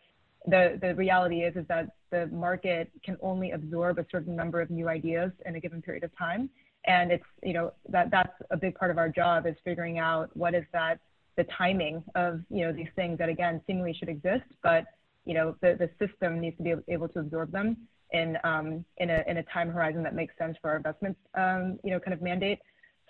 the, 0.48 0.80
the 0.82 0.96
reality 0.96 1.42
is, 1.44 1.56
is 1.56 1.66
that 1.68 1.90
the 2.10 2.28
market 2.28 2.92
can 3.06 3.18
only 3.22 3.52
absorb 3.52 4.00
a 4.00 4.06
certain 4.12 4.36
number 4.36 4.60
of 4.60 4.72
new 4.72 4.90
ideas 4.90 5.32
in 5.46 5.56
a 5.56 5.60
given 5.60 5.82
period 5.82 6.04
of 6.04 6.18
time 6.18 6.50
and 6.86 7.12
it's 7.12 7.26
you 7.44 7.54
know 7.54 7.74
that 7.90 8.10
that's 8.12 8.34
a 8.52 8.58
big 8.58 8.76
part 8.76 8.92
of 8.92 8.98
our 8.98 9.10
job 9.10 9.46
is 9.46 9.56
figuring 9.64 10.00
out 10.00 10.30
what 10.36 10.54
is 10.54 10.64
that 10.74 11.00
the 11.38 11.46
timing 11.58 12.04
of 12.16 12.42
you 12.50 12.66
know 12.66 12.72
these 12.72 12.88
things 12.96 13.18
that 13.18 13.30
again 13.30 13.62
seemingly 13.68 13.94
should 13.94 14.10
exist 14.10 14.44
but 14.64 14.86
you 15.26 15.34
know 15.34 15.56
the, 15.62 15.78
the 15.80 15.90
system 16.06 16.40
needs 16.40 16.58
to 16.58 16.64
be 16.64 16.74
able 16.88 17.08
to 17.08 17.20
absorb 17.20 17.52
them 17.52 17.78
in 18.12 18.38
um, 18.44 18.84
in 18.98 19.10
a 19.10 19.24
in 19.28 19.38
a 19.38 19.44
time 19.44 19.70
horizon 19.70 20.04
that 20.04 20.16
makes 20.16 20.34
sense 20.38 20.58
for 20.62 20.72
our 20.72 20.78
investment 20.78 21.16
um, 21.36 21.80
you 21.84 21.92
know 21.92 22.00
kind 22.00 22.14
of 22.14 22.22
mandate 22.22 22.60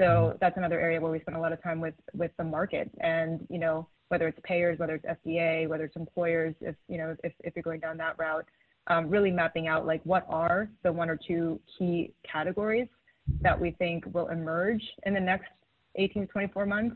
so 0.02 0.06
mm-hmm. 0.06 0.38
that's 0.42 0.58
another 0.58 0.80
area 0.80 1.00
where 1.00 1.12
we 1.12 1.20
spend 1.20 1.38
a 1.38 1.40
lot 1.40 1.54
of 1.54 1.62
time 1.62 1.80
with 1.80 1.94
with 2.14 2.32
the 2.38 2.44
market 2.44 2.90
and 3.00 3.46
you 3.50 3.60
know 3.60 3.88
whether 4.08 4.28
it's 4.28 4.40
payers 4.44 4.80
whether 4.80 4.96
it's 4.96 5.06
FDA 5.06 5.68
whether 5.68 5.86
it's 5.86 5.96
employers 5.96 6.56
if 6.62 6.76
you 6.88 6.98
know 6.98 7.16
if, 7.24 7.34
if 7.42 7.56
you're 7.56 7.64
going 7.64 7.80
down 7.80 7.98
that 7.98 8.18
route 8.18 8.46
um, 8.88 9.10
really 9.10 9.32
mapping 9.32 9.68
out 9.68 9.86
like 9.86 10.02
what 10.04 10.26
are 10.28 10.70
the 10.84 10.92
one 10.92 11.10
or 11.10 11.18
two 11.28 11.60
key 11.78 12.14
categories 12.30 12.88
that 13.42 13.60
we 13.60 13.72
think 13.72 14.04
will 14.14 14.28
emerge 14.30 14.82
in 15.06 15.14
the 15.14 15.20
next 15.20 15.50
18 15.96 16.24
to 16.24 16.28
24 16.28 16.66
months 16.66 16.96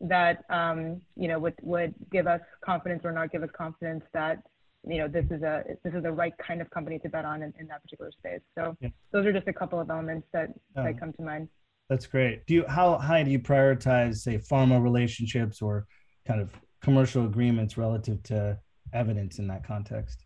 that 0.00 0.44
um, 0.50 1.00
you 1.16 1.28
know 1.28 1.38
would 1.38 1.54
would 1.62 1.94
give 2.12 2.26
us 2.26 2.40
confidence 2.64 3.02
or 3.04 3.12
not 3.12 3.32
give 3.32 3.42
us 3.42 3.50
confidence 3.56 4.04
that 4.12 4.42
you 4.86 4.98
know 4.98 5.08
this 5.08 5.24
is 5.30 5.42
a 5.42 5.64
this 5.82 5.94
is 5.94 6.02
the 6.02 6.12
right 6.12 6.34
kind 6.38 6.60
of 6.60 6.70
company 6.70 6.98
to 6.98 7.08
bet 7.08 7.24
on 7.24 7.42
in, 7.42 7.52
in 7.58 7.66
that 7.68 7.82
particular 7.82 8.12
space. 8.12 8.40
So 8.54 8.76
yeah. 8.80 8.90
those 9.12 9.24
are 9.26 9.32
just 9.32 9.48
a 9.48 9.52
couple 9.52 9.80
of 9.80 9.90
elements 9.90 10.26
that 10.32 10.50
that 10.74 10.98
come 11.00 11.12
to 11.14 11.22
mind. 11.22 11.48
That's 11.90 12.06
great. 12.06 12.46
Do 12.46 12.54
you 12.54 12.64
how 12.66 12.96
high 12.98 13.22
do 13.22 13.30
you 13.30 13.38
prioritize 13.38 14.16
say 14.16 14.38
pharma 14.38 14.82
relationships 14.82 15.60
or 15.60 15.86
kind 16.26 16.40
of 16.40 16.50
commercial 16.82 17.26
agreements 17.26 17.76
relative 17.76 18.22
to 18.24 18.58
evidence 18.92 19.38
in 19.38 19.46
that 19.48 19.66
context? 19.66 20.24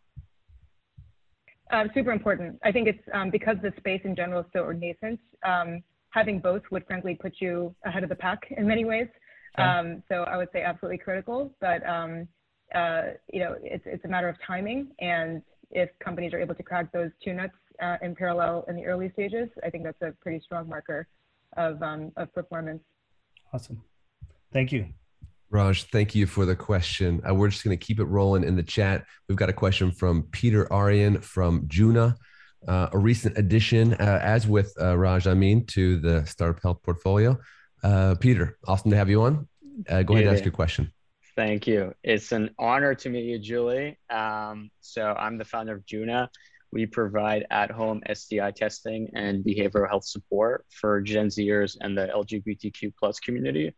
Uh, 1.70 1.84
super 1.94 2.12
important. 2.12 2.58
I 2.64 2.72
think 2.72 2.88
it's 2.88 3.02
um, 3.12 3.30
because 3.30 3.56
the 3.62 3.72
space 3.76 4.00
in 4.04 4.14
general 4.14 4.40
is 4.40 4.46
so 4.52 4.70
nascent. 4.70 5.20
Um, 5.44 5.82
having 6.10 6.38
both 6.38 6.62
would 6.70 6.86
frankly 6.86 7.14
put 7.14 7.34
you 7.40 7.74
ahead 7.84 8.02
of 8.02 8.08
the 8.08 8.16
pack 8.16 8.40
in 8.56 8.66
many 8.66 8.84
ways. 8.84 9.08
Um, 9.58 10.04
so 10.08 10.22
I 10.22 10.36
would 10.36 10.48
say 10.52 10.62
absolutely 10.62 10.98
critical. 10.98 11.52
But 11.60 11.84
um, 11.86 12.28
uh, 12.74 13.02
you 13.32 13.40
know, 13.40 13.56
it's 13.62 13.84
it's 13.86 14.04
a 14.04 14.08
matter 14.08 14.28
of 14.28 14.36
timing, 14.46 14.88
and 15.00 15.42
if 15.70 15.90
companies 15.98 16.32
are 16.32 16.40
able 16.40 16.54
to 16.54 16.62
crack 16.62 16.92
those 16.92 17.10
two 17.22 17.32
nuts 17.32 17.54
uh, 17.82 17.96
in 18.00 18.14
parallel 18.14 18.64
in 18.68 18.76
the 18.76 18.84
early 18.84 19.10
stages, 19.12 19.48
I 19.64 19.70
think 19.70 19.82
that's 19.82 20.00
a 20.02 20.12
pretty 20.22 20.40
strong 20.44 20.68
marker 20.68 21.08
of 21.58 21.82
um, 21.82 22.12
of 22.16 22.32
performance. 22.32 22.82
Awesome. 23.52 23.82
Thank 24.52 24.72
you. 24.72 24.86
Raj, 25.50 25.84
thank 25.84 26.14
you 26.14 26.26
for 26.26 26.44
the 26.44 26.54
question. 26.54 27.22
Uh, 27.28 27.34
we're 27.34 27.48
just 27.48 27.64
going 27.64 27.76
to 27.76 27.84
keep 27.84 28.00
it 28.00 28.04
rolling 28.04 28.44
in 28.44 28.54
the 28.54 28.62
chat. 28.62 29.04
We've 29.28 29.38
got 29.38 29.48
a 29.48 29.54
question 29.54 29.90
from 29.90 30.24
Peter 30.30 30.70
Arian 30.70 31.20
from 31.20 31.64
Juna, 31.68 32.16
uh, 32.66 32.88
a 32.92 32.98
recent 32.98 33.38
addition, 33.38 33.94
uh, 33.94 34.20
as 34.22 34.46
with 34.46 34.74
uh, 34.78 34.96
Raj, 34.96 35.26
I 35.26 35.34
mean, 35.34 35.64
to 35.66 35.98
the 36.00 36.24
Startup 36.26 36.62
Health 36.62 36.82
portfolio. 36.82 37.38
Uh, 37.82 38.14
Peter, 38.20 38.58
awesome 38.66 38.90
to 38.90 38.96
have 38.96 39.08
you 39.08 39.22
on. 39.22 39.48
Uh, 39.88 40.02
go 40.02 40.14
ahead 40.14 40.26
and 40.26 40.36
ask 40.36 40.44
your 40.44 40.52
question. 40.52 40.92
Thank 41.34 41.66
you. 41.66 41.94
It's 42.02 42.32
an 42.32 42.50
honor 42.58 42.94
to 42.96 43.08
meet 43.08 43.24
you, 43.24 43.38
Julie. 43.38 43.96
Um, 44.10 44.70
so 44.80 45.14
I'm 45.16 45.38
the 45.38 45.44
founder 45.44 45.76
of 45.76 45.86
Juna. 45.86 46.28
We 46.72 46.86
provide 46.86 47.46
at-home 47.50 48.02
STI 48.12 48.50
testing 48.50 49.10
and 49.14 49.44
behavioral 49.44 49.88
health 49.88 50.04
support 50.04 50.66
for 50.70 51.00
Gen 51.00 51.28
Zers 51.28 51.76
and 51.80 51.96
the 51.96 52.08
LGBTQ 52.08 52.92
plus 52.98 53.20
community 53.20 53.74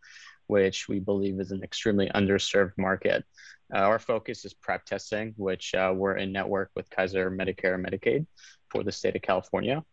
which 0.50 0.88
we 0.88 0.98
believe 0.98 1.38
is 1.38 1.52
an 1.52 1.62
extremely 1.62 2.10
underserved 2.12 2.72
market. 2.76 3.24
Uh, 3.72 3.78
our 3.78 4.00
focus 4.00 4.44
is 4.44 4.52
PrEP 4.52 4.84
testing, 4.84 5.32
which 5.36 5.74
uh, 5.76 5.92
we're 5.94 6.16
in 6.16 6.32
network 6.32 6.70
with 6.74 6.90
Kaiser 6.90 7.30
Medicare 7.30 7.76
and 7.76 7.86
Medicaid 7.86 8.26
for 8.68 8.82
the 8.82 8.90
state 8.90 9.14
of 9.14 9.22
California. 9.22 9.84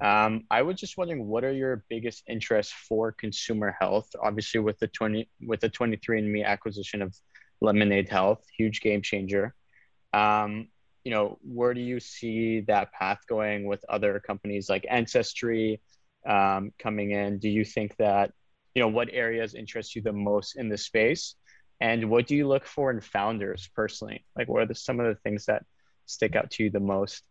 Um, 0.00 0.44
I 0.50 0.62
was 0.62 0.80
just 0.80 0.96
wondering, 0.96 1.26
what 1.26 1.44
are 1.44 1.52
your 1.52 1.84
biggest 1.90 2.22
interests 2.28 2.72
for 2.72 3.12
consumer 3.12 3.76
health? 3.78 4.08
Obviously, 4.22 4.60
with 4.60 4.78
the 4.78 4.88
20 4.88 5.28
with 5.42 5.60
the 5.60 5.68
23andMe 5.68 6.46
acquisition 6.46 7.02
of 7.02 7.14
Lemonaid 7.62 8.08
Health, 8.08 8.42
huge 8.56 8.80
game 8.80 9.02
changer. 9.02 9.54
Um, 10.14 10.68
you 11.06 11.12
know, 11.12 11.38
where 11.42 11.72
do 11.72 11.80
you 11.80 12.00
see 12.00 12.62
that 12.62 12.90
path 12.90 13.20
going 13.28 13.64
with 13.64 13.84
other 13.88 14.18
companies 14.18 14.68
like 14.68 14.84
Ancestry 14.90 15.80
um, 16.28 16.72
coming 16.80 17.12
in? 17.12 17.38
Do 17.38 17.48
you 17.48 17.64
think 17.64 17.96
that 17.98 18.32
you 18.74 18.82
know 18.82 18.88
what 18.88 19.08
areas 19.12 19.54
interest 19.54 19.94
you 19.94 20.02
the 20.02 20.12
most 20.12 20.56
in 20.56 20.68
the 20.68 20.76
space? 20.76 21.36
And 21.80 22.10
what 22.10 22.26
do 22.26 22.34
you 22.34 22.48
look 22.48 22.66
for 22.66 22.90
in 22.90 23.00
founders 23.00 23.70
personally? 23.72 24.26
Like 24.36 24.48
what 24.48 24.62
are 24.62 24.66
the, 24.66 24.74
some 24.74 24.98
of 24.98 25.06
the 25.06 25.14
things 25.22 25.46
that 25.46 25.64
stick 26.06 26.34
out 26.34 26.50
to 26.52 26.64
you 26.64 26.70
the 26.70 26.80
most? 26.80 27.22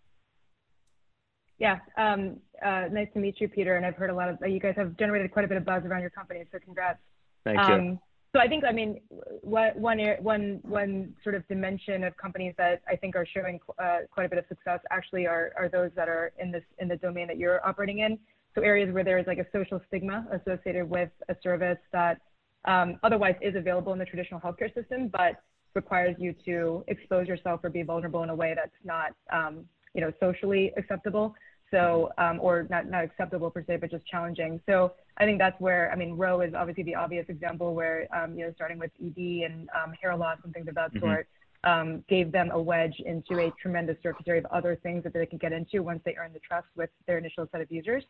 Yeah 1.59 1.79
um, 1.97 2.37
uh, 2.63 2.85
nice 2.89 3.09
to 3.13 3.19
meet 3.19 3.41
you 3.41 3.47
peter 3.47 3.77
and 3.77 3.85
i've 3.85 3.95
heard 3.95 4.09
a 4.09 4.13
lot 4.13 4.27
of 4.27 4.37
you 4.45 4.59
guys 4.59 4.75
have 4.75 4.97
generated 4.97 5.31
quite 5.31 5.45
a 5.45 5.47
bit 5.47 5.55
of 5.57 5.63
buzz 5.63 5.85
around 5.85 6.01
your 6.01 6.09
company 6.09 6.43
so 6.51 6.59
congrats. 6.59 6.99
Thank 7.45 7.59
you. 7.67 7.73
Um, 7.73 7.99
so 8.35 8.41
I 8.41 8.49
think, 8.49 8.65
I 8.65 8.73
mean, 8.73 8.99
what, 9.41 9.77
one, 9.77 9.97
one, 10.19 10.59
one 10.63 11.13
sort 11.23 11.35
of 11.35 11.47
dimension 11.47 12.03
of 12.03 12.17
companies 12.17 12.53
that 12.57 12.81
I 12.85 12.97
think 12.97 13.15
are 13.15 13.25
showing 13.25 13.61
uh, 13.79 13.99
quite 14.11 14.25
a 14.25 14.29
bit 14.29 14.39
of 14.39 14.45
success 14.49 14.81
actually 14.91 15.25
are, 15.25 15.53
are 15.57 15.69
those 15.69 15.91
that 15.95 16.09
are 16.09 16.33
in 16.37 16.51
this 16.51 16.63
in 16.79 16.89
the 16.89 16.97
domain 16.97 17.27
that 17.27 17.37
you're 17.37 17.65
operating 17.65 17.99
in. 17.99 18.19
So 18.53 18.61
areas 18.61 18.93
where 18.93 19.05
there 19.05 19.17
is 19.19 19.25
like 19.25 19.37
a 19.37 19.45
social 19.53 19.79
stigma 19.87 20.27
associated 20.33 20.89
with 20.89 21.11
a 21.29 21.35
service 21.41 21.77
that 21.93 22.19
um, 22.65 22.99
otherwise 23.03 23.35
is 23.41 23.55
available 23.55 23.93
in 23.93 23.99
the 23.99 24.05
traditional 24.05 24.41
healthcare 24.41 24.73
system, 24.73 25.07
but 25.07 25.41
requires 25.73 26.17
you 26.19 26.35
to 26.43 26.83
expose 26.89 27.27
yourself 27.27 27.61
or 27.63 27.69
be 27.69 27.83
vulnerable 27.83 28.23
in 28.23 28.29
a 28.29 28.35
way 28.35 28.53
that's 28.53 28.71
not, 28.83 29.13
um, 29.31 29.63
you 29.93 30.01
know, 30.01 30.11
socially 30.19 30.73
acceptable. 30.75 31.33
So, 31.71 32.11
um, 32.17 32.39
or 32.41 32.67
not, 32.69 32.87
not 32.87 33.03
acceptable 33.03 33.49
per 33.49 33.63
se, 33.65 33.77
but 33.77 33.91
just 33.91 34.05
challenging. 34.05 34.61
So 34.67 34.93
I 35.17 35.25
think 35.25 35.39
that's 35.39 35.59
where, 35.59 35.91
I 35.91 35.95
mean, 35.95 36.15
Ro 36.15 36.41
is 36.41 36.53
obviously 36.53 36.83
the 36.83 36.95
obvious 36.95 37.25
example 37.27 37.73
where, 37.73 38.07
um, 38.15 38.37
you 38.37 38.45
know, 38.45 38.53
starting 38.55 38.77
with 38.77 38.91
ED 39.03 39.17
and 39.49 39.67
um, 39.75 39.93
hair 40.01 40.15
loss 40.15 40.37
and 40.43 40.53
things 40.53 40.67
of 40.67 40.75
that 40.75 40.93
mm-hmm. 40.93 41.05
sort, 41.05 41.27
um, 41.65 42.03
gave 42.07 42.31
them 42.31 42.51
a 42.51 42.61
wedge 42.61 43.01
into 43.05 43.39
a 43.39 43.51
tremendous 43.61 43.97
surface 44.03 44.25
area 44.27 44.41
of 44.41 44.51
other 44.51 44.77
things 44.83 45.03
that 45.03 45.13
they 45.13 45.25
can 45.25 45.39
get 45.39 45.51
into 45.51 45.81
once 45.81 46.01
they 46.05 46.15
earn 46.17 46.31
the 46.31 46.39
trust 46.39 46.67
with 46.75 46.89
their 47.07 47.17
initial 47.17 47.47
set 47.51 47.61
of 47.61 47.71
users. 47.71 48.03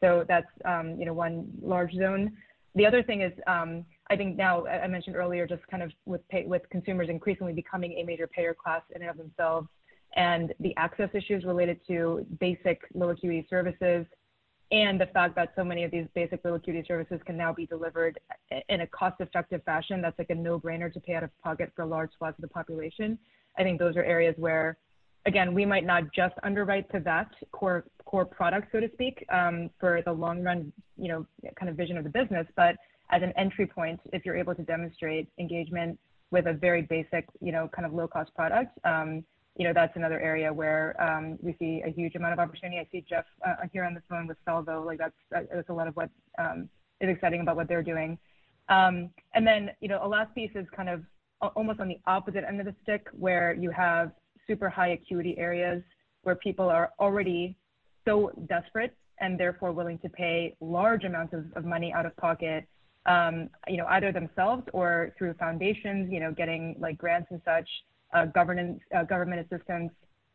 So 0.00 0.24
that's 0.28 0.46
um, 0.64 0.96
you 0.98 1.06
know 1.06 1.14
one 1.14 1.50
large 1.60 1.92
zone. 1.94 2.36
The 2.74 2.86
other 2.86 3.02
thing 3.02 3.22
is 3.22 3.32
um, 3.46 3.84
I 4.10 4.16
think 4.16 4.36
now 4.36 4.66
I 4.66 4.86
mentioned 4.86 5.16
earlier 5.16 5.46
just 5.46 5.66
kind 5.68 5.82
of 5.82 5.90
with 6.04 6.26
pay, 6.28 6.44
with 6.44 6.62
consumers 6.70 7.08
increasingly 7.08 7.52
becoming 7.52 7.92
a 7.98 8.04
major 8.04 8.26
payer 8.26 8.54
class 8.54 8.82
in 8.94 9.02
and 9.02 9.10
of 9.10 9.16
themselves, 9.16 9.68
and 10.16 10.54
the 10.60 10.74
access 10.76 11.10
issues 11.14 11.44
related 11.44 11.80
to 11.86 12.26
basic 12.40 12.82
low 12.94 13.10
acuity 13.10 13.46
services, 13.48 14.06
and 14.70 15.00
the 15.00 15.06
fact 15.06 15.34
that 15.34 15.52
so 15.56 15.64
many 15.64 15.84
of 15.84 15.90
these 15.90 16.06
basic 16.14 16.44
low 16.44 16.54
acuity 16.54 16.84
services 16.86 17.20
can 17.24 17.36
now 17.36 17.52
be 17.52 17.66
delivered 17.66 18.18
in 18.68 18.82
a 18.82 18.86
cost 18.88 19.16
effective 19.20 19.62
fashion 19.64 20.02
that's 20.02 20.18
like 20.18 20.30
a 20.30 20.34
no 20.34 20.60
brainer 20.60 20.92
to 20.92 21.00
pay 21.00 21.14
out 21.14 21.22
of 21.22 21.30
pocket 21.42 21.72
for 21.74 21.86
large 21.86 22.10
swaths 22.18 22.38
of 22.38 22.42
the 22.42 22.48
population. 22.48 23.18
I 23.56 23.62
think 23.62 23.78
those 23.78 23.96
are 23.96 24.04
areas 24.04 24.34
where, 24.36 24.76
again, 25.26 25.54
we 25.54 25.64
might 25.64 25.86
not 25.86 26.12
just 26.14 26.34
underwrite 26.42 26.90
to 26.92 27.00
that 27.00 27.30
core 27.52 27.84
core 28.04 28.24
product, 28.24 28.68
so 28.72 28.80
to 28.80 28.90
speak, 28.92 29.24
um, 29.30 29.70
for 29.78 30.02
the 30.04 30.12
long 30.12 30.42
run, 30.42 30.72
you 30.96 31.08
know, 31.08 31.26
kind 31.58 31.68
of 31.68 31.76
vision 31.76 31.98
of 31.98 32.04
the 32.04 32.10
business, 32.10 32.46
but 32.56 32.76
as 33.10 33.22
an 33.22 33.32
entry 33.36 33.66
point, 33.66 34.00
if 34.12 34.24
you're 34.24 34.36
able 34.36 34.54
to 34.54 34.62
demonstrate 34.62 35.28
engagement 35.38 35.98
with 36.30 36.46
a 36.46 36.52
very 36.52 36.82
basic, 36.82 37.26
you 37.40 37.52
know, 37.52 37.68
kind 37.74 37.86
of 37.86 37.92
low 37.92 38.06
cost 38.06 38.34
product, 38.34 38.78
um, 38.84 39.24
you 39.58 39.64
know, 39.64 39.72
that's 39.74 39.94
another 39.96 40.20
area 40.20 40.52
where 40.52 40.94
um, 41.02 41.36
we 41.42 41.54
see 41.58 41.82
a 41.84 41.90
huge 41.90 42.14
amount 42.14 42.32
of 42.32 42.38
opportunity. 42.38 42.78
I 42.78 42.86
see 42.90 43.04
Jeff 43.08 43.24
uh, 43.46 43.66
here 43.72 43.84
on 43.84 43.92
the 43.92 44.02
phone 44.08 44.26
with 44.28 44.36
Salvo. 44.44 44.84
Like 44.84 44.98
that's 44.98 45.14
that's 45.30 45.68
a 45.68 45.72
lot 45.72 45.88
of 45.88 45.96
what 45.96 46.10
um, 46.38 46.68
is 47.00 47.10
exciting 47.10 47.40
about 47.40 47.56
what 47.56 47.68
they're 47.68 47.82
doing. 47.82 48.16
Um, 48.68 49.10
and 49.34 49.46
then, 49.46 49.70
you 49.80 49.88
know, 49.88 49.98
a 50.02 50.06
last 50.06 50.34
piece 50.34 50.52
is 50.54 50.66
kind 50.74 50.88
of 50.88 51.02
almost 51.56 51.80
on 51.80 51.88
the 51.88 51.98
opposite 52.06 52.44
end 52.46 52.60
of 52.60 52.66
the 52.66 52.74
stick, 52.82 53.08
where 53.12 53.52
you 53.52 53.70
have 53.70 54.12
super 54.46 54.68
high 54.68 54.88
acuity 54.88 55.36
areas 55.38 55.82
where 56.22 56.36
people 56.36 56.68
are 56.68 56.92
already 57.00 57.56
so 58.06 58.30
desperate 58.48 58.94
and 59.20 59.38
therefore 59.38 59.72
willing 59.72 59.98
to 59.98 60.08
pay 60.08 60.54
large 60.60 61.04
amounts 61.04 61.34
of, 61.34 61.44
of 61.56 61.64
money 61.64 61.92
out 61.92 62.06
of 62.06 62.16
pocket 62.16 62.66
um, 63.06 63.48
you 63.66 63.78
know, 63.78 63.86
either 63.90 64.12
themselves 64.12 64.62
or 64.72 65.14
through 65.16 65.34
foundations, 65.34 66.12
you 66.12 66.20
know, 66.20 66.30
getting 66.30 66.76
like 66.78 66.98
grants 66.98 67.28
and 67.30 67.40
such 67.44 67.68
uh, 68.14 68.26
governance, 68.26 68.80
uh, 68.96 69.04
government 69.04 69.46
assistance, 69.46 69.92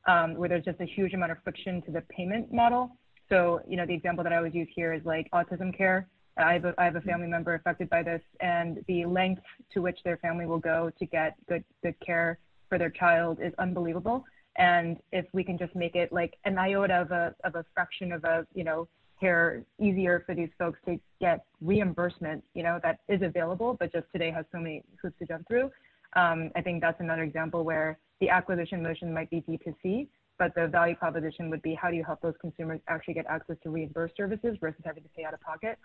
um, 0.08 0.36
where 0.36 0.50
there's 0.50 0.66
just 0.66 0.80
a 0.82 0.86
huge 0.86 1.14
amount 1.14 1.32
of 1.32 1.38
friction 1.44 1.82
to 1.84 1.92
the 1.92 2.02
payment 2.02 2.52
model. 2.52 2.98
So, 3.30 3.62
you 3.68 3.78
know, 3.78 3.86
the 3.86 3.94
example 3.94 4.24
that 4.24 4.34
I 4.34 4.38
always 4.38 4.54
use 4.54 4.68
here 4.76 4.94
is 4.94 5.02
like 5.06 5.30
autism 5.32 5.76
care. 5.76 6.08
I 6.38 6.54
have, 6.54 6.66
a, 6.66 6.74
I 6.78 6.86
have 6.86 6.96
a 6.96 7.02
family 7.02 7.28
member 7.28 7.54
affected 7.54 7.90
by 7.90 8.04
this, 8.04 8.22
and 8.40 8.80
the 8.88 9.06
length 9.06 9.44
to 9.74 9.82
which 9.82 10.00
their 10.04 10.18
family 10.18 10.46
will 10.46 10.60
go 10.60 10.92
to 10.98 11.06
get 11.06 11.36
good 11.48 11.64
good 11.84 11.96
care 12.04 12.40
for 12.70 12.78
their 12.80 12.90
child 12.90 13.40
is 13.42 13.54
unbelievable. 13.60 14.26
And 14.58 14.98
if 15.12 15.26
we 15.32 15.44
can 15.44 15.58
just 15.58 15.76
make 15.76 15.96
it 15.96 16.12
like 16.12 16.34
an 16.46 16.58
iota 16.58 17.02
of 17.02 17.12
a 17.12 17.36
of 17.44 17.56
a 17.56 17.66
fraction 17.74 18.12
of 18.12 18.24
a 18.24 18.48
you 18.56 18.64
know 18.64 18.88
hair 19.20 19.64
easier 19.80 20.24
for 20.26 20.36
these 20.36 20.50
folks 20.58 20.80
to 20.86 21.00
get 21.22 21.46
reimbursement, 21.62 22.44
you 22.54 22.64
know, 22.64 22.80
that 22.84 23.00
is 23.08 23.22
available, 23.22 23.78
but 23.80 23.92
just 23.92 24.06
today 24.12 24.32
has 24.32 24.46
so 24.52 24.60
many 24.60 24.84
hoops 25.02 25.18
to 25.20 25.26
jump 25.26 25.48
through. 25.48 25.72
Um, 26.16 26.52
I 26.56 26.62
think 26.62 26.82
that's 26.82 27.00
another 27.00 27.24
example 27.24 27.64
where 27.64 28.00
the 28.20 28.30
acquisition 28.30 28.82
motion 28.84 29.14
might 29.14 29.30
be 29.30 29.42
D2C, 29.42 30.08
but 30.40 30.54
the 30.56 30.68
value 30.68 30.96
proposition 30.96 31.50
would 31.50 31.62
be 31.62 31.74
how 31.74 31.90
do 31.90 31.96
you 31.96 32.04
help 32.04 32.22
those 32.22 32.36
consumers 32.42 32.80
actually 32.88 33.14
get 33.16 33.26
access 33.28 33.58
to 33.64 33.70
reimbursed 33.70 34.16
services 34.16 34.58
versus 34.60 34.82
having 34.86 35.04
to 35.04 35.10
pay 35.16 35.24
out 35.24 35.34
of 35.34 35.42
pocket. 35.42 35.78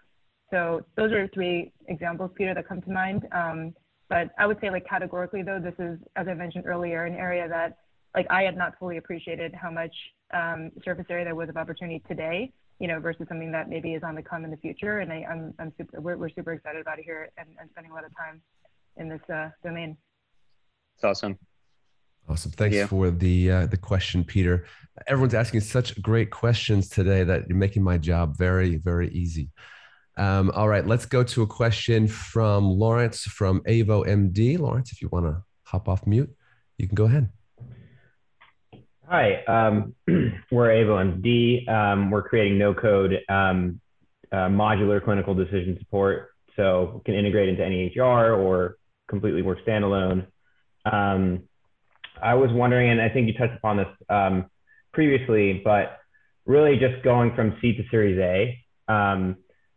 So 0.51 0.85
those 0.97 1.13
are 1.13 1.29
three 1.29 1.73
examples, 1.89 2.31
Peter, 2.35 2.55
that 2.55 2.67
come 2.67 2.81
to 2.83 2.91
mind. 2.91 3.27
Um, 3.33 3.75
but 4.09 4.31
I 4.39 4.47
would 4.47 4.59
say 4.61 4.71
like 4.71 4.87
categorically 4.87 5.43
though, 5.43 5.61
this 5.61 5.75
is, 5.79 5.99
as 6.17 6.29
I 6.29 6.35
mentioned 6.35 6.65
earlier, 6.67 7.05
an 7.05 7.15
area 7.15 7.49
that 7.49 7.79
like 8.15 8.27
I 8.31 8.43
had 8.43 8.57
not 8.57 8.79
fully 8.79 8.97
appreciated 8.97 9.55
how 9.55 9.71
much 9.71 9.95
um, 10.33 10.71
surface 10.85 11.07
area 11.11 11.25
there 11.25 11.35
was 11.35 11.49
of 11.49 11.57
opportunity 11.57 12.03
today, 12.09 12.53
you 12.79 12.89
know, 12.89 13.01
versus 13.01 13.27
something 13.29 13.53
that 13.53 13.69
maybe 13.69 13.93
is 13.95 14.03
on 14.03 14.15
the 14.15 14.23
come 14.23 14.45
in 14.45 14.51
the 14.51 14.57
future. 14.57 15.01
And 15.01 15.13
I, 15.13 15.17
am 15.17 15.55
I'm, 15.59 15.67
I'm 15.67 15.73
super, 15.77 16.01
we're, 16.01 16.17
we're 16.17 16.31
super 16.31 16.53
excited 16.53 16.81
about 16.81 16.99
it 16.99 17.05
here 17.05 17.31
and, 17.37 17.49
and 17.61 17.69
spending 17.71 17.93
a 17.93 17.95
lot 17.95 18.05
of 18.05 18.17
time 18.17 18.41
in 18.97 19.09
this 19.09 19.21
uh, 19.33 19.51
domain. 19.63 19.97
It's 20.99 21.05
awesome. 21.05 21.39
Awesome. 22.29 22.51
Thanks 22.51 22.77
Thank 22.77 22.91
for 22.91 23.13
the 23.13 23.53
uh, 23.53 23.67
the 23.67 23.77
question, 23.77 24.25
Peter. 24.25 24.67
Everyone's 25.07 25.33
asking 25.33 25.61
such 25.61 26.03
great 26.03 26.33
questions 26.33 26.89
today 26.89 27.23
that 27.23 27.49
you're 27.49 27.57
making 27.57 27.85
my 27.85 27.99
job 27.99 28.37
very, 28.37 28.75
very 28.77 29.09
easy. 29.11 29.51
Um, 30.17 30.51
all 30.57 30.69
right, 30.69 30.85
let's 30.85 31.07
go 31.07 31.23
to 31.23 31.43
a 31.43 31.47
question 31.47 32.09
from 32.09 32.65
Lawrence 32.65 33.23
from 33.23 33.61
Avo 33.61 34.05
MD. 34.05 34.59
Lawrence, 34.59 34.91
if 34.91 35.01
you 35.01 35.09
want 35.13 35.27
to 35.27 35.41
hop 35.63 35.89
off 35.89 36.05
mute, 36.05 36.29
you 36.79 36.89
can 36.89 36.97
go 36.97 37.05
ahead. 37.05 37.31
Hi, 39.07 39.45
um, 39.45 39.95
we're 40.51 40.71
Avo 40.71 41.23
MD. 41.23 41.69
Um, 41.69 42.11
we're 42.11 42.29
creating 42.29 42.59
no 42.59 42.75
code 42.75 43.21
um, 43.29 43.81
uh, 44.33 44.49
modular 44.49 45.03
clinical 45.03 45.33
decision 45.33 45.79
support 45.79 46.31
so 46.57 47.01
can 47.05 47.15
integrate 47.15 47.49
into 47.49 47.65
any 47.65 47.89
EHR 47.89 48.37
or 48.37 48.79
completely 49.07 49.43
work 49.43 49.59
standalone. 49.65 50.27
Um, 50.85 51.45
I 52.23 52.35
was 52.35 52.51
wondering, 52.53 52.91
and 52.91 53.01
I 53.01 53.09
think 53.09 53.27
you 53.29 53.35
touched 53.35 53.57
upon 53.57 53.77
this 53.77 53.87
um, 54.09 54.47
previously, 54.93 55.61
but 55.65 55.99
really 56.47 56.77
just 56.79 57.03
going 57.05 57.35
from 57.35 57.57
seed 57.61 57.77
to 57.77 57.85
Series 57.91 58.19
A 58.19 58.93
um, 58.93 59.37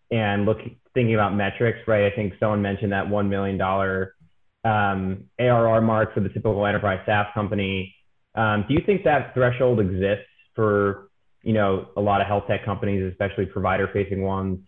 and 0.10 0.46
look 0.46 0.58
thinking 0.94 1.14
about 1.14 1.36
metrics, 1.36 1.80
right? 1.88 2.12
I 2.12 2.16
think 2.16 2.34
someone 2.40 2.62
mentioned 2.62 2.92
that 2.92 3.10
one 3.10 3.30
million 3.30 3.58
dollar 3.58 4.16
um, 4.64 5.26
ARR 5.40 5.82
mark 5.82 6.14
for 6.14 6.20
the 6.20 6.30
typical 6.30 6.66
enterprise 6.66 7.00
SaaS 7.06 7.28
company. 7.34 7.96
Um, 8.36 8.66
do 8.68 8.74
you 8.74 8.82
think 8.86 9.04
that 9.04 9.34
threshold 9.34 9.80
exists 9.80 10.28
for 10.56 11.10
you 11.44 11.54
know 11.54 11.88
a 11.98 12.02
lot 12.02 12.22
of 12.22 12.28
health 12.28 12.44
tech 12.48 12.66
companies, 12.66 13.04
especially 13.12 13.46
provider 13.46 13.90
facing 13.94 14.22
ones? 14.24 14.60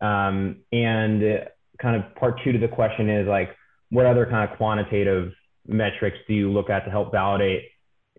Um, 0.00 0.56
and 0.70 1.48
kind 1.80 1.96
of 1.96 2.14
part 2.16 2.40
two 2.44 2.52
to 2.52 2.58
the 2.58 2.68
question 2.68 3.08
is 3.08 3.26
like, 3.26 3.50
what 3.90 4.06
other 4.06 4.26
kind 4.26 4.48
of 4.48 4.56
quantitative 4.56 5.32
metrics 5.68 6.16
do 6.26 6.34
you 6.34 6.50
look 6.50 6.70
at 6.70 6.84
to 6.84 6.90
help 6.90 7.12
validate 7.12 7.64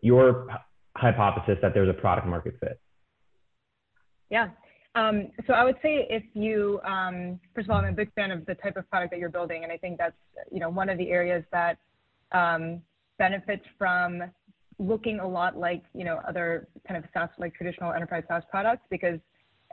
your 0.02 0.48
hypothesis 0.96 1.58
that 1.62 1.74
there's 1.74 1.90
a 1.90 1.94
product 1.94 2.28
market 2.28 2.56
fit? 2.60 2.80
Yeah. 4.30 4.50
Um, 4.96 5.30
so 5.48 5.54
I 5.54 5.64
would 5.64 5.78
say 5.82 6.08
if 6.10 6.24
you, 6.34 6.80
um, 6.84 7.40
first 7.54 7.66
of 7.66 7.72
all, 7.72 7.78
I'm 7.78 7.86
a 7.86 7.92
big 7.92 8.14
fan 8.14 8.32
of 8.32 8.46
the 8.46 8.56
type 8.56 8.76
of 8.76 8.90
product 8.90 9.12
that 9.12 9.20
you're 9.20 9.30
building, 9.30 9.64
and 9.64 9.72
I 9.72 9.78
think 9.78 9.98
that's 9.98 10.16
you 10.52 10.60
know 10.60 10.70
one 10.70 10.90
of 10.90 10.98
the 10.98 11.10
areas 11.10 11.44
that 11.52 11.78
um, 12.32 12.82
benefits 13.18 13.64
from 13.78 14.24
looking 14.80 15.20
a 15.20 15.28
lot 15.28 15.58
like 15.58 15.84
you 15.94 16.06
know 16.06 16.20
other 16.28 16.68
kind 16.88 17.04
of 17.04 17.10
SaaS 17.14 17.30
like 17.38 17.54
traditional 17.54 17.94
enterprise 17.94 18.24
SaaS 18.28 18.44
products 18.50 18.84
because 18.90 19.20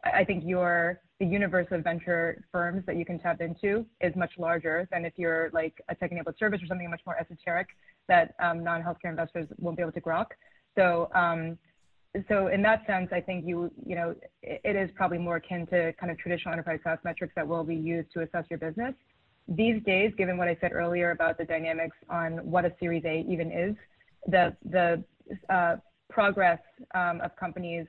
I 0.05 0.25
think 0.25 0.45
your 0.45 1.01
the 1.19 1.27
universe 1.27 1.67
of 1.71 1.83
venture 1.83 2.45
firms 2.53 2.85
that 2.87 2.97
you 2.97 3.05
can 3.05 3.19
tap 3.19 3.41
into 3.41 3.87
is 4.01 4.15
much 4.17 4.33
larger 4.39 4.87
than 4.91 5.05
if 5.05 5.15
you're 5.17 5.51
like 5.53 5.81
a 5.89 5.95
tech-enabled 5.95 6.37
service 6.39 6.63
or 6.63 6.67
something 6.67 6.91
much 6.91 7.01
more 7.07 7.19
esoteric 7.19 7.69
that 8.07 8.35
um, 8.39 8.63
non-healthcare 8.63 9.11
investors 9.11 9.47
won't 9.59 9.77
be 9.77 9.83
able 9.83 9.93
to 9.93 10.01
grok. 10.01 10.27
So, 10.77 11.11
um, 11.15 11.59
so 12.29 12.49
in 12.49 12.63
that 12.63 12.87
sense, 12.87 13.09
I 13.13 13.21
think 13.21 13.47
you 13.47 13.71
you 13.85 13.95
know 13.95 14.15
it, 14.43 14.77
is 14.77 14.91
probably 14.95 15.19
more 15.19 15.37
akin 15.37 15.67
to 15.69 15.93
kind 15.95 16.11
of 16.11 16.19
traditional 16.19 16.53
enterprise 16.53 16.81
SaaS 16.83 16.99
metrics 17.05 17.35
that 17.37 17.47
will 17.47 17.65
be 17.65 17.75
used 17.75 18.11
to 18.13 18.21
assess 18.21 18.45
your 18.49 18.59
business. 18.59 18.95
These 19.49 19.83
days, 19.85 20.13
given 20.17 20.37
what 20.39 20.49
I 20.49 20.57
said 20.61 20.73
earlier 20.73 21.11
about 21.11 21.37
the 21.39 21.45
dynamics 21.45 21.97
on 22.09 22.39
what 22.39 22.65
a 22.65 22.73
Series 22.81 23.05
A 23.05 23.25
even 23.29 23.53
is, 23.53 23.75
the 24.29 24.57
the 24.71 25.05
uh, 25.51 25.77
progress 26.09 26.61
um, 26.95 27.21
of 27.21 27.37
companies 27.37 27.87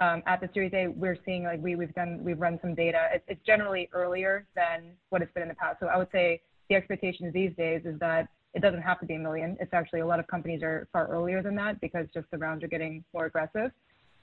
um, 0.00 0.22
at 0.26 0.40
the 0.40 0.48
Series 0.54 0.72
A, 0.74 0.88
we're 0.88 1.18
seeing 1.24 1.44
like 1.44 1.62
we, 1.62 1.74
we've 1.74 1.94
done, 1.94 2.20
we've 2.22 2.40
run 2.40 2.58
some 2.62 2.74
data. 2.74 3.08
It's, 3.12 3.24
it's 3.28 3.46
generally 3.46 3.88
earlier 3.92 4.46
than 4.54 4.92
what 5.10 5.22
it's 5.22 5.32
been 5.32 5.42
in 5.42 5.48
the 5.48 5.54
past. 5.54 5.80
So 5.80 5.86
I 5.86 5.96
would 5.96 6.08
say 6.12 6.40
the 6.68 6.76
expectations 6.76 7.32
these 7.32 7.52
days 7.56 7.82
is 7.84 7.98
that 8.00 8.28
it 8.54 8.62
doesn't 8.62 8.82
have 8.82 9.00
to 9.00 9.06
be 9.06 9.14
a 9.14 9.18
million. 9.18 9.56
It's 9.60 9.72
actually 9.74 10.00
a 10.00 10.06
lot 10.06 10.20
of 10.20 10.26
companies 10.26 10.62
are 10.62 10.88
far 10.92 11.06
earlier 11.08 11.42
than 11.42 11.54
that 11.56 11.80
because 11.80 12.06
just 12.14 12.30
the 12.30 12.38
rounds 12.38 12.62
are 12.64 12.68
getting 12.68 13.04
more 13.12 13.26
aggressive. 13.26 13.70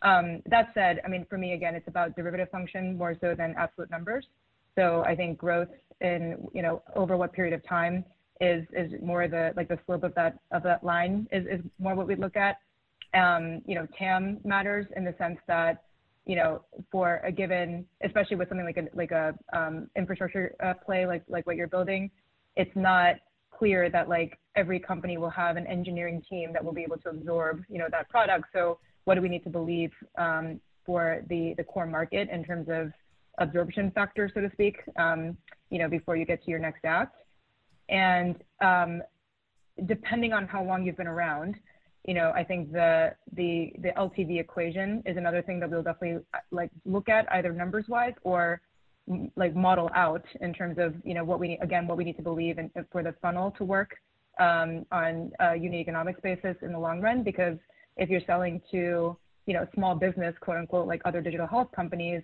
Um, 0.01 0.41
that 0.47 0.71
said, 0.73 1.01
I 1.05 1.07
mean, 1.07 1.26
for 1.30 1.38
me, 1.38 1.53
again, 1.53 1.76
it's 1.76 1.88
about 1.88 2.15
derivative 2.15 2.49
function 2.49 2.97
more 2.97 3.15
so 3.19 3.34
than 3.36 3.55
absolute 3.57 3.89
numbers. 3.89 4.26
So 4.76 5.03
I 5.05 5.15
think 5.15 5.38
growth 5.38 5.69
in, 6.01 6.47
you 6.53 6.61
know, 6.61 6.82
over 6.95 7.17
what 7.17 7.34
period 7.34 7.53
of 7.53 7.65
time 7.67 8.03
is, 8.41 8.65
is 8.73 8.91
more 9.01 9.28
the, 9.28 9.53
like 9.55 9.67
the 9.67 9.80
slope 9.86 10.03
of 10.03 10.13
that, 10.15 10.38
of 10.51 10.63
that 10.63 10.84
line 10.84 11.28
is, 11.32 11.45
is 11.47 11.61
more 11.80 11.95
what 11.95 12.07
we 12.07 12.15
look 12.15 12.36
at 12.36 12.57
um, 13.16 13.61
you 13.66 13.76
know, 13.76 13.88
TAM 13.97 14.39
matters 14.43 14.86
in 14.95 15.03
the 15.03 15.16
sense 15.18 15.38
that, 15.47 15.84
you 16.26 16.36
know, 16.36 16.63
for 16.91 17.22
a 17.24 17.32
given, 17.32 17.86
especially 18.03 18.36
with 18.36 18.49
something 18.49 18.66
like 18.66 18.78
a 18.78 18.88
like 18.93 19.11
a 19.11 19.34
um, 19.53 19.89
infrastructure 19.95 20.55
uh, 20.63 20.74
play 20.86 21.05
like 21.05 21.24
like 21.28 21.45
what 21.47 21.55
you're 21.55 21.68
building, 21.68 22.09
it's 22.55 22.76
not 22.76 23.16
clear 23.57 23.89
that 23.89 24.09
like 24.09 24.38
every 24.55 24.80
company 24.80 25.18
will 25.18 25.30
have 25.30 25.55
an 25.55 25.66
engineering 25.68 26.22
team 26.30 26.51
that 26.51 26.63
will 26.63 26.74
be 26.74 26.84
able 26.84 26.97
to 26.97 27.09
absorb, 27.09 27.63
you 27.70 27.78
know, 27.78 27.88
that 27.89 28.09
product. 28.09 28.45
So 28.53 28.80
what 29.05 29.16
do 29.16 29.22
we 29.22 29.30
need 29.30 29.43
to 29.43 29.49
believe 29.49 29.91
um, 30.18 30.59
for 30.86 31.22
the 31.30 31.53
the 31.57 31.63
core 31.63 31.86
market 31.86 32.30
in 32.30 32.43
terms 32.43 32.68
of 32.70 32.91
absorption 33.38 33.91
factor, 33.91 34.30
so 34.34 34.41
to 34.41 34.49
speak, 34.51 34.78
um, 34.97 35.38
you 35.70 35.80
know, 35.80 35.89
before 35.89 36.16
you 36.16 36.26
get 36.26 36.43
to 36.43 36.49
your 36.49 36.59
next 36.59 36.84
act? 36.86 37.16
And 37.89 38.36
um, 38.61 39.01
depending 39.86 40.34
on 40.34 40.47
how 40.47 40.63
long 40.63 40.86
you've 40.86 40.97
been 40.97 41.07
around, 41.07 41.55
you 42.08 42.14
know, 42.14 42.32
I 42.36 42.43
think 42.43 42.72
the 42.72 43.16
the 43.34 43.74
the 43.80 43.89
LTV 43.97 44.39
equation 44.39 45.01
is 45.06 45.18
another 45.18 45.41
thing 45.41 45.60
that 45.60 45.70
we'll 45.70 45.84
definitely 45.84 46.24
uh, 46.34 46.39
like 46.51 46.70
look 46.86 47.10
at 47.10 47.32
either 47.34 47.51
numbers 47.51 47.86
wise 47.88 48.14
or 48.24 48.62
mm, 49.10 49.32
like 49.36 49.56
model 49.56 49.89
out 49.95 50.24
in 50.41 50.53
terms 50.53 50.78
of 50.78 50.93
you 51.03 51.16
know 51.16 51.24
what 51.24 51.39
we 51.39 51.58
again 51.62 51.88
what 51.88 51.97
we 51.97 52.03
need 52.03 52.18
to 52.18 52.22
believe 52.22 52.60
and 52.60 52.70
uh, 52.78 52.84
for 52.91 53.01
the 53.01 53.14
funnel 53.22 53.51
to 53.58 53.64
work 53.64 53.95
um, 54.39 54.86
on 54.91 55.32
a 55.39 55.56
unit 55.56 55.80
economics 55.80 56.20
basis 56.22 56.56
in 56.62 56.72
the 56.72 56.80
long 56.80 57.01
run. 57.01 57.24
Because 57.24 57.58
if 57.97 58.08
you're 58.08 58.22
selling 58.28 58.62
to 58.70 59.18
you 59.47 59.53
know 59.53 59.68
small 59.74 59.95
business 59.95 60.36
quote 60.41 60.58
unquote 60.58 60.88
like 60.88 61.01
other 61.06 61.22
digital 61.22 61.47
health 61.47 61.70
companies 61.76 62.22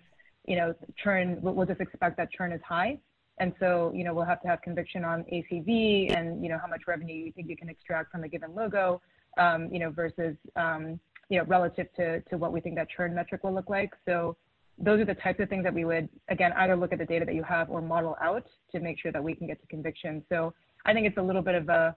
you 0.47 0.57
know 0.57 0.75
churn 1.03 1.39
we'll 1.41 1.65
just 1.65 1.81
expect 1.81 2.17
that 2.17 2.31
churn 2.31 2.51
is 2.51 2.61
high. 2.67 2.99
And 3.39 3.51
so 3.59 3.91
you 3.95 4.03
know 4.03 4.13
we'll 4.13 4.25
have 4.25 4.43
to 4.43 4.47
have 4.47 4.61
conviction 4.61 5.03
on 5.03 5.23
ACV 5.23 6.15
and 6.15 6.43
you 6.43 6.49
know 6.49 6.59
how 6.61 6.67
much 6.67 6.81
revenue 6.85 7.15
you 7.15 7.31
think 7.31 7.49
you 7.49 7.57
can 7.57 7.67
extract 7.67 8.11
from 8.11 8.23
a 8.23 8.27
given 8.27 8.53
logo 8.53 9.01
you 9.37 9.79
know, 9.79 9.89
versus, 9.89 10.35
um, 10.55 10.99
you 11.29 11.37
know, 11.37 11.45
relative 11.45 11.87
to, 11.95 12.21
to 12.21 12.37
what 12.37 12.51
we 12.51 12.59
think 12.59 12.75
that 12.75 12.89
churn 12.89 13.15
metric 13.15 13.43
will 13.43 13.53
look 13.53 13.69
like. 13.69 13.91
So 14.05 14.35
those 14.77 14.99
are 14.99 15.05
the 15.05 15.15
types 15.15 15.39
of 15.39 15.49
things 15.49 15.63
that 15.63 15.73
we 15.73 15.85
would, 15.85 16.09
again, 16.29 16.51
either 16.57 16.75
look 16.75 16.91
at 16.91 16.99
the 16.99 17.05
data 17.05 17.25
that 17.25 17.35
you 17.35 17.43
have 17.43 17.69
or 17.69 17.81
model 17.81 18.17
out 18.21 18.45
to 18.71 18.79
make 18.79 18.99
sure 18.99 19.11
that 19.11 19.23
we 19.23 19.35
can 19.35 19.47
get 19.47 19.61
to 19.61 19.67
conviction. 19.67 20.23
So 20.29 20.53
I 20.85 20.93
think 20.93 21.07
it's 21.07 21.17
a 21.17 21.21
little 21.21 21.41
bit 21.41 21.55
of 21.55 21.69
a, 21.69 21.95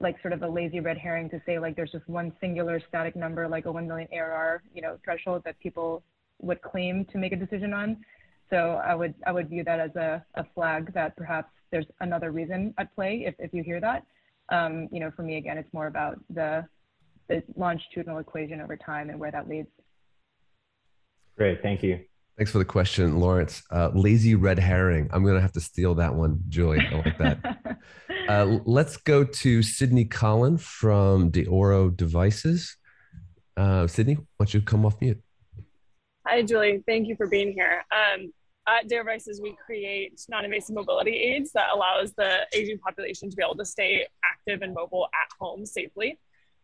like 0.00 0.20
sort 0.20 0.32
of 0.32 0.42
a 0.42 0.48
lazy 0.48 0.80
red 0.80 0.98
herring 0.98 1.30
to 1.30 1.40
say 1.46 1.58
like 1.58 1.74
there's 1.74 1.92
just 1.92 2.06
one 2.08 2.32
singular 2.40 2.80
static 2.86 3.16
number, 3.16 3.48
like 3.48 3.66
a 3.66 3.72
1 3.72 3.86
million 3.86 4.08
ARR, 4.12 4.62
you 4.74 4.82
know, 4.82 4.98
threshold 5.04 5.42
that 5.44 5.58
people 5.60 6.02
would 6.40 6.60
claim 6.60 7.06
to 7.12 7.18
make 7.18 7.32
a 7.32 7.36
decision 7.36 7.72
on. 7.72 7.96
So 8.50 8.80
I 8.84 8.94
would, 8.94 9.14
I 9.26 9.32
would 9.32 9.48
view 9.48 9.64
that 9.64 9.80
as 9.80 9.94
a, 9.96 10.24
flag 10.54 10.92
that 10.94 11.16
perhaps 11.16 11.48
there's 11.70 11.86
another 12.00 12.30
reason 12.30 12.74
at 12.78 12.94
play 12.94 13.34
if 13.38 13.54
you 13.54 13.62
hear 13.62 13.80
that 13.80 14.04
um, 14.48 14.88
you 14.92 15.00
know, 15.00 15.10
for 15.14 15.22
me, 15.22 15.36
again, 15.36 15.58
it's 15.58 15.72
more 15.72 15.86
about 15.86 16.18
the, 16.30 16.66
the 17.28 17.42
longitudinal 17.56 18.18
equation 18.18 18.60
over 18.60 18.76
time 18.76 19.10
and 19.10 19.18
where 19.18 19.30
that 19.30 19.48
leads. 19.48 19.68
Great, 21.36 21.62
thank 21.62 21.82
you. 21.82 22.00
Thanks 22.36 22.52
for 22.52 22.58
the 22.58 22.66
question, 22.66 23.18
Lawrence. 23.18 23.62
Uh, 23.70 23.90
lazy 23.94 24.34
red 24.34 24.58
herring. 24.58 25.08
I'm 25.10 25.22
going 25.22 25.36
to 25.36 25.40
have 25.40 25.52
to 25.52 25.60
steal 25.60 25.94
that 25.94 26.14
one, 26.14 26.42
Julie. 26.48 26.80
I 26.80 26.94
like 26.96 27.18
that. 27.18 27.78
uh, 28.28 28.58
let's 28.66 28.98
go 28.98 29.24
to 29.24 29.62
Sydney 29.62 30.04
Collin 30.04 30.58
from 30.58 31.30
Deoro 31.30 31.96
Devices. 31.96 32.76
Uh, 33.56 33.86
Sydney, 33.86 34.16
why 34.16 34.24
don't 34.38 34.52
you 34.52 34.60
come 34.60 34.84
off 34.84 35.00
mute? 35.00 35.22
Hi, 36.26 36.42
Julie. 36.42 36.82
Thank 36.86 37.08
you 37.08 37.16
for 37.16 37.26
being 37.26 37.54
here. 37.54 37.84
Um, 37.90 38.32
at 38.68 38.88
Deoro 38.88 39.04
Devices, 39.04 39.40
we 39.40 39.56
create 39.64 40.20
non-invasive 40.28 40.74
mobility 40.74 41.12
aids 41.12 41.52
that 41.52 41.68
allows 41.72 42.12
the 42.14 42.40
aging 42.52 42.78
population 42.78 43.30
to 43.30 43.36
be 43.36 43.42
able 43.42 43.56
to 43.56 43.64
stay 43.64 44.06
active 44.24 44.62
and 44.62 44.74
mobile 44.74 45.08
at 45.14 45.28
home 45.38 45.64
safely. 45.64 46.18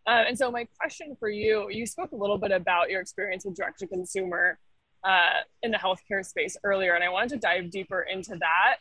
Uh, 0.06 0.24
and 0.26 0.36
so 0.36 0.50
my 0.50 0.66
question 0.80 1.16
for 1.18 1.28
you, 1.28 1.68
you 1.70 1.86
spoke 1.86 2.10
a 2.12 2.16
little 2.16 2.38
bit 2.38 2.50
about 2.50 2.90
your 2.90 3.00
experience 3.00 3.44
with 3.44 3.54
direct 3.54 3.78
to 3.78 3.86
consumer 3.86 4.58
uh, 5.04 5.40
in 5.62 5.70
the 5.70 5.78
healthcare 5.78 6.24
space 6.24 6.56
earlier, 6.64 6.94
and 6.94 7.04
I 7.04 7.08
wanted 7.08 7.30
to 7.30 7.36
dive 7.36 7.70
deeper 7.70 8.02
into 8.02 8.36
that 8.40 8.76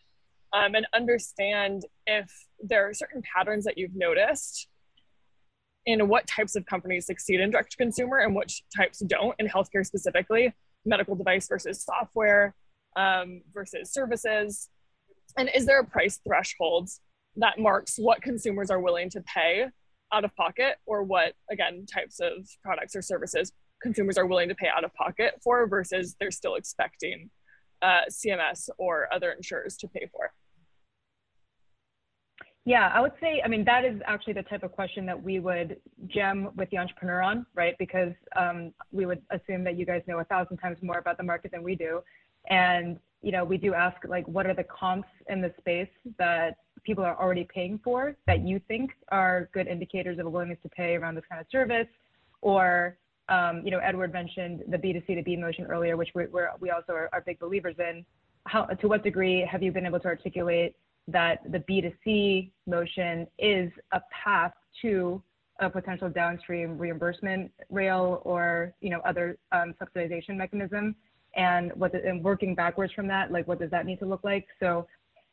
um, 0.53 0.75
and 0.75 0.87
understand 0.93 1.85
if 2.07 2.31
there 2.61 2.87
are 2.87 2.93
certain 2.93 3.21
patterns 3.21 3.65
that 3.65 3.77
you've 3.77 3.95
noticed 3.95 4.67
in 5.85 6.07
what 6.07 6.27
types 6.27 6.55
of 6.55 6.65
companies 6.65 7.05
succeed 7.05 7.39
in 7.39 7.51
direct 7.51 7.71
to 7.71 7.77
consumer 7.77 8.17
and 8.17 8.35
which 8.35 8.63
types 8.75 8.99
don't 8.99 9.35
in 9.39 9.47
healthcare 9.47 9.85
specifically, 9.85 10.53
medical 10.85 11.15
device 11.15 11.47
versus 11.47 11.83
software, 11.83 12.53
um, 12.95 13.41
versus 13.53 13.91
services? 13.91 14.69
And 15.37 15.49
is 15.55 15.65
there 15.65 15.79
a 15.79 15.85
price 15.85 16.19
threshold 16.25 16.89
that 17.37 17.59
marks 17.59 17.97
what 17.97 18.21
consumers 18.21 18.69
are 18.69 18.79
willing 18.79 19.09
to 19.11 19.21
pay 19.21 19.65
out 20.13 20.25
of 20.25 20.35
pocket 20.35 20.75
or 20.85 21.03
what, 21.03 21.33
again, 21.49 21.85
types 21.85 22.19
of 22.19 22.47
products 22.63 22.95
or 22.95 23.01
services 23.01 23.53
consumers 23.81 24.17
are 24.17 24.25
willing 24.25 24.49
to 24.49 24.55
pay 24.55 24.67
out 24.67 24.83
of 24.83 24.93
pocket 24.93 25.33
for 25.43 25.67
versus 25.67 26.15
they're 26.19 26.31
still 26.31 26.55
expecting 26.55 27.29
uh, 27.81 28.01
CMS 28.09 28.69
or 28.77 29.11
other 29.11 29.31
insurers 29.31 29.75
to 29.77 29.87
pay 29.87 30.07
for? 30.11 30.31
Yeah, 32.63 32.91
I 32.93 33.01
would 33.01 33.13
say, 33.19 33.41
I 33.43 33.47
mean, 33.47 33.65
that 33.65 33.85
is 33.85 33.99
actually 34.05 34.33
the 34.33 34.43
type 34.43 34.61
of 34.61 34.71
question 34.71 35.07
that 35.07 35.21
we 35.21 35.39
would 35.39 35.77
gem 36.05 36.51
with 36.55 36.69
the 36.69 36.77
entrepreneur 36.77 37.23
on, 37.23 37.45
right? 37.55 37.75
Because 37.79 38.13
um, 38.35 38.71
we 38.91 39.07
would 39.07 39.21
assume 39.31 39.63
that 39.63 39.77
you 39.77 39.85
guys 39.85 40.03
know 40.07 40.19
a 40.19 40.23
thousand 40.25 40.57
times 40.57 40.77
more 40.83 40.99
about 40.99 41.17
the 41.17 41.23
market 41.23 41.51
than 41.51 41.63
we 41.63 41.75
do. 41.75 42.01
And, 42.49 42.97
you 43.21 43.31
know, 43.31 43.43
we 43.43 43.57
do 43.57 43.73
ask 43.73 43.97
like, 44.07 44.27
what 44.27 44.45
are 44.45 44.53
the 44.53 44.63
comps 44.63 45.07
in 45.29 45.41
the 45.41 45.53
space 45.59 45.89
that 46.17 46.57
people 46.83 47.03
are 47.03 47.19
already 47.19 47.47
paying 47.53 47.79
for 47.83 48.15
that 48.25 48.45
you 48.47 48.59
think 48.67 48.91
are 49.09 49.49
good 49.53 49.67
indicators 49.67 50.19
of 50.19 50.25
a 50.25 50.29
willingness 50.29 50.57
to 50.63 50.69
pay 50.69 50.95
around 50.95 51.15
this 51.15 51.23
kind 51.29 51.39
of 51.39 51.47
service? 51.51 51.87
Or, 52.41 52.97
um, 53.29 53.61
you 53.63 53.71
know, 53.71 53.79
Edward 53.79 54.11
mentioned 54.11 54.63
the 54.67 54.77
B2C 54.77 55.15
to 55.15 55.23
B 55.23 55.35
motion 55.35 55.65
earlier, 55.65 55.95
which 55.95 56.09
we're 56.15 56.49
we 56.59 56.71
also 56.71 56.93
are, 56.93 57.09
are 57.13 57.21
big 57.21 57.39
believers 57.39 57.75
in. 57.79 58.05
How, 58.47 58.65
to 58.65 58.87
what 58.87 59.03
degree 59.03 59.47
have 59.49 59.61
you 59.61 59.71
been 59.71 59.85
able 59.85 59.99
to 59.99 60.07
articulate 60.07 60.75
that 61.07 61.39
the 61.51 61.59
B2C 61.59 62.51
motion 62.65 63.27
is 63.37 63.71
a 63.91 64.01
path 64.23 64.53
to 64.81 65.21
a 65.59 65.69
potential 65.69 66.09
downstream 66.09 66.77
reimbursement 66.77 67.51
rail 67.69 68.21
or 68.25 68.73
you 68.81 68.89
know 68.89 68.99
other 69.01 69.37
um, 69.51 69.73
subsidization 69.79 70.35
mechanism 70.35 70.95
and 71.35 71.71
what 71.75 71.91
the, 71.91 72.05
and 72.05 72.23
working 72.23 72.55
backwards 72.55 72.93
from 72.93 73.07
that, 73.07 73.31
like 73.31 73.47
what 73.47 73.59
does 73.59 73.71
that 73.71 73.85
need 73.85 73.99
to 73.99 74.05
look 74.05 74.23
like? 74.23 74.47
So 74.59 74.87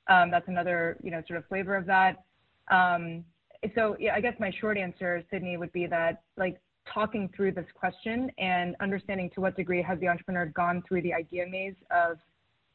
um, 0.08 0.30
that's 0.30 0.48
another 0.48 0.96
you 1.02 1.10
know 1.10 1.22
sort 1.26 1.38
of 1.38 1.46
flavor 1.46 1.76
of 1.76 1.86
that. 1.86 2.24
Um, 2.70 3.24
so 3.74 3.96
yeah, 3.98 4.14
I 4.14 4.20
guess 4.20 4.34
my 4.38 4.52
short 4.60 4.78
answer, 4.78 5.22
Sydney, 5.30 5.56
would 5.56 5.72
be 5.72 5.86
that 5.86 6.22
like 6.36 6.60
talking 6.92 7.28
through 7.34 7.52
this 7.52 7.66
question 7.74 8.30
and 8.38 8.76
understanding 8.80 9.30
to 9.34 9.40
what 9.40 9.56
degree 9.56 9.82
has 9.82 9.98
the 10.00 10.08
entrepreneur 10.08 10.46
gone 10.46 10.82
through 10.86 11.02
the 11.02 11.12
idea 11.12 11.46
maze 11.46 11.74
of 11.90 12.18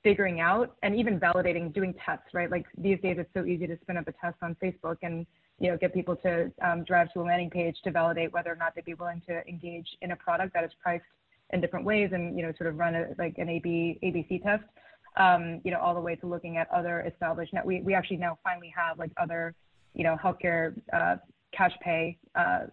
figuring 0.04 0.42
out 0.42 0.76
and 0.84 0.96
even 0.96 1.20
validating 1.20 1.74
doing 1.74 1.94
tests 2.06 2.34
right 2.34 2.52
like 2.52 2.66
these 2.78 3.00
days 3.02 3.16
it's 3.18 3.30
so 3.34 3.46
easy 3.46 3.66
to 3.66 3.78
spin 3.82 3.98
up 3.98 4.08
a 4.08 4.12
test 4.12 4.36
on 4.42 4.56
facebook 4.62 4.98
and 5.02 5.26
you 5.60 5.72
know 5.72 5.78
get 5.78 5.94
people 5.94 6.16
to 6.16 6.52
um, 6.62 6.84
drive 6.84 7.12
to 7.14 7.22
a 7.22 7.24
landing 7.24 7.50
page 7.50 7.76
to 7.84 7.90
validate 7.90 8.32
whether 8.34 8.52
or 8.52 8.56
not 8.56 8.76
they'd 8.76 8.86
be 8.86 8.94
willing 8.96 9.22
to 9.26 9.42
engage 9.48 9.88
in 10.02 10.12
a 10.12 10.16
product 10.16 10.54
that 10.54 10.64
is 10.64 10.72
priced 10.82 11.06
in 11.54 11.62
different 11.62 11.86
ways 11.86 12.10
and, 12.14 12.38
you 12.38 12.44
know, 12.44 12.52
sort 12.58 12.70
of 12.70 12.78
run 12.78 12.96
a, 12.96 13.08
like 13.18 13.36
an 13.38 13.48
AB, 13.48 14.00
ABC 14.04 14.44
test, 14.44 14.64
um, 15.18 15.62
you 15.64 15.72
know, 15.72 15.80
all 15.80 15.94
the 15.94 16.02
way 16.02 16.16
to 16.16 16.26
looking 16.26 16.58
at 16.58 16.70
other 16.72 17.02
established 17.02 17.54
net. 17.54 17.66
We, 17.66 17.82
we 17.82 17.94
actually 17.94 18.18
now 18.18 18.38
finally 18.44 18.74
have 18.76 18.98
like 19.00 19.12
other, 19.22 19.54
you 19.94 20.04
know, 20.04 20.18
healthcare 20.22 20.74
uh, 20.92 21.18
cash 21.56 21.74
pay 21.82 22.18
uh, 22.36 22.66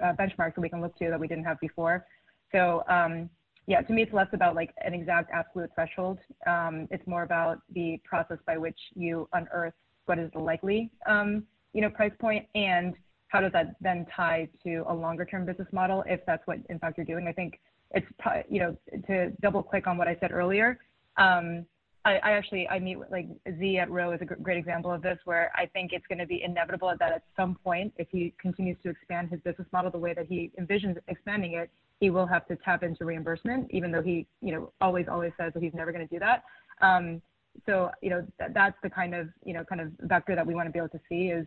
uh, 0.00 0.12
benchmarks 0.12 0.54
that 0.54 0.60
we 0.60 0.68
can 0.68 0.80
look 0.80 0.96
to 0.98 1.08
that 1.08 1.18
we 1.18 1.26
didn't 1.26 1.44
have 1.44 1.58
before. 1.60 2.06
So 2.52 2.84
um, 2.88 3.30
yeah, 3.66 3.80
to 3.80 3.92
me, 3.92 4.02
it's 4.02 4.12
less 4.12 4.28
about 4.32 4.54
like 4.54 4.72
an 4.84 4.94
exact 4.94 5.30
absolute 5.32 5.70
threshold. 5.74 6.18
Um, 6.46 6.88
it's 6.90 7.06
more 7.06 7.22
about 7.22 7.60
the 7.74 8.00
process 8.04 8.38
by 8.46 8.56
which 8.56 8.78
you 8.94 9.28
unearth 9.32 9.74
what 10.06 10.18
is 10.18 10.30
the 10.32 10.38
likely, 10.38 10.90
um, 11.06 11.44
you 11.74 11.82
know, 11.82 11.90
price 11.90 12.12
point 12.18 12.46
and 12.54 12.94
how 13.28 13.40
does 13.40 13.52
that 13.52 13.74
then 13.80 14.06
tie 14.14 14.48
to 14.64 14.84
a 14.88 14.94
longer 14.94 15.26
term 15.26 15.44
business 15.44 15.68
model 15.70 16.02
if 16.06 16.20
that's 16.26 16.46
what 16.46 16.58
in 16.70 16.78
fact 16.78 16.96
you're 16.96 17.04
doing. 17.04 17.28
I 17.28 17.32
think 17.32 17.60
it's 17.92 18.06
you 18.48 18.60
know 18.60 18.76
to 19.06 19.30
double 19.40 19.62
click 19.62 19.86
on 19.86 19.96
what 19.96 20.08
I 20.08 20.16
said 20.20 20.32
earlier. 20.32 20.78
Um, 21.16 21.66
I, 22.04 22.16
I, 22.18 22.30
actually 22.32 22.68
I 22.68 22.78
meet 22.78 22.96
with 22.96 23.10
like 23.10 23.28
Z 23.58 23.78
at 23.78 23.90
Ro 23.90 24.12
is 24.12 24.20
a 24.22 24.24
great 24.24 24.56
example 24.56 24.90
of 24.92 25.02
this, 25.02 25.18
where 25.24 25.50
I 25.56 25.66
think 25.66 25.92
it's 25.92 26.06
going 26.06 26.18
to 26.18 26.26
be 26.26 26.42
inevitable 26.42 26.94
that 26.98 27.12
at 27.12 27.22
some 27.36 27.56
point, 27.62 27.92
if 27.96 28.08
he 28.10 28.32
continues 28.40 28.76
to 28.84 28.90
expand 28.90 29.30
his 29.30 29.40
business 29.40 29.66
model 29.72 29.90
the 29.90 29.98
way 29.98 30.14
that 30.14 30.26
he 30.26 30.52
envisions 30.58 30.96
expanding 31.08 31.54
it, 31.54 31.70
he 32.00 32.10
will 32.10 32.26
have 32.26 32.46
to 32.48 32.56
tap 32.56 32.82
into 32.82 33.04
reimbursement, 33.04 33.68
even 33.70 33.90
though 33.90 34.02
he 34.02 34.26
you 34.40 34.52
know 34.52 34.72
always 34.80 35.06
always 35.10 35.32
says 35.38 35.52
that 35.54 35.62
he's 35.62 35.74
never 35.74 35.92
going 35.92 36.06
to 36.06 36.14
do 36.14 36.20
that. 36.20 36.44
Um, 36.80 37.20
so 37.66 37.90
you 38.00 38.10
know 38.10 38.26
th- 38.38 38.52
that's 38.54 38.76
the 38.82 38.90
kind 38.90 39.14
of 39.14 39.28
you 39.44 39.54
know 39.54 39.64
kind 39.64 39.80
of 39.80 39.88
vector 40.00 40.34
that 40.34 40.46
we 40.46 40.54
want 40.54 40.68
to 40.68 40.72
be 40.72 40.78
able 40.78 40.88
to 40.90 41.00
see 41.08 41.28
is 41.28 41.46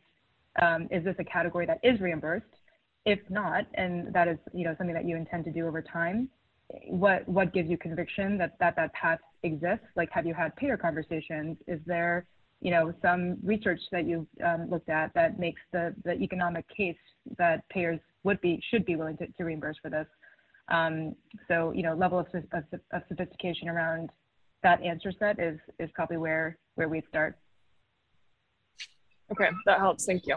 um, 0.62 0.88
is 0.92 1.04
this 1.04 1.16
a 1.20 1.24
category 1.24 1.66
that 1.66 1.80
is 1.82 2.00
reimbursed? 2.02 2.46
If 3.06 3.20
not, 3.30 3.66
and 3.74 4.14
that 4.14 4.28
is 4.28 4.38
you 4.54 4.64
know 4.64 4.76
something 4.78 4.94
that 4.94 5.06
you 5.06 5.16
intend 5.16 5.46
to 5.46 5.52
do 5.52 5.68
over 5.68 5.82
time, 5.82 6.30
what 6.88 7.28
what 7.28 7.54
gives 7.54 7.70
you 7.70 7.78
conviction 7.78 8.38
that 8.38 8.58
that 8.60 8.76
that 8.76 8.94
path 8.94 9.20
exists? 9.44 9.86
Like, 9.96 10.10
have 10.12 10.26
you 10.26 10.34
had 10.34 10.56
payer 10.56 10.78
conversations? 10.78 11.58
Is 11.68 11.80
there 11.86 12.26
you 12.62 12.70
know 12.70 12.94
some 13.02 13.38
research 13.44 13.80
that 13.92 14.06
you've 14.06 14.28
um, 14.46 14.70
looked 14.70 14.90
at 14.90 15.14
that 15.16 15.40
makes 15.40 15.62
the 15.72 15.96
the 16.04 16.14
economic 16.14 16.66
case 16.70 16.98
that 17.38 17.68
payers 17.70 18.00
would 18.24 18.40
be 18.42 18.62
should 18.70 18.86
be 18.86 18.96
willing 18.96 19.18
to, 19.18 19.28
to 19.28 19.44
reimburse 19.44 19.78
for 19.82 19.90
this? 19.90 20.08
Um, 20.70 21.16
so 21.48 21.72
you 21.72 21.82
know 21.82 21.96
level 21.96 22.20
of, 22.20 22.28
of, 22.54 22.64
of 22.94 23.02
sophistication 23.10 23.68
around 23.68 24.12
that 24.62 24.82
answer 24.84 25.12
set 25.18 25.40
is 25.40 25.60
is 25.80 25.90
probably 25.96 26.18
where 26.18 26.58
where 26.76 26.88
we 26.88 27.02
start. 27.10 27.36
Okay, 29.32 29.50
that 29.66 29.80
helps. 29.80 30.06
Thank 30.06 30.28
you. 30.28 30.36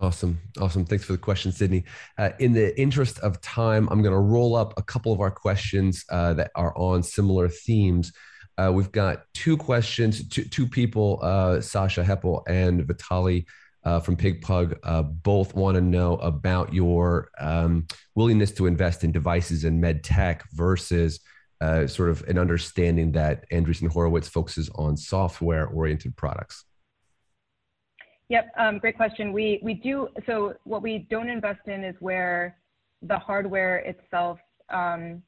Awesome. 0.00 0.40
Awesome. 0.60 0.84
Thanks 0.84 1.04
for 1.04 1.12
the 1.12 1.18
question, 1.18 1.52
Sydney. 1.52 1.84
Uh, 2.18 2.30
in 2.40 2.52
the 2.52 2.78
interest 2.80 3.20
of 3.20 3.40
time, 3.40 3.88
I'm 3.90 4.02
going 4.02 4.12
to 4.12 4.18
roll 4.18 4.56
up 4.56 4.74
a 4.76 4.82
couple 4.82 5.12
of 5.12 5.20
our 5.20 5.30
questions 5.30 6.04
uh, 6.10 6.34
that 6.34 6.50
are 6.56 6.76
on 6.76 7.02
similar 7.02 7.48
themes. 7.48 8.12
Uh, 8.58 8.72
we've 8.74 8.92
got 8.92 9.24
two 9.34 9.56
questions, 9.56 10.28
two, 10.28 10.44
two 10.44 10.66
people, 10.66 11.20
uh, 11.22 11.60
Sasha 11.60 12.02
Heppel 12.02 12.42
and 12.48 12.84
Vitali 12.86 13.46
uh, 13.84 14.00
from 14.00 14.16
PigPug 14.16 14.76
uh, 14.82 15.02
both 15.02 15.54
want 15.54 15.76
to 15.76 15.80
know 15.80 16.16
about 16.16 16.72
your 16.72 17.30
um, 17.38 17.86
willingness 18.14 18.50
to 18.52 18.66
invest 18.66 19.04
in 19.04 19.12
devices 19.12 19.64
and 19.64 19.80
med 19.80 20.02
tech 20.02 20.44
versus 20.52 21.20
sort 21.86 22.10
of 22.10 22.22
an 22.28 22.36
understanding 22.36 23.12
that 23.12 23.48
Andreessen 23.50 23.88
Horowitz 23.88 24.28
focuses 24.28 24.68
on 24.74 24.98
software 24.98 25.66
oriented 25.66 26.14
products. 26.14 26.64
Yep, 28.34 28.50
um, 28.58 28.78
great 28.78 28.96
question. 28.96 29.32
We, 29.32 29.60
we 29.62 29.74
do, 29.74 30.08
so 30.26 30.54
what 30.64 30.82
we 30.82 31.06
don't 31.08 31.28
invest 31.28 31.68
in 31.68 31.84
is 31.84 31.94
where 32.00 32.56
the 33.02 33.16
hardware 33.16 33.76
itself, 33.76 34.40
um, 34.70 35.22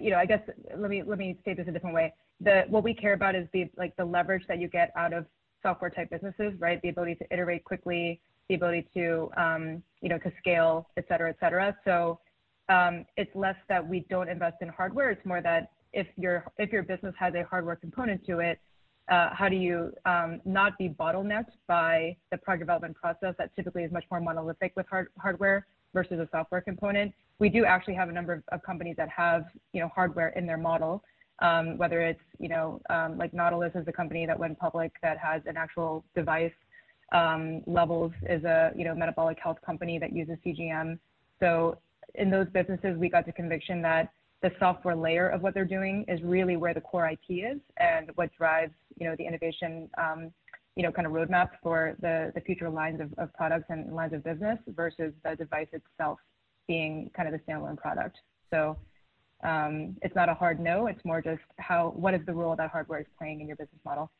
you 0.00 0.10
know, 0.10 0.16
I 0.16 0.24
guess, 0.24 0.40
let 0.74 0.88
me, 0.88 1.02
let 1.02 1.18
me 1.18 1.38
say 1.44 1.52
this 1.52 1.68
a 1.68 1.72
different 1.72 1.94
way. 1.94 2.14
The, 2.40 2.64
what 2.70 2.84
we 2.84 2.94
care 2.94 3.12
about 3.12 3.34
is 3.34 3.46
the, 3.52 3.70
like 3.76 3.94
the 3.96 4.04
leverage 4.06 4.44
that 4.48 4.58
you 4.58 4.68
get 4.68 4.92
out 4.96 5.12
of 5.12 5.26
software 5.62 5.90
type 5.90 6.08
businesses, 6.08 6.54
right? 6.58 6.80
The 6.80 6.88
ability 6.88 7.16
to 7.16 7.26
iterate 7.30 7.64
quickly, 7.64 8.18
the 8.48 8.54
ability 8.54 8.88
to, 8.94 9.30
um, 9.36 9.82
you 10.00 10.08
know, 10.08 10.16
to 10.16 10.32
scale, 10.38 10.88
et 10.96 11.04
cetera, 11.06 11.28
et 11.28 11.36
cetera. 11.40 11.76
So 11.84 12.18
um, 12.70 13.04
it's 13.18 13.30
less 13.34 13.56
that 13.68 13.86
we 13.86 14.06
don't 14.08 14.30
invest 14.30 14.56
in 14.62 14.68
hardware. 14.68 15.10
It's 15.10 15.26
more 15.26 15.42
that 15.42 15.72
if 15.92 16.06
your 16.16 16.44
if 16.56 16.72
your 16.72 16.82
business 16.82 17.14
has 17.18 17.34
a 17.34 17.42
hardware 17.42 17.76
component 17.76 18.24
to 18.24 18.38
it, 18.38 18.58
uh, 18.58 18.67
how 19.08 19.48
do 19.48 19.56
you 19.56 19.92
um, 20.04 20.40
not 20.44 20.76
be 20.78 20.88
bottlenecked 20.88 21.52
by 21.66 22.16
the 22.30 22.38
product 22.38 22.60
development 22.60 22.96
process 22.96 23.34
that 23.38 23.54
typically 23.56 23.84
is 23.84 23.92
much 23.92 24.04
more 24.10 24.20
monolithic 24.20 24.72
with 24.76 24.86
hard, 24.88 25.08
hardware 25.18 25.66
versus 25.94 26.18
a 26.20 26.28
software 26.30 26.60
component? 26.60 27.12
We 27.38 27.48
do 27.48 27.64
actually 27.64 27.94
have 27.94 28.08
a 28.08 28.12
number 28.12 28.32
of, 28.32 28.42
of 28.52 28.62
companies 28.62 28.96
that 28.96 29.08
have 29.08 29.44
you 29.72 29.80
know 29.80 29.88
hardware 29.94 30.30
in 30.30 30.46
their 30.46 30.58
model, 30.58 31.02
um, 31.40 31.78
whether 31.78 32.00
it's 32.00 32.20
you 32.38 32.48
know 32.48 32.80
um, 32.90 33.16
like 33.16 33.32
Nautilus 33.32 33.72
is 33.74 33.86
a 33.86 33.92
company 33.92 34.26
that 34.26 34.38
went 34.38 34.58
public 34.58 34.92
that 35.02 35.18
has 35.18 35.42
an 35.46 35.56
actual 35.56 36.04
device. 36.14 36.52
Um, 37.12 37.62
Levels 37.66 38.12
is 38.28 38.44
a 38.44 38.72
you 38.76 38.84
know 38.84 38.94
metabolic 38.94 39.38
health 39.42 39.58
company 39.64 39.98
that 39.98 40.12
uses 40.12 40.36
CGM. 40.44 40.98
So 41.40 41.78
in 42.14 42.30
those 42.30 42.48
businesses, 42.48 42.98
we 42.98 43.08
got 43.08 43.26
the 43.26 43.32
conviction 43.32 43.80
that 43.82 44.12
the 44.42 44.52
software 44.58 44.94
layer 44.94 45.28
of 45.28 45.42
what 45.42 45.54
they're 45.54 45.64
doing 45.64 46.04
is 46.06 46.22
really 46.22 46.56
where 46.56 46.72
the 46.72 46.80
core 46.80 47.08
IP 47.08 47.20
is 47.30 47.58
and 47.78 48.10
what 48.14 48.30
drives 48.36 48.72
you 48.96 49.08
know 49.08 49.14
the 49.16 49.26
innovation 49.26 49.88
um, 49.98 50.30
you 50.76 50.82
know 50.82 50.92
kind 50.92 51.06
of 51.06 51.12
roadmap 51.12 51.50
for 51.62 51.96
the 52.00 52.32
the 52.34 52.40
future 52.40 52.70
lines 52.70 53.00
of, 53.00 53.12
of 53.18 53.32
products 53.34 53.66
and 53.68 53.92
lines 53.94 54.12
of 54.12 54.22
business 54.22 54.58
versus 54.68 55.12
the 55.24 55.34
device 55.36 55.68
itself 55.72 56.18
being 56.68 57.10
kind 57.16 57.26
of 57.26 57.34
the 57.34 57.52
standalone 57.52 57.76
product. 57.76 58.18
So 58.52 58.76
um, 59.42 59.96
it's 60.02 60.14
not 60.14 60.28
a 60.28 60.34
hard 60.34 60.60
no. 60.60 60.86
It's 60.86 61.04
more 61.04 61.20
just 61.20 61.42
how 61.58 61.92
what 61.96 62.14
is 62.14 62.20
the 62.26 62.34
role 62.34 62.54
that 62.56 62.70
hardware 62.70 63.00
is 63.00 63.06
playing 63.18 63.40
in 63.40 63.48
your 63.48 63.56
business 63.56 63.80
model. 63.84 64.10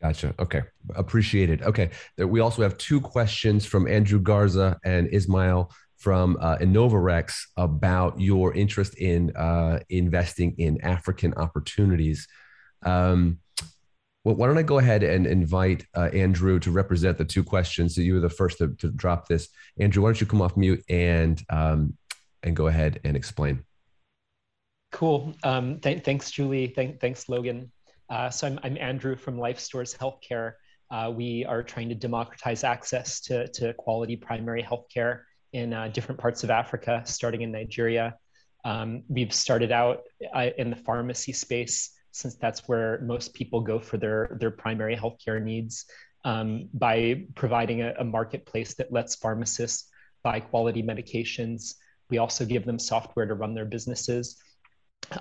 Gotcha. 0.00 0.32
Okay. 0.38 0.62
Appreciate 0.94 1.50
it. 1.50 1.62
Okay. 1.62 1.90
We 2.18 2.38
also 2.38 2.62
have 2.62 2.78
two 2.78 3.00
questions 3.00 3.66
from 3.66 3.88
Andrew 3.88 4.20
Garza 4.20 4.78
and 4.84 5.08
Ismail 5.12 5.72
from 5.98 6.38
uh, 6.40 6.56
Innovarex 6.58 7.34
about 7.56 8.18
your 8.20 8.54
interest 8.54 8.96
in 8.98 9.36
uh, 9.36 9.80
investing 9.90 10.54
in 10.58 10.80
African 10.82 11.34
opportunities. 11.34 12.26
Um, 12.84 13.40
well, 14.24 14.36
why 14.36 14.46
don't 14.46 14.58
I 14.58 14.62
go 14.62 14.78
ahead 14.78 15.02
and 15.02 15.26
invite 15.26 15.86
uh, 15.96 16.10
Andrew 16.12 16.58
to 16.60 16.70
represent 16.70 17.18
the 17.18 17.24
two 17.24 17.42
questions? 17.42 17.94
So 17.94 18.00
you 18.00 18.14
were 18.14 18.20
the 18.20 18.30
first 18.30 18.58
to, 18.58 18.74
to 18.78 18.90
drop 18.90 19.26
this. 19.26 19.48
Andrew, 19.80 20.02
why 20.02 20.08
don't 20.08 20.20
you 20.20 20.26
come 20.26 20.42
off 20.42 20.56
mute 20.56 20.82
and 20.88 21.42
um, 21.50 21.96
and 22.42 22.54
go 22.54 22.68
ahead 22.68 23.00
and 23.04 23.16
explain? 23.16 23.64
Cool. 24.92 25.34
Um, 25.42 25.80
th- 25.80 26.04
thanks, 26.04 26.30
Julie. 26.30 26.68
Th- 26.68 26.98
thanks, 27.00 27.28
Logan. 27.28 27.72
Uh, 28.08 28.30
so 28.30 28.46
I'm, 28.46 28.58
I'm 28.62 28.78
Andrew 28.78 29.16
from 29.16 29.36
LifeStores 29.36 29.96
Healthcare. 29.96 30.52
Uh, 30.90 31.12
we 31.14 31.44
are 31.44 31.62
trying 31.62 31.88
to 31.90 31.94
democratize 31.94 32.64
access 32.64 33.20
to, 33.22 33.48
to 33.48 33.74
quality 33.74 34.16
primary 34.16 34.62
healthcare 34.62 35.20
in 35.52 35.72
uh, 35.72 35.88
different 35.88 36.20
parts 36.20 36.44
of 36.44 36.50
Africa, 36.50 37.02
starting 37.04 37.42
in 37.42 37.52
Nigeria. 37.52 38.16
Um, 38.64 39.02
we've 39.08 39.32
started 39.32 39.72
out 39.72 40.02
uh, 40.34 40.48
in 40.58 40.70
the 40.70 40.76
pharmacy 40.76 41.32
space 41.32 41.90
since 42.10 42.34
that's 42.36 42.68
where 42.68 43.00
most 43.02 43.34
people 43.34 43.60
go 43.60 43.78
for 43.78 43.96
their, 43.96 44.36
their 44.40 44.50
primary 44.50 44.96
healthcare 44.96 45.40
needs 45.40 45.86
um, 46.24 46.68
by 46.74 47.24
providing 47.34 47.82
a, 47.82 47.94
a, 47.98 48.04
marketplace 48.04 48.74
that 48.74 48.92
lets 48.92 49.14
pharmacists 49.14 49.88
buy 50.22 50.40
quality 50.40 50.82
medications. 50.82 51.74
We 52.10 52.18
also 52.18 52.44
give 52.44 52.64
them 52.64 52.78
software 52.78 53.26
to 53.26 53.34
run 53.34 53.54
their 53.54 53.64
businesses. 53.64 54.36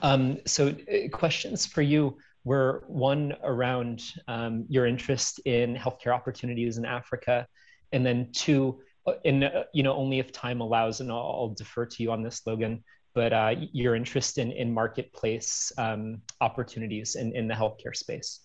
Um, 0.02 0.40
so 0.46 0.70
uh, 0.70 1.08
questions 1.10 1.66
for 1.66 1.82
you 1.82 2.18
were 2.44 2.84
one 2.88 3.36
around 3.44 4.04
um, 4.28 4.66
your 4.70 4.86
interest 4.86 5.40
in 5.46 5.76
healthcare 5.76 6.14
opportunities 6.14 6.78
in 6.78 6.86
Africa, 6.86 7.46
and 7.92 8.06
then 8.06 8.30
two, 8.32 8.80
and 9.26 9.44
uh, 9.44 9.64
you 9.74 9.84
know 9.84 9.94
only 9.94 10.20
if 10.20 10.32
time 10.32 10.62
allows 10.62 11.02
and 11.02 11.12
i'll, 11.12 11.18
I'll 11.18 11.54
defer 11.56 11.86
to 11.86 12.04
you 12.04 12.12
on 12.12 12.24
this 12.24 12.46
logan 12.46 12.84
but 13.18 13.34
uh, 13.34 13.56
your 13.72 13.96
interest 13.96 14.38
in, 14.38 14.52
in 14.52 14.72
marketplace 14.72 15.72
um, 15.80 16.22
opportunities 16.40 17.16
in, 17.16 17.36
in 17.36 17.48
the 17.48 17.54
healthcare 17.56 17.96
space. 17.96 18.42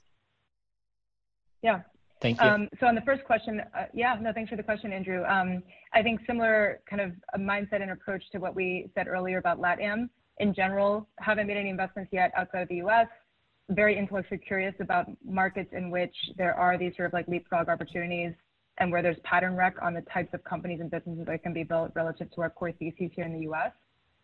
Yeah. 1.63 1.81
Thank 2.23 2.41
you. 2.41 2.49
Um, 2.49 2.69
so 2.81 2.87
on 2.87 2.95
the 2.95 3.03
first 3.03 3.23
question 3.25 3.61
uh, 3.61 3.85
yeah 3.93 4.17
no 4.19 4.33
thanks 4.33 4.49
for 4.49 4.57
the 4.57 4.63
question 4.63 4.91
andrew. 4.91 5.25
Um, 5.25 5.63
i 5.93 6.03
think 6.03 6.21
similar 6.27 6.81
kind 6.89 7.03
of 7.03 7.13
a 7.35 7.39
mindset 7.39 7.83
and 7.83 7.91
approach 7.91 8.23
to 8.33 8.39
what 8.39 8.55
we 8.55 8.91
said 8.95 9.09
earlier 9.09 9.37
about 9.37 9.61
latam 9.61 10.09
in 10.39 10.55
general. 10.55 11.07
Haven't 11.19 11.49
made 11.49 11.59
any 11.59 11.69
investments 11.69 12.11
yet 12.11 12.33
outside 12.35 12.63
of 12.63 12.69
the 12.69 12.77
us 12.77 13.09
very 13.69 13.99
intellectually 13.99 14.39
curious 14.39 14.75
about 14.81 15.07
markets 15.25 15.71
in 15.73 15.91
which 15.91 16.15
there 16.37 16.55
are 16.55 16.79
these 16.79 16.97
sort 16.97 17.09
of 17.09 17.13
like 17.13 17.29
leapfrog 17.29 17.69
opportunities 17.69 18.33
and 18.79 18.91
where 18.91 19.03
there's 19.03 19.19
pattern 19.25 19.55
rec 19.55 19.75
on 19.83 19.95
the 19.95 20.03
types 20.03 20.33
of 20.33 20.43
companies 20.45 20.81
and 20.81 20.91
businesses 20.91 21.27
that 21.27 21.43
can 21.43 21.53
be 21.53 21.63
built 21.63 21.93
relative 21.95 22.31
to 22.33 22.41
our 22.41 22.51
core 22.51 22.73
theses 22.73 23.11
here 23.15 23.25
in 23.25 23.33
the 23.33 23.51
US. 23.51 23.73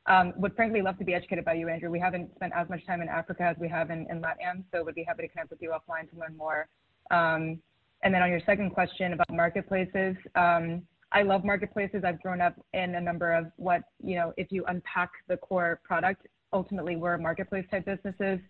Um, 0.06 0.32
would 0.38 0.56
frankly 0.56 0.80
love 0.80 0.96
to 0.98 1.04
be 1.04 1.14
educated 1.14 1.44
by 1.44 1.52
you, 1.52 1.68
Andrew. 1.68 1.90
We 1.90 2.00
haven't 2.00 2.34
spent 2.34 2.54
as 2.56 2.68
much 2.70 2.84
time 2.86 3.02
in 3.02 3.08
Africa 3.08 3.42
as 3.42 3.56
we 3.58 3.68
have 3.68 3.90
in, 3.90 4.06
in 4.10 4.22
LATAM, 4.22 4.64
so 4.72 4.82
would 4.82 4.94
be 4.94 5.04
happy 5.04 5.22
to 5.22 5.28
connect 5.28 5.50
with 5.50 5.60
you 5.60 5.70
offline 5.70 6.10
to 6.10 6.18
learn 6.18 6.34
more. 6.36 6.66
Um, 7.10 7.60
and 8.02 8.14
then 8.14 8.22
on 8.22 8.30
your 8.30 8.40
second 8.46 8.70
question 8.70 9.12
about 9.12 9.30
marketplaces, 9.30 10.16
um, 10.34 10.82
I 11.12 11.22
love 11.22 11.44
marketplaces. 11.44 12.04
I've 12.04 12.22
grown 12.22 12.40
up 12.40 12.54
in 12.72 12.94
a 12.94 13.00
number 13.00 13.32
of 13.32 13.46
what, 13.56 13.82
you 14.02 14.16
know, 14.16 14.32
if 14.36 14.50
you 14.50 14.64
unpack 14.66 15.10
the 15.26 15.36
core 15.36 15.80
product, 15.84 16.26
ultimately 16.52 16.96
we're 16.96 17.18
marketplace 17.18 17.66
type 17.70 17.84
businesses. 17.84 18.40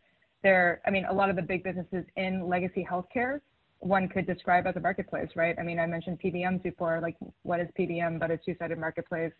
There, 0.42 0.80
I 0.86 0.90
mean, 0.90 1.06
a 1.06 1.12
lot 1.12 1.30
of 1.30 1.36
the 1.36 1.42
big 1.42 1.64
businesses 1.64 2.04
in 2.16 2.48
legacy 2.48 2.86
healthcare 2.88 3.40
one 3.80 4.08
could 4.08 4.26
describe 4.26 4.66
as 4.66 4.76
a 4.76 4.80
marketplace, 4.80 5.28
right? 5.36 5.56
I 5.58 5.62
mean, 5.62 5.78
I 5.78 5.86
mentioned 5.86 6.18
PBMs 6.22 6.62
before, 6.62 7.00
like 7.00 7.16
what 7.42 7.60
is 7.60 7.68
PBM 7.78 8.18
but 8.18 8.30
a 8.30 8.36
two-sided 8.36 8.78
marketplace? 8.78 9.32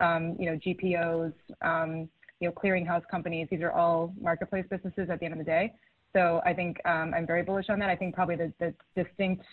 Um, 0.00 0.36
you 0.38 0.46
know, 0.46 0.58
GPOs, 0.58 1.32
um, 1.60 2.08
you 2.40 2.48
know, 2.48 2.52
clearinghouse 2.52 3.02
companies, 3.10 3.48
these 3.50 3.60
are 3.60 3.72
all 3.72 4.14
marketplace 4.20 4.64
businesses 4.70 5.08
at 5.10 5.20
the 5.20 5.26
end 5.26 5.34
of 5.34 5.38
the 5.38 5.44
day. 5.44 5.74
So 6.14 6.42
I 6.44 6.52
think 6.52 6.78
um, 6.86 7.12
I'm 7.14 7.26
very 7.26 7.42
bullish 7.42 7.66
on 7.68 7.78
that. 7.78 7.90
I 7.90 7.96
think 7.96 8.14
probably 8.14 8.36
the, 8.36 8.52
the 8.58 8.74
distinct 9.02 9.44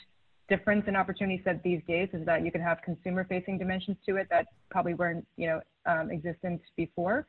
difference 0.50 0.86
in 0.88 0.96
opportunity 0.96 1.42
set 1.44 1.62
these 1.64 1.82
days 1.88 2.10
is 2.14 2.26
that 2.26 2.44
you 2.44 2.52
can 2.52 2.62
have 2.62 2.80
consumer 2.84 3.26
facing 3.26 3.58
dimensions 3.58 3.98
to 4.08 4.16
it 4.16 4.28
that 4.30 4.48
probably 4.72 4.94
weren't, 4.94 5.26
you 5.38 5.48
know, 5.48 5.62
um, 5.86 6.10
existent 6.12 6.62
before. 6.76 7.28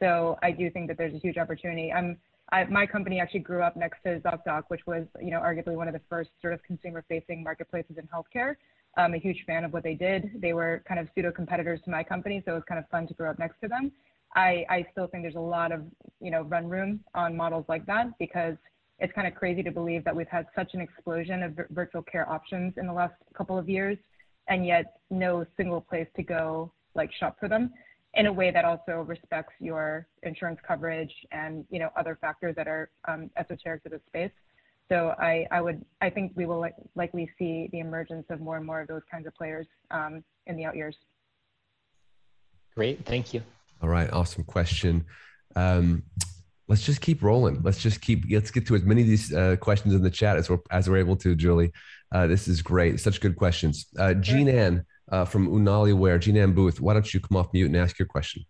So 0.00 0.38
I 0.42 0.52
do 0.52 0.70
think 0.70 0.88
that 0.88 0.98
there's 0.98 1.14
a 1.14 1.18
huge 1.18 1.38
opportunity. 1.38 1.92
I'm 1.92 2.18
I, 2.50 2.64
my 2.64 2.86
company 2.86 3.20
actually 3.20 3.40
grew 3.40 3.62
up 3.62 3.76
next 3.76 4.02
to 4.04 4.20
ZocDoc, 4.20 4.64
which 4.68 4.86
was, 4.86 5.04
you 5.20 5.30
know, 5.30 5.40
arguably 5.40 5.76
one 5.76 5.88
of 5.88 5.94
the 5.94 6.00
first 6.08 6.30
sort 6.40 6.54
of 6.54 6.62
consumer-facing 6.62 7.42
marketplaces 7.42 7.96
in 7.98 8.08
healthcare. 8.08 8.54
I'm 8.96 9.14
a 9.14 9.18
huge 9.18 9.44
fan 9.46 9.64
of 9.64 9.72
what 9.72 9.82
they 9.82 9.94
did. 9.94 10.30
They 10.40 10.54
were 10.54 10.82
kind 10.88 10.98
of 10.98 11.08
pseudo 11.14 11.30
competitors 11.30 11.80
to 11.84 11.90
my 11.90 12.02
company, 12.02 12.42
so 12.44 12.52
it 12.52 12.54
was 12.54 12.64
kind 12.68 12.78
of 12.78 12.88
fun 12.88 13.06
to 13.08 13.14
grow 13.14 13.30
up 13.30 13.38
next 13.38 13.60
to 13.60 13.68
them. 13.68 13.92
I, 14.34 14.64
I 14.68 14.86
still 14.92 15.06
think 15.06 15.24
there's 15.24 15.34
a 15.34 15.40
lot 15.40 15.72
of, 15.72 15.82
you 16.20 16.30
know, 16.30 16.42
run 16.42 16.68
room 16.68 17.00
on 17.14 17.36
models 17.36 17.66
like 17.68 17.84
that 17.86 18.18
because 18.18 18.56
it's 18.98 19.12
kind 19.12 19.26
of 19.26 19.34
crazy 19.34 19.62
to 19.62 19.70
believe 19.70 20.04
that 20.04 20.16
we've 20.16 20.28
had 20.28 20.46
such 20.56 20.74
an 20.74 20.80
explosion 20.80 21.42
of 21.42 21.58
virtual 21.70 22.02
care 22.02 22.28
options 22.28 22.74
in 22.76 22.86
the 22.86 22.92
last 22.92 23.14
couple 23.36 23.58
of 23.58 23.68
years, 23.68 23.96
and 24.48 24.66
yet 24.66 25.00
no 25.10 25.46
single 25.56 25.80
place 25.80 26.08
to 26.16 26.22
go 26.22 26.72
like 26.94 27.10
shop 27.12 27.36
for 27.38 27.48
them 27.48 27.70
in 28.18 28.26
a 28.26 28.32
way 28.32 28.50
that 28.50 28.64
also 28.64 29.04
respects 29.06 29.54
your 29.60 30.06
insurance 30.24 30.58
coverage 30.66 31.12
and 31.30 31.64
you 31.70 31.78
know 31.78 31.88
other 31.96 32.18
factors 32.20 32.54
that 32.56 32.66
are 32.66 32.90
um, 33.06 33.30
esoteric 33.36 33.82
to 33.84 33.88
the 33.88 34.00
space. 34.08 34.32
So 34.90 35.14
I, 35.18 35.46
I 35.50 35.60
would 35.60 35.84
I 36.00 36.10
think 36.10 36.32
we 36.34 36.44
will 36.44 36.60
li- 36.60 36.70
likely 36.96 37.30
see 37.38 37.68
the 37.72 37.78
emergence 37.78 38.26
of 38.28 38.40
more 38.40 38.56
and 38.56 38.66
more 38.66 38.80
of 38.80 38.88
those 38.88 39.02
kinds 39.10 39.26
of 39.26 39.34
players 39.34 39.66
um, 39.90 40.24
in 40.46 40.56
the 40.56 40.64
out 40.64 40.76
years. 40.76 40.96
Great, 42.74 43.04
thank 43.06 43.32
you. 43.32 43.42
All 43.82 43.88
right, 43.88 44.12
awesome 44.12 44.44
question. 44.44 45.04
Um, 45.54 46.02
let's 46.66 46.84
just 46.84 47.00
keep 47.00 47.22
rolling. 47.22 47.60
Let's 47.62 47.78
just 47.78 48.00
keep. 48.00 48.24
Let's 48.28 48.50
get 48.50 48.66
to 48.66 48.74
as 48.74 48.82
many 48.82 49.02
of 49.02 49.06
these 49.06 49.32
uh, 49.32 49.56
questions 49.60 49.94
in 49.94 50.02
the 50.02 50.10
chat 50.10 50.36
as 50.36 50.50
we're 50.50 50.58
as 50.72 50.88
we're 50.90 50.98
able 50.98 51.16
to. 51.16 51.36
Julie, 51.36 51.72
uh, 52.10 52.26
this 52.26 52.48
is 52.48 52.62
great. 52.62 52.98
Such 52.98 53.20
good 53.20 53.36
questions. 53.36 53.86
Uh, 53.96 54.14
Jean 54.14 54.48
Anne 54.48 54.84
uh, 55.10 55.24
from 55.24 55.48
UnaliWear, 55.48 56.20
Jean 56.20 56.52
Booth. 56.52 56.80
Why 56.80 56.94
don't 56.94 57.12
you 57.12 57.20
come 57.20 57.36
off 57.36 57.52
mute 57.52 57.66
and 57.66 57.76
ask 57.76 57.98
your 57.98 58.08
question? 58.08 58.44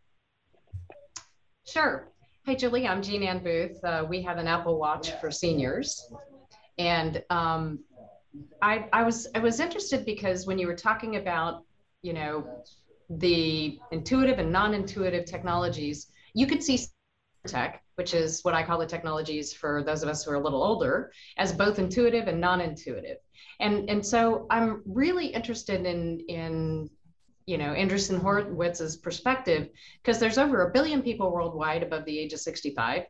Sure. 1.67 2.09
Hey, 2.45 2.57
Julie, 2.57 2.89
I'm 2.89 3.03
Jean 3.03 3.23
Anne 3.23 3.43
Booth. 3.43 3.83
Uh, 3.85 4.07
we 4.09 4.23
have 4.23 4.39
an 4.39 4.47
Apple 4.47 4.79
Watch 4.79 5.13
for 5.21 5.31
seniors. 5.31 6.11
And 6.79 7.23
um, 7.29 7.81
I, 8.63 8.89
I 8.93 9.03
was 9.03 9.29
I 9.35 9.41
was 9.41 9.61
interested 9.61 10.05
because 10.05 10.47
when 10.47 10.59
you 10.59 10.67
were 10.67 10.77
talking 10.77 11.17
about 11.17 11.65
you 12.03 12.13
know 12.13 12.47
the 13.11 13.79
intuitive 13.91 14.39
and 14.39 14.53
non-intuitive 14.53 15.25
technologies, 15.25 16.11
you 16.35 16.47
could 16.47 16.63
see 16.63 16.79
tech, 17.47 17.83
which 17.97 18.15
is 18.15 18.41
what 18.43 18.55
I 18.55 18.63
call 18.63 18.79
the 18.79 18.87
technologies 18.87 19.53
for 19.53 19.83
those 19.83 20.03
of 20.03 20.09
us 20.09 20.25
who 20.25 20.31
are 20.31 20.37
a 20.37 20.41
little 20.41 20.63
older, 20.63 21.13
as 21.37 21.53
both 21.53 21.79
intuitive 21.79 22.29
and 22.29 22.41
non-intuitive. 22.41 23.19
And 23.61 23.89
and 23.91 24.05
so 24.05 24.47
I'm 24.51 24.83
really 24.87 25.27
interested 25.27 25.85
in 25.85 26.21
in 26.29 26.91
you 27.47 27.59
know 27.59 27.75
Andreessen 27.75 28.21
Horowitz's 28.21 28.97
perspective 28.97 29.71
because 30.03 30.19
there's 30.19 30.39
over 30.39 30.69
a 30.69 30.71
billion 30.71 31.03
people 31.03 31.33
worldwide 31.33 31.83
above 31.83 32.05
the 32.05 32.19
age 32.19 32.33
of 32.33 32.41
65, 32.41 33.05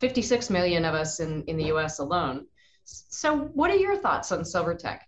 56 0.00 0.50
million 0.50 0.84
of 0.84 0.94
us 0.94 1.20
in 1.20 1.44
in 1.44 1.56
the 1.56 1.64
U.S. 1.66 1.98
alone. 1.98 2.46
So, 2.84 3.36
what 3.54 3.70
are 3.70 3.76
your 3.76 3.96
thoughts 3.96 4.30
on 4.30 4.44
silver 4.44 4.74
tech? 4.74 5.06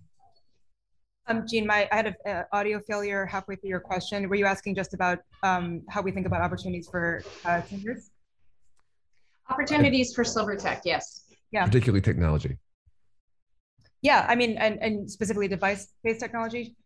Um, 1.28 1.44
Jean, 1.46 1.66
my, 1.66 1.88
I 1.90 1.96
had 1.96 2.16
an 2.24 2.44
audio 2.52 2.80
failure 2.80 3.26
halfway 3.26 3.56
through 3.56 3.70
your 3.70 3.80
question. 3.80 4.28
Were 4.28 4.36
you 4.36 4.46
asking 4.46 4.76
just 4.76 4.94
about 4.94 5.18
um, 5.42 5.82
how 5.88 6.00
we 6.00 6.12
think 6.12 6.26
about 6.26 6.40
opportunities 6.40 6.88
for 6.88 7.22
uh, 7.44 7.62
seniors? 7.62 8.10
Opportunities 9.50 10.14
for 10.14 10.24
silver 10.24 10.56
tech, 10.56 10.82
yes. 10.84 11.24
Yeah. 11.50 11.64
Particularly 11.66 12.00
technology. 12.00 12.58
Yeah, 14.06 14.24
I 14.28 14.36
mean, 14.36 14.56
and, 14.56 14.80
and 14.80 15.10
specifically 15.10 15.48
device-based 15.48 16.20
technology. 16.20 16.76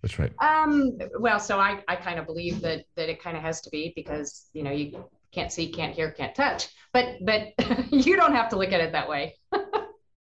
That's 0.00 0.18
right. 0.18 0.32
Um, 0.40 0.96
well, 1.18 1.38
so 1.38 1.60
I, 1.60 1.84
I 1.86 1.96
kind 1.96 2.18
of 2.18 2.24
believe 2.24 2.62
that 2.62 2.86
that 2.96 3.10
it 3.10 3.22
kind 3.22 3.36
of 3.36 3.42
has 3.42 3.60
to 3.60 3.68
be 3.68 3.92
because 3.94 4.46
you 4.54 4.62
know 4.62 4.70
you 4.70 5.04
can't 5.32 5.52
see, 5.52 5.70
can't 5.70 5.94
hear, 5.94 6.10
can't 6.12 6.34
touch. 6.34 6.68
But 6.94 7.18
but 7.26 7.52
you 7.90 8.16
don't 8.16 8.32
have 8.32 8.48
to 8.50 8.56
look 8.56 8.72
at 8.72 8.80
it 8.80 8.92
that 8.92 9.06
way. 9.06 9.36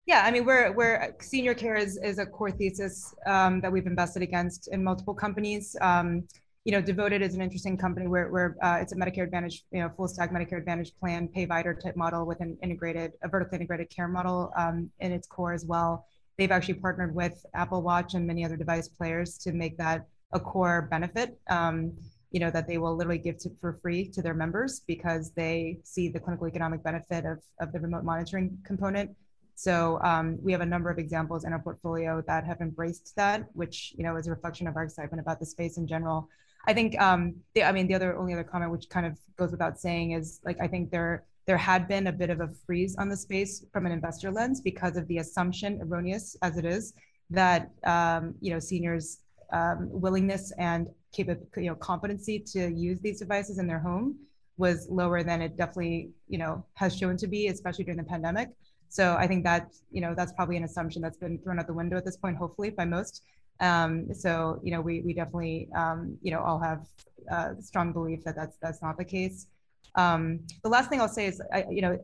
Yeah, 0.08 0.22
I 0.24 0.32
mean, 0.32 0.46
we're 0.46 0.72
we're 0.72 1.14
senior 1.20 1.54
care 1.54 1.76
is, 1.76 1.98
is 2.02 2.18
a 2.18 2.26
core 2.26 2.50
thesis 2.50 3.14
um, 3.26 3.60
that 3.60 3.70
we've 3.70 3.86
invested 3.86 4.22
against 4.22 4.70
in 4.70 4.82
multiple 4.82 5.14
companies. 5.14 5.76
Um, 5.82 6.24
you 6.68 6.74
know, 6.74 6.82
Devoted 6.82 7.22
is 7.22 7.34
an 7.34 7.42
interesting 7.42 7.78
company 7.78 8.08
where, 8.08 8.28
where 8.28 8.58
uh, 8.62 8.80
it's 8.82 8.92
a 8.92 8.96
Medicare 8.98 9.24
Advantage, 9.24 9.64
you 9.72 9.80
know, 9.80 9.90
full 9.96 10.10
stack 10.10 10.34
Medicare 10.34 10.58
Advantage 10.58 10.92
plan, 11.00 11.30
Payvider 11.30 11.82
type 11.82 11.96
model 11.96 12.26
with 12.26 12.42
an 12.42 12.58
integrated, 12.62 13.14
a 13.24 13.30
vertically 13.30 13.56
integrated 13.56 13.90
care 13.90 14.10
model 14.10 14.52
um, 14.58 14.92
in 15.00 15.14
its 15.14 15.26
core 15.28 15.54
as 15.54 15.64
well. 15.64 16.06
They've 16.38 16.52
actually 16.52 16.74
partnered 16.74 17.16
with 17.16 17.46
Apple 17.54 17.82
Watch 17.84 18.16
and 18.16 18.28
many 18.28 18.44
other 18.44 18.58
device 18.58 18.90
players 18.90 19.38
to 19.38 19.54
make 19.54 19.78
that 19.78 20.08
a 20.34 20.42
core 20.42 20.90
benefit. 20.92 21.40
Um, 21.50 21.94
you 22.32 22.42
know 22.42 22.52
that 22.52 22.68
they 22.68 22.78
will 22.78 22.94
literally 22.94 23.20
give 23.20 23.38
to, 23.38 23.50
for 23.62 23.72
free 23.82 24.10
to 24.10 24.22
their 24.22 24.34
members 24.34 24.82
because 24.86 25.32
they 25.32 25.80
see 25.86 26.10
the 26.10 26.20
clinical 26.20 26.50
economic 26.50 26.84
benefit 26.84 27.24
of, 27.26 27.40
of 27.62 27.72
the 27.72 27.80
remote 27.80 28.04
monitoring 28.04 28.58
component 28.66 29.16
so 29.56 30.00
um, 30.04 30.38
we 30.44 30.52
have 30.52 30.62
a 30.62 30.66
number 30.68 30.92
of 30.92 31.00
examples 31.00 31.44
in 31.44 31.52
our 31.52 31.58
portfolio 31.58 32.22
that 32.28 32.44
have 32.44 32.62
embraced 32.62 33.16
that, 33.16 33.48
which 33.54 33.92
you 33.98 34.04
know 34.04 34.16
is 34.16 34.28
a 34.28 34.30
reflection 34.30 34.68
of 34.68 34.76
our 34.76 34.84
excitement 34.84 35.20
about 35.20 35.40
the 35.40 35.48
space 35.48 35.78
in 35.78 35.88
general. 35.88 36.30
I 36.68 36.74
think 36.74 37.00
um, 37.02 37.36
the, 37.56 37.64
I 37.64 37.72
mean 37.72 37.88
the 37.88 37.96
other 37.96 38.18
only 38.18 38.34
other 38.34 38.44
comment, 38.44 38.72
which 38.72 38.90
kind 38.90 39.06
of 39.06 39.18
goes 39.38 39.52
without 39.52 39.80
saying, 39.80 40.12
is 40.12 40.42
like 40.44 40.58
I 40.62 40.68
think 40.68 40.92
there 40.92 41.24
there 41.46 41.58
had 41.58 41.88
been 41.88 42.08
a 42.08 42.12
bit 42.12 42.30
of 42.30 42.42
a 42.42 42.50
freeze 42.66 42.96
on 42.98 43.08
the 43.08 43.16
space 43.16 43.66
from 43.72 43.86
an 43.86 43.94
investor 43.94 44.30
lens 44.30 44.60
because 44.60 44.98
of 44.98 45.08
the 45.08 45.20
assumption, 45.20 45.80
erroneous 45.82 46.36
as 46.42 46.58
it 46.58 46.66
is, 46.66 46.94
that 47.30 47.72
um, 47.86 48.36
you 48.42 48.54
know 48.54 48.60
seniors' 48.60 49.20
um, 49.54 49.88
willingness 49.90 50.52
and 50.60 50.88
capable 51.14 51.48
you 51.56 51.70
know 51.70 51.76
competency 51.76 52.38
to 52.38 52.70
use 52.70 53.00
these 53.00 53.20
devices 53.20 53.60
in 53.60 53.66
their 53.66 53.80
home 53.80 54.18
was 54.58 54.88
lower 54.90 55.24
than 55.24 55.42
it 55.42 55.56
definitely 55.56 56.10
you 56.28 56.38
know 56.38 56.66
has 56.74 56.96
shown 56.98 57.16
to 57.16 57.28
be, 57.28 57.48
especially 57.48 57.86
during 57.86 57.98
the 57.98 58.04
pandemic. 58.04 58.50
So 58.90 59.16
I 59.18 59.26
think 59.26 59.46
that 59.46 59.72
you 59.90 60.02
know 60.02 60.14
that's 60.14 60.34
probably 60.34 60.58
an 60.58 60.66
assumption 60.66 61.02
that's 61.02 61.18
been 61.18 61.40
thrown 61.40 61.60
out 61.60 61.68
the 61.68 61.74
window 61.74 61.96
at 61.96 62.04
this 62.04 62.18
point, 62.18 62.36
hopefully 62.36 62.72
by 62.72 62.84
most. 62.84 63.24
Um, 63.60 64.14
so 64.14 64.60
you 64.64 64.72
know 64.72 64.82
we 64.82 65.02
we 65.02 65.14
definitely 65.14 65.70
um, 65.76 66.18
you 66.22 66.32
know 66.32 66.42
all 66.42 66.60
have 66.60 66.86
uh, 67.32 67.54
strong 67.60 67.92
belief 67.92 68.24
that 68.24 68.36
that's 68.36 68.58
that's 68.62 68.82
not 68.82 68.98
the 68.98 69.06
case. 69.06 69.48
Um, 69.96 70.42
the 70.64 70.70
last 70.70 70.90
thing 70.90 71.02
I'll 71.02 71.08
say 71.08 71.26
is 71.26 71.42
I, 71.52 71.66
you 71.70 71.82
know 71.82 72.00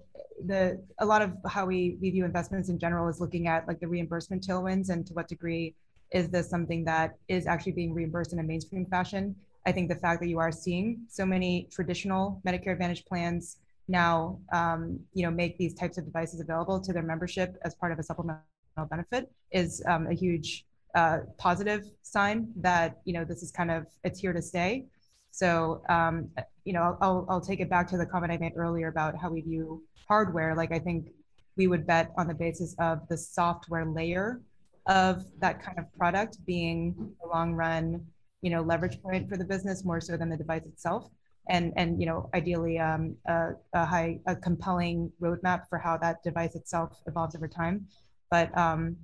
the 0.45 0.81
a 0.99 1.05
lot 1.05 1.21
of 1.21 1.31
how 1.47 1.65
we, 1.65 1.97
we 2.01 2.09
view 2.09 2.25
investments 2.25 2.69
in 2.69 2.79
general 2.79 3.07
is 3.07 3.19
looking 3.19 3.47
at 3.47 3.67
like 3.67 3.79
the 3.79 3.87
reimbursement 3.87 4.45
tailwinds 4.45 4.89
and 4.89 5.05
to 5.07 5.13
what 5.13 5.27
degree 5.27 5.75
is 6.11 6.29
this 6.29 6.49
something 6.49 6.83
that 6.85 7.15
is 7.27 7.47
actually 7.47 7.71
being 7.71 7.93
reimbursed 7.93 8.33
in 8.33 8.39
a 8.39 8.43
mainstream 8.43 8.85
fashion. 8.85 9.35
I 9.65 9.71
think 9.71 9.89
the 9.89 9.95
fact 9.95 10.21
that 10.21 10.27
you 10.27 10.39
are 10.39 10.51
seeing 10.51 11.01
so 11.07 11.25
many 11.25 11.69
traditional 11.71 12.41
Medicare 12.45 12.73
Advantage 12.73 13.05
plans 13.05 13.57
now 13.87 14.39
um, 14.51 14.99
you 15.13 15.23
know 15.23 15.31
make 15.31 15.57
these 15.57 15.73
types 15.73 15.97
of 15.97 16.05
devices 16.05 16.39
available 16.39 16.79
to 16.79 16.93
their 16.93 17.03
membership 17.03 17.57
as 17.63 17.75
part 17.75 17.91
of 17.91 17.99
a 17.99 18.03
supplemental 18.03 18.43
benefit 18.89 19.31
is 19.51 19.83
um, 19.87 20.07
a 20.07 20.13
huge 20.13 20.65
uh, 20.95 21.19
positive 21.37 21.85
sign 22.01 22.47
that 22.55 23.01
you 23.05 23.13
know 23.13 23.25
this 23.25 23.41
is 23.43 23.51
kind 23.51 23.71
of 23.71 23.87
it's 24.03 24.19
here 24.19 24.33
to 24.33 24.41
stay. 24.41 24.85
So 25.31 25.81
um, 25.89 26.29
you 26.65 26.73
know 26.73 26.97
I'll, 27.01 27.25
I'll 27.29 27.41
take 27.41 27.59
it 27.59 27.69
back 27.69 27.87
to 27.89 27.97
the 27.97 28.05
comment 28.05 28.31
i 28.31 28.37
made 28.37 28.53
earlier 28.55 28.87
about 28.87 29.17
how 29.17 29.29
we 29.29 29.41
view 29.41 29.83
hardware. 30.07 30.55
Like 30.55 30.71
i 30.71 30.79
think 30.79 31.07
we 31.55 31.67
would 31.67 31.85
bet 31.85 32.11
on 32.17 32.27
the 32.27 32.33
basis 32.33 32.75
of 32.79 33.07
the 33.09 33.17
software 33.17 33.85
layer 33.85 34.41
of 34.87 35.23
that 35.39 35.63
kind 35.63 35.79
of 35.79 35.85
product 35.97 36.37
being 36.45 37.15
a 37.23 37.27
long 37.27 37.53
run 37.53 38.05
you 38.43 38.49
know 38.49 38.61
leverage 38.61 39.01
point 39.01 39.27
for 39.27 39.37
the 39.37 39.45
business 39.45 39.83
more 39.83 39.99
so 39.99 40.15
than 40.15 40.29
the 40.29 40.37
device 40.37 40.65
itself. 40.65 41.09
And 41.49 41.73
and 41.75 41.99
you 41.99 42.05
know 42.05 42.29
ideally 42.35 42.77
um, 42.77 43.15
a, 43.25 43.51
a, 43.73 43.85
high 43.85 44.19
a 44.27 44.35
compelling 44.35 45.11
roadmap 45.19 45.67
for 45.69 45.79
how 45.79 45.97
that 45.97 46.21
device 46.23 46.55
itself 46.55 47.01
evolves 47.07 47.35
over 47.35 47.47
time. 47.47 47.87
But 48.29 48.55
um, 48.57 48.97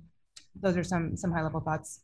those 0.54 0.76
are 0.76 0.84
some 0.84 1.16
some 1.16 1.32
high 1.32 1.42
level 1.42 1.60
thoughts 1.60 2.00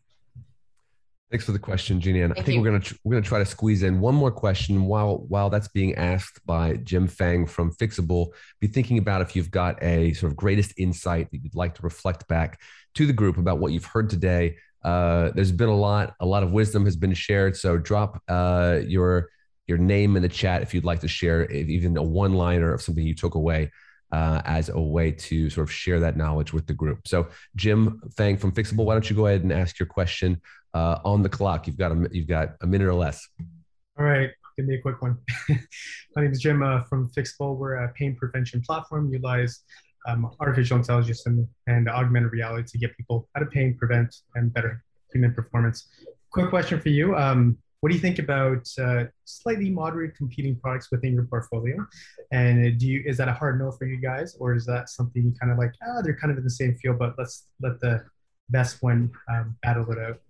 Thanks 1.31 1.45
for 1.45 1.51
the 1.51 1.59
question, 1.59 2.01
Jeannie. 2.01 2.23
And 2.23 2.33
I 2.35 2.37
think 2.37 2.49
you. 2.57 2.61
we're 2.61 2.71
gonna 2.71 2.85
we're 3.03 3.15
gonna 3.15 3.27
try 3.27 3.41
to 3.41 3.45
squeeze 3.45 3.83
in 3.83 4.01
one 4.01 4.15
more 4.15 4.31
question 4.31 4.85
while 4.85 5.25
while 5.29 5.51
that's 5.51 5.67
being 5.67 5.93
asked 5.97 6.45
by 6.47 6.77
Jim 6.77 7.09
Fang 7.09 7.47
from 7.47 7.73
Fixable. 7.73 8.29
Be 8.61 8.69
thinking 8.69 8.99
about 8.99 9.23
if 9.23 9.35
you've 9.35 9.51
got 9.51 9.83
a 9.83 10.13
sort 10.13 10.31
of 10.31 10.37
greatest 10.37 10.75
insight 10.79 11.29
that 11.33 11.39
you'd 11.43 11.57
like 11.57 11.75
to 11.75 11.83
reflect 11.83 12.29
back 12.29 12.61
to 12.95 13.07
the 13.07 13.13
group 13.13 13.39
about 13.39 13.59
what 13.59 13.73
you've 13.73 13.85
heard 13.85 14.09
today. 14.09 14.57
Uh, 14.85 15.33
there's 15.35 15.51
been 15.51 15.69
a 15.69 15.77
lot 15.77 16.15
a 16.21 16.27
lot 16.27 16.45
of 16.45 16.53
wisdom 16.53 16.85
has 16.85 16.95
been 16.95 17.13
shared. 17.13 17.57
So 17.57 17.77
drop 17.77 18.23
uh, 18.29 18.79
your 18.87 19.31
your 19.67 19.79
name 19.79 20.15
in 20.15 20.23
the 20.23 20.29
chat 20.29 20.63
if 20.63 20.73
you'd 20.73 20.85
like 20.85 21.01
to 21.01 21.09
share 21.09 21.51
even 21.51 21.97
a 21.97 22.03
one 22.05 22.35
liner 22.35 22.73
of 22.73 22.81
something 22.81 23.05
you 23.05 23.17
took 23.17 23.35
away 23.35 23.73
uh, 24.13 24.43
as 24.45 24.69
a 24.69 24.81
way 24.81 25.11
to 25.11 25.51
sort 25.51 25.69
of 25.69 25.73
share 25.73 26.01
that 26.01 26.17
knowledge 26.17 26.53
with 26.53 26.67
the 26.67 26.75
group. 26.75 27.07
So, 27.07 27.29
Jim 27.57 28.01
Fang 28.17 28.37
from 28.37 28.53
Fixable, 28.53 28.85
why 28.85 28.95
don't 28.95 29.09
you 29.09 29.17
go 29.17 29.27
ahead 29.27 29.43
and 29.43 29.53
ask 29.53 29.79
your 29.79 29.87
question 29.87 30.41
uh, 30.75 30.99
on 31.05 31.23
the 31.23 31.29
clock? 31.29 31.67
You've 31.67 31.77
got 31.77 31.93
a 31.93 32.09
you've 32.13 32.29
got 32.29 32.57
a 32.61 32.67
minute 32.67 32.87
or 32.87 32.95
less. 32.95 33.27
All 33.99 34.05
right, 34.05 34.31
give 34.57 34.67
me 34.67 34.77
a 34.77 34.81
quick 34.81 35.03
one. 35.03 35.19
My 36.15 36.23
name 36.23 36.33
is 36.33 36.41
Jim 36.41 36.63
uh, 36.63 36.85
from 36.85 37.11
Fixable. 37.11 37.57
We're 37.57 37.75
a 37.75 37.93
pain 37.93 38.15
prevention 38.17 38.63
platform. 38.63 39.11
Utilize 39.11 39.63
um, 40.07 40.31
artificial 40.41 40.77
intelligence 40.77 41.27
and, 41.27 41.47
and 41.67 41.89
augmented 41.89 42.33
reality 42.33 42.69
to 42.69 42.79
get 42.79 42.97
people 42.97 43.29
out 43.37 43.43
of 43.43 43.51
pain, 43.51 43.77
prevent, 43.77 44.15
and 44.35 44.53
better 44.53 44.83
human 45.13 45.35
performance. 45.35 45.89
Quick 46.31 46.51
question 46.51 46.81
for 46.81 46.91
you. 46.91 47.17
Um, 47.17 47.59
what 47.81 47.91
do 47.91 47.95
you 47.95 48.01
think 48.01 48.19
about 48.19 48.67
uh, 48.81 49.05
slightly 49.25 49.71
moderate 49.71 50.17
competing 50.17 50.57
products 50.57 50.91
within 50.91 51.13
your 51.15 51.25
portfolio? 51.25 51.77
And 52.33 52.79
do 52.79 52.87
you 52.87 53.03
is 53.07 53.17
that 53.19 53.29
a 53.29 53.33
hard 53.33 53.59
no 53.59 53.71
for 53.71 53.87
you 53.87 53.99
guys, 53.99 54.37
or 54.41 54.55
is 54.55 54.65
that 54.67 54.89
something 54.89 55.23
you 55.25 55.35
kind 55.39 55.53
of 55.53 55.59
like? 55.59 55.73
Ah, 55.83 55.97
oh, 55.97 56.03
they're 56.03 56.17
kind 56.17 56.31
of 56.31 56.39
in 56.39 56.45
the 56.45 56.51
same 56.51 56.75
field, 56.77 56.99
but 56.99 57.15
let's 57.19 57.47
let 57.61 57.81
the 57.81 58.05
best 58.49 58.83
one 58.83 59.11
um, 59.29 59.57
battle 59.63 59.91
it 59.93 59.99
out. 59.99 60.21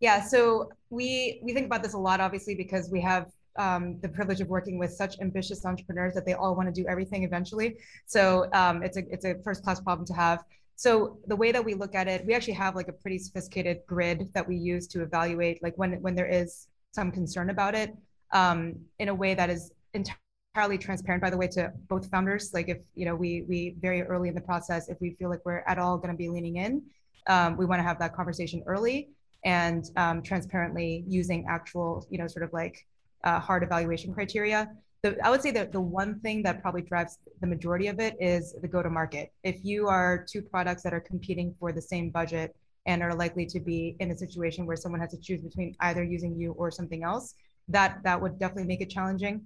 Yeah, 0.00 0.22
so 0.22 0.72
we 0.88 1.40
we 1.42 1.52
think 1.52 1.66
about 1.66 1.82
this 1.82 1.92
a 1.92 1.98
lot, 1.98 2.20
obviously, 2.20 2.54
because 2.54 2.90
we 2.90 3.00
have 3.02 3.26
um, 3.56 3.98
the 4.00 4.08
privilege 4.08 4.40
of 4.40 4.48
working 4.48 4.78
with 4.78 4.92
such 4.92 5.20
ambitious 5.20 5.64
entrepreneurs 5.64 6.14
that 6.14 6.24
they 6.24 6.32
all 6.32 6.54
want 6.54 6.74
to 6.74 6.82
do 6.82 6.88
everything 6.88 7.24
eventually. 7.24 7.78
So 8.06 8.48
um, 8.52 8.82
it's 8.82 8.96
a 8.96 9.02
it's 9.10 9.24
a 9.24 9.34
first 9.44 9.62
class 9.62 9.80
problem 9.80 10.06
to 10.06 10.14
have. 10.14 10.44
So 10.80 11.18
the 11.26 11.36
way 11.36 11.52
that 11.52 11.62
we 11.62 11.74
look 11.74 11.94
at 11.94 12.08
it, 12.08 12.24
we 12.24 12.32
actually 12.32 12.54
have 12.54 12.74
like 12.74 12.88
a 12.88 12.92
pretty 12.94 13.18
sophisticated 13.18 13.80
grid 13.86 14.30
that 14.32 14.48
we 14.48 14.56
use 14.56 14.86
to 14.86 15.02
evaluate 15.02 15.62
like 15.62 15.76
when 15.76 16.00
when 16.00 16.14
there 16.14 16.26
is 16.40 16.68
some 16.92 17.12
concern 17.12 17.50
about 17.50 17.74
it 17.74 17.94
um, 18.32 18.76
in 18.98 19.10
a 19.10 19.14
way 19.14 19.34
that 19.34 19.50
is 19.50 19.72
entirely 19.92 20.78
transparent 20.78 21.20
by 21.20 21.28
the 21.28 21.36
way 21.36 21.48
to 21.48 21.70
both 21.90 22.10
founders. 22.10 22.54
Like 22.54 22.70
if 22.70 22.78
you 22.94 23.04
know 23.04 23.14
we 23.14 23.44
we 23.46 23.76
very 23.82 24.00
early 24.00 24.30
in 24.30 24.34
the 24.34 24.40
process 24.40 24.88
if 24.88 24.98
we 25.02 25.10
feel 25.18 25.28
like 25.28 25.42
we're 25.44 25.64
at 25.66 25.78
all 25.78 25.98
going 25.98 26.12
to 26.12 26.16
be 26.16 26.30
leaning 26.30 26.56
in 26.56 26.82
um, 27.26 27.58
we 27.58 27.66
want 27.66 27.78
to 27.78 27.82
have 27.82 27.98
that 27.98 28.16
conversation 28.16 28.62
early 28.66 29.10
and 29.44 29.84
um, 29.98 30.22
transparently 30.22 31.04
using 31.06 31.44
actual 31.46 32.06
you 32.08 32.16
know 32.16 32.26
sort 32.26 32.42
of 32.42 32.54
like 32.54 32.86
uh, 33.24 33.38
hard 33.38 33.62
evaluation 33.62 34.14
criteria 34.14 34.70
the, 35.02 35.16
I 35.24 35.30
would 35.30 35.42
say 35.42 35.50
that 35.52 35.72
the 35.72 35.80
one 35.80 36.20
thing 36.20 36.42
that 36.42 36.60
probably 36.60 36.82
drives 36.82 37.18
the 37.40 37.46
majority 37.46 37.86
of 37.86 38.00
it 38.00 38.16
is 38.20 38.54
the 38.60 38.68
go 38.68 38.82
to 38.82 38.90
market. 38.90 39.32
If 39.42 39.64
you 39.64 39.88
are 39.88 40.26
two 40.30 40.42
products 40.42 40.82
that 40.82 40.92
are 40.92 41.00
competing 41.00 41.54
for 41.58 41.72
the 41.72 41.80
same 41.80 42.10
budget 42.10 42.54
and 42.86 43.02
are 43.02 43.14
likely 43.14 43.46
to 43.46 43.60
be 43.60 43.96
in 44.00 44.10
a 44.10 44.16
situation 44.16 44.66
where 44.66 44.76
someone 44.76 45.00
has 45.00 45.10
to 45.12 45.20
choose 45.20 45.40
between 45.40 45.74
either 45.80 46.04
using 46.04 46.36
you 46.36 46.52
or 46.52 46.70
something 46.70 47.02
else, 47.02 47.34
that 47.68 48.02
that 48.04 48.20
would 48.20 48.38
definitely 48.38 48.64
make 48.64 48.80
it 48.80 48.90
challenging. 48.90 49.40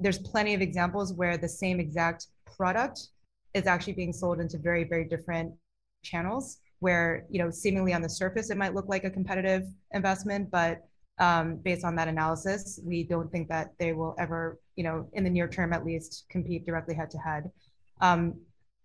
There's 0.00 0.18
plenty 0.18 0.54
of 0.54 0.60
examples 0.60 1.12
where 1.12 1.36
the 1.36 1.48
same 1.48 1.80
exact 1.80 2.26
product 2.56 3.08
is 3.54 3.66
actually 3.66 3.94
being 3.94 4.12
sold 4.12 4.40
into 4.40 4.58
very 4.58 4.84
very 4.84 5.04
different 5.04 5.52
channels 6.04 6.58
where 6.80 7.24
you 7.30 7.42
know 7.42 7.50
seemingly 7.50 7.92
on 7.92 8.02
the 8.02 8.08
surface 8.08 8.50
it 8.50 8.56
might 8.56 8.74
look 8.74 8.88
like 8.88 9.04
a 9.04 9.10
competitive 9.10 9.64
investment, 9.92 10.50
but 10.50 10.87
um, 11.18 11.56
based 11.56 11.84
on 11.84 11.96
that 11.96 12.08
analysis, 12.08 12.80
we 12.84 13.02
don't 13.02 13.30
think 13.30 13.48
that 13.48 13.72
they 13.78 13.92
will 13.92 14.14
ever, 14.18 14.58
you 14.76 14.84
know, 14.84 15.08
in 15.14 15.24
the 15.24 15.30
near 15.30 15.48
term 15.48 15.72
at 15.72 15.84
least, 15.84 16.24
compete 16.28 16.64
directly 16.64 16.94
head 16.94 17.10
to 17.10 17.18
head. 17.18 17.50
Um, 18.00 18.34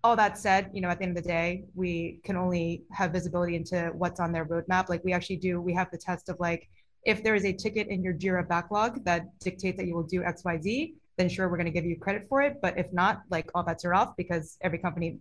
all 0.03 0.15
that 0.15 0.37
said, 0.37 0.69
you 0.73 0.81
know, 0.81 0.89
at 0.89 0.97
the 0.99 1.05
end 1.05 1.17
of 1.17 1.23
the 1.23 1.29
day, 1.29 1.63
we 1.75 2.19
can 2.23 2.35
only 2.35 2.83
have 2.91 3.11
visibility 3.11 3.55
into 3.55 3.91
what's 3.93 4.19
on 4.19 4.31
their 4.31 4.45
roadmap. 4.45 4.89
Like 4.89 5.03
we 5.03 5.13
actually 5.13 5.37
do, 5.37 5.61
we 5.61 5.73
have 5.73 5.89
the 5.91 5.97
test 5.97 6.27
of 6.27 6.39
like, 6.39 6.69
if 7.05 7.23
there 7.23 7.35
is 7.35 7.45
a 7.45 7.53
ticket 7.53 7.87
in 7.87 8.03
your 8.03 8.13
Jira 8.13 8.47
backlog 8.47 9.03
that 9.05 9.37
dictates 9.39 9.77
that 9.77 9.87
you 9.87 9.95
will 9.95 10.03
do 10.03 10.23
X, 10.23 10.43
Y, 10.43 10.59
Z, 10.59 10.95
then 11.17 11.29
sure, 11.29 11.47
we're 11.49 11.57
going 11.57 11.65
to 11.65 11.71
give 11.71 11.85
you 11.85 11.97
credit 11.97 12.25
for 12.27 12.41
it. 12.41 12.59
But 12.61 12.77
if 12.77 12.91
not, 12.91 13.21
like 13.29 13.49
all 13.53 13.63
bets 13.63 13.85
are 13.85 13.93
off 13.93 14.15
because 14.17 14.57
every 14.61 14.79
company, 14.79 15.19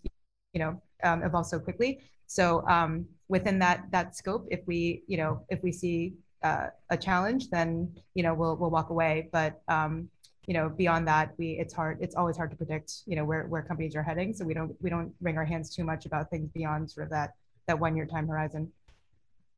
you 0.53 0.61
know, 0.61 0.83
um, 1.05 1.23
evolves 1.23 1.51
so 1.51 1.59
quickly. 1.59 2.01
So 2.27 2.67
um, 2.67 3.07
within 3.29 3.59
that 3.59 3.85
that 3.91 4.17
scope, 4.17 4.47
if 4.51 4.61
we, 4.67 5.03
you 5.07 5.19
know, 5.19 5.45
if 5.49 5.63
we 5.63 5.71
see 5.71 6.15
uh, 6.43 6.67
a 6.91 6.97
challenge, 6.97 7.51
then 7.51 7.93
you 8.15 8.23
know 8.23 8.35
we'll 8.35 8.57
we'll 8.57 8.71
walk 8.71 8.91
away. 8.91 9.29
But 9.33 9.61
um, 9.69 10.09
you 10.47 10.55
know 10.55 10.69
beyond 10.69 11.07
that 11.07 11.35
we 11.39 11.53
it's 11.53 11.73
hard 11.73 11.99
it's 12.01 12.17
always 12.17 12.37
hard 12.37 12.51
to 12.51 12.57
predict 12.57 13.03
you 13.07 13.15
know 13.17 13.25
where, 13.25 13.47
where 13.47 13.63
companies 13.63 13.95
are 13.95 14.03
heading. 14.03 14.35
So 14.35 14.45
we 14.45 14.55
don't 14.55 14.75
we 14.81 14.91
don't 14.91 15.13
wring 15.21 15.39
our 15.39 15.45
hands 15.45 15.75
too 15.75 15.85
much 15.85 16.07
about 16.07 16.31
things 16.31 16.51
beyond 16.51 16.91
sort 16.91 17.05
of 17.05 17.11
that 17.11 17.35
that 17.67 17.79
one 17.79 17.97
year 17.97 18.07
time 18.07 18.27
horizon. 18.27 18.71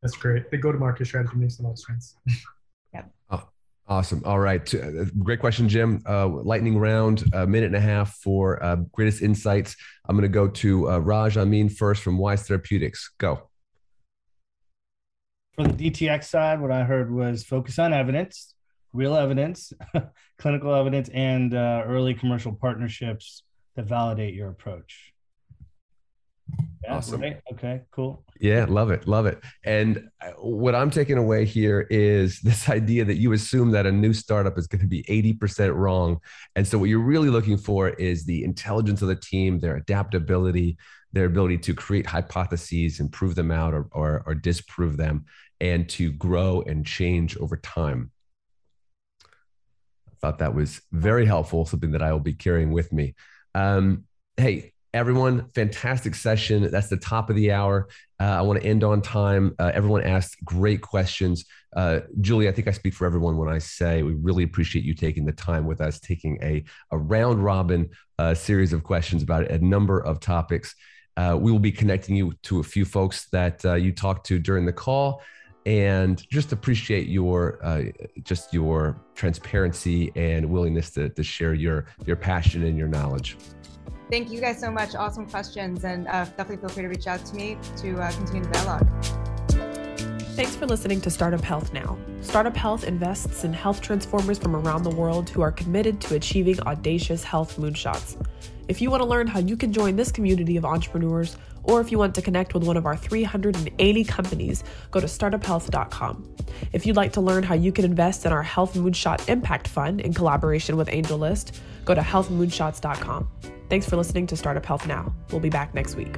That's 0.03 0.16
great. 0.16 0.51
The 0.51 0.59
go-to-market 0.59 1.07
strategy 1.07 1.35
makes 1.37 1.59
a 1.59 1.62
lot 1.62 1.70
of 1.70 1.78
sense. 1.78 2.16
Yeah 2.93 3.03
oh, 3.30 3.43
awesome. 3.89 4.22
All 4.24 4.39
right. 4.39 4.72
Uh, 4.72 5.05
great 5.18 5.41
question 5.41 5.68
jim. 5.68 6.01
Uh, 6.09 6.28
lightning 6.28 6.78
round 6.78 7.24
a 7.32 7.45
minute 7.45 7.66
and 7.66 7.76
a 7.76 7.80
half 7.80 8.14
for 8.18 8.62
uh, 8.62 8.76
greatest 8.93 9.20
insights. 9.20 9.74
I'm 10.09 10.16
going 10.16 10.22
to 10.22 10.28
go 10.28 10.47
to 10.47 10.91
uh, 10.91 10.99
raj 10.99 11.37
amin 11.37 11.68
first 11.68 12.03
from 12.03 12.18
wise 12.18 12.47
therapeutics. 12.47 13.11
Go 13.18 13.51
for 15.55 15.64
the 15.64 15.90
dtx 15.90 16.24
side 16.24 16.61
what 16.61 16.70
i 16.70 16.84
heard 16.84 17.12
was 17.12 17.44
focus 17.44 17.78
on 17.78 17.92
evidence 17.92 18.55
real 18.94 19.16
evidence, 19.16 19.72
clinical 20.38 20.74
evidence, 20.74 21.11
and 21.12 21.52
uh, 21.52 21.82
early 21.84 22.14
commercial 22.14 22.52
partnerships 22.52 23.42
that 23.76 23.86
validate 23.86 24.34
your 24.34 24.48
approach. 24.48 25.13
Yeah, 26.82 26.96
awesome. 26.96 27.20
Right? 27.20 27.40
Okay, 27.52 27.82
cool. 27.90 28.24
Yeah, 28.40 28.66
love 28.68 28.90
it. 28.90 29.06
Love 29.06 29.26
it. 29.26 29.40
And 29.64 30.08
uh, 30.20 30.32
what 30.32 30.74
I'm 30.74 30.90
taking 30.90 31.18
away 31.18 31.44
here 31.44 31.86
is 31.90 32.40
this 32.42 32.68
idea 32.68 33.04
that 33.04 33.16
you 33.16 33.32
assume 33.32 33.70
that 33.72 33.86
a 33.86 33.92
new 33.92 34.12
startup 34.12 34.58
is 34.58 34.66
going 34.66 34.80
to 34.80 34.86
be 34.86 35.02
80% 35.04 35.74
wrong. 35.74 36.18
And 36.56 36.66
so 36.66 36.78
what 36.78 36.88
you're 36.88 36.98
really 36.98 37.30
looking 37.30 37.56
for 37.56 37.90
is 37.90 38.24
the 38.24 38.44
intelligence 38.44 39.02
of 39.02 39.08
the 39.08 39.16
team, 39.16 39.60
their 39.60 39.76
adaptability, 39.76 40.76
their 41.12 41.26
ability 41.26 41.58
to 41.58 41.74
create 41.74 42.06
hypotheses 42.06 43.00
and 43.00 43.10
prove 43.10 43.34
them 43.34 43.50
out 43.50 43.72
or, 43.72 43.88
or, 43.92 44.22
or 44.26 44.34
disprove 44.34 44.96
them, 44.96 45.24
and 45.60 45.88
to 45.88 46.10
grow 46.12 46.62
and 46.66 46.84
change 46.84 47.36
over 47.38 47.56
time 47.56 48.10
I 50.14 50.16
thought 50.20 50.38
that 50.38 50.54
was 50.54 50.80
very 50.92 51.26
helpful, 51.26 51.66
something 51.66 51.92
that 51.92 52.02
I 52.02 52.12
will 52.12 52.20
be 52.20 52.32
carrying 52.32 52.72
with 52.72 52.92
me. 52.92 53.14
Um, 53.54 54.04
hey, 54.36 54.74
everyone, 54.95 55.51
fantastic 55.55 56.14
session. 56.14 56.70
That's 56.70 56.88
the 56.88 56.97
top 56.97 57.28
of 57.28 57.36
the 57.36 57.51
hour. 57.51 57.88
Uh, 58.20 58.24
I 58.24 58.42
want 58.42 58.62
to 58.62 58.66
end 58.66 58.84
on 58.84 59.03
time. 59.03 59.55
Uh, 59.59 59.72
everyone 59.74 60.05
asked 60.05 60.42
great 60.45 60.80
questions. 60.80 61.45
Uh, 61.76 62.01
Julie, 62.20 62.49
I 62.49 62.53
think 62.53 62.68
I 62.68 62.70
speak 62.70 62.95
for 62.95 63.05
everyone 63.05 63.36
when 63.36 63.49
I 63.49 63.59
say 63.59 64.05
we 64.05 64.14
really 64.14 64.45
appreciate 64.45 64.84
you 64.84 64.95
taking 64.95 65.26
the 65.26 65.32
time 65.32 65.66
with 65.66 65.80
us, 65.80 65.99
taking 65.99 66.38
a, 66.42 66.64
a 66.92 66.97
round 66.97 67.45
robin 67.45 67.90
uh, 68.20 68.34
series 68.34 68.72
of 68.72 68.84
questions 68.84 69.22
about 69.24 69.51
a 69.51 69.59
number 69.59 69.99
of 69.99 70.20
topics. 70.20 70.76
Uh, 71.16 71.36
we 71.38 71.51
will 71.51 71.59
be 71.59 71.72
connecting 71.72 72.14
you 72.14 72.32
to 72.45 72.61
a 72.61 72.62
few 72.62 72.84
folks 72.84 73.26
that 73.30 73.64
uh, 73.64 73.74
you 73.74 73.92
talked 73.92 74.26
to 74.26 74.38
during 74.38 74.64
the 74.64 74.72
call 74.72 75.20
and 75.66 76.28
just 76.30 76.53
appreciate 76.53 77.09
your 77.09 77.59
uh, 77.64 77.84
just 78.22 78.53
your 78.53 79.01
transparency 79.14 80.12
and 80.14 80.45
willingness 80.49 80.90
to, 80.90 81.09
to 81.09 81.22
share 81.22 81.55
your 81.55 81.86
your 82.05 82.16
passion 82.16 82.64
and 82.64 82.76
your 82.76 82.88
knowledge 82.88 83.36
thank 84.11 84.30
you 84.30 84.40
guys 84.40 84.59
so 84.59 84.70
much 84.70 84.94
awesome 84.94 85.26
questions 85.26 85.84
and 85.84 86.07
uh, 86.09 86.24
definitely 86.24 86.57
feel 86.57 86.68
free 86.68 86.82
to 86.82 86.88
reach 86.88 87.07
out 87.07 87.24
to 87.24 87.34
me 87.34 87.57
to 87.76 87.98
uh, 88.00 88.11
continue 88.12 88.42
the 88.42 88.50
dialogue 88.50 88.88
Thanks 90.34 90.57
for 90.57 90.66
listening 90.66 91.00
to 91.02 91.11
Startup 91.11 91.40
Health 91.40 91.72
Now. 91.72 91.96
Startup 92.20 92.57
Health 92.57 92.82
invests 92.82 93.44
in 93.44 93.52
health 93.52 93.80
transformers 93.80 94.36
from 94.36 94.57
around 94.57 94.82
the 94.82 94.90
world 94.90 95.30
who 95.30 95.42
are 95.42 95.52
committed 95.52 96.00
to 96.00 96.16
achieving 96.16 96.59
audacious 96.62 97.22
health 97.22 97.57
moonshots. 97.57 98.20
If 98.66 98.82
you 98.82 98.90
want 98.90 99.00
to 99.00 99.09
learn 99.09 99.28
how 99.28 99.38
you 99.38 99.57
can 99.57 99.72
join 99.72 99.94
this 99.94 100.11
community 100.11 100.57
of 100.57 100.64
entrepreneurs, 100.64 101.36
or 101.62 101.80
if 101.80 101.92
you 101.92 101.98
want 101.98 102.16
to 102.16 102.22
connect 102.22 102.52
with 102.52 102.64
one 102.64 102.76
of 102.76 102.84
our 102.84 102.96
380 102.96 104.05
companies, 104.05 104.64
go 104.90 104.98
to 104.98 105.07
startuphealth.com. 105.07 106.34
If 106.72 106.84
you'd 106.84 106.96
like 106.96 107.12
to 107.12 107.20
learn 107.20 107.44
how 107.44 107.55
you 107.55 107.70
can 107.70 107.84
invest 107.84 108.26
in 108.26 108.32
our 108.32 108.42
Health 108.42 108.74
Moonshot 108.74 109.28
Impact 109.28 109.68
Fund 109.68 110.00
in 110.00 110.12
collaboration 110.12 110.76
with 110.76 110.88
AngelList, 110.88 111.61
go 111.84 111.94
to 111.94 112.00
healthmoonshots.com. 112.00 113.28
Thanks 113.68 113.88
for 113.88 113.96
listening 113.96 114.26
to 114.28 114.36
Startup 114.36 114.64
Health 114.64 114.86
Now. 114.86 115.14
We'll 115.30 115.40
be 115.40 115.50
back 115.50 115.74
next 115.74 115.96
week. 115.96 116.16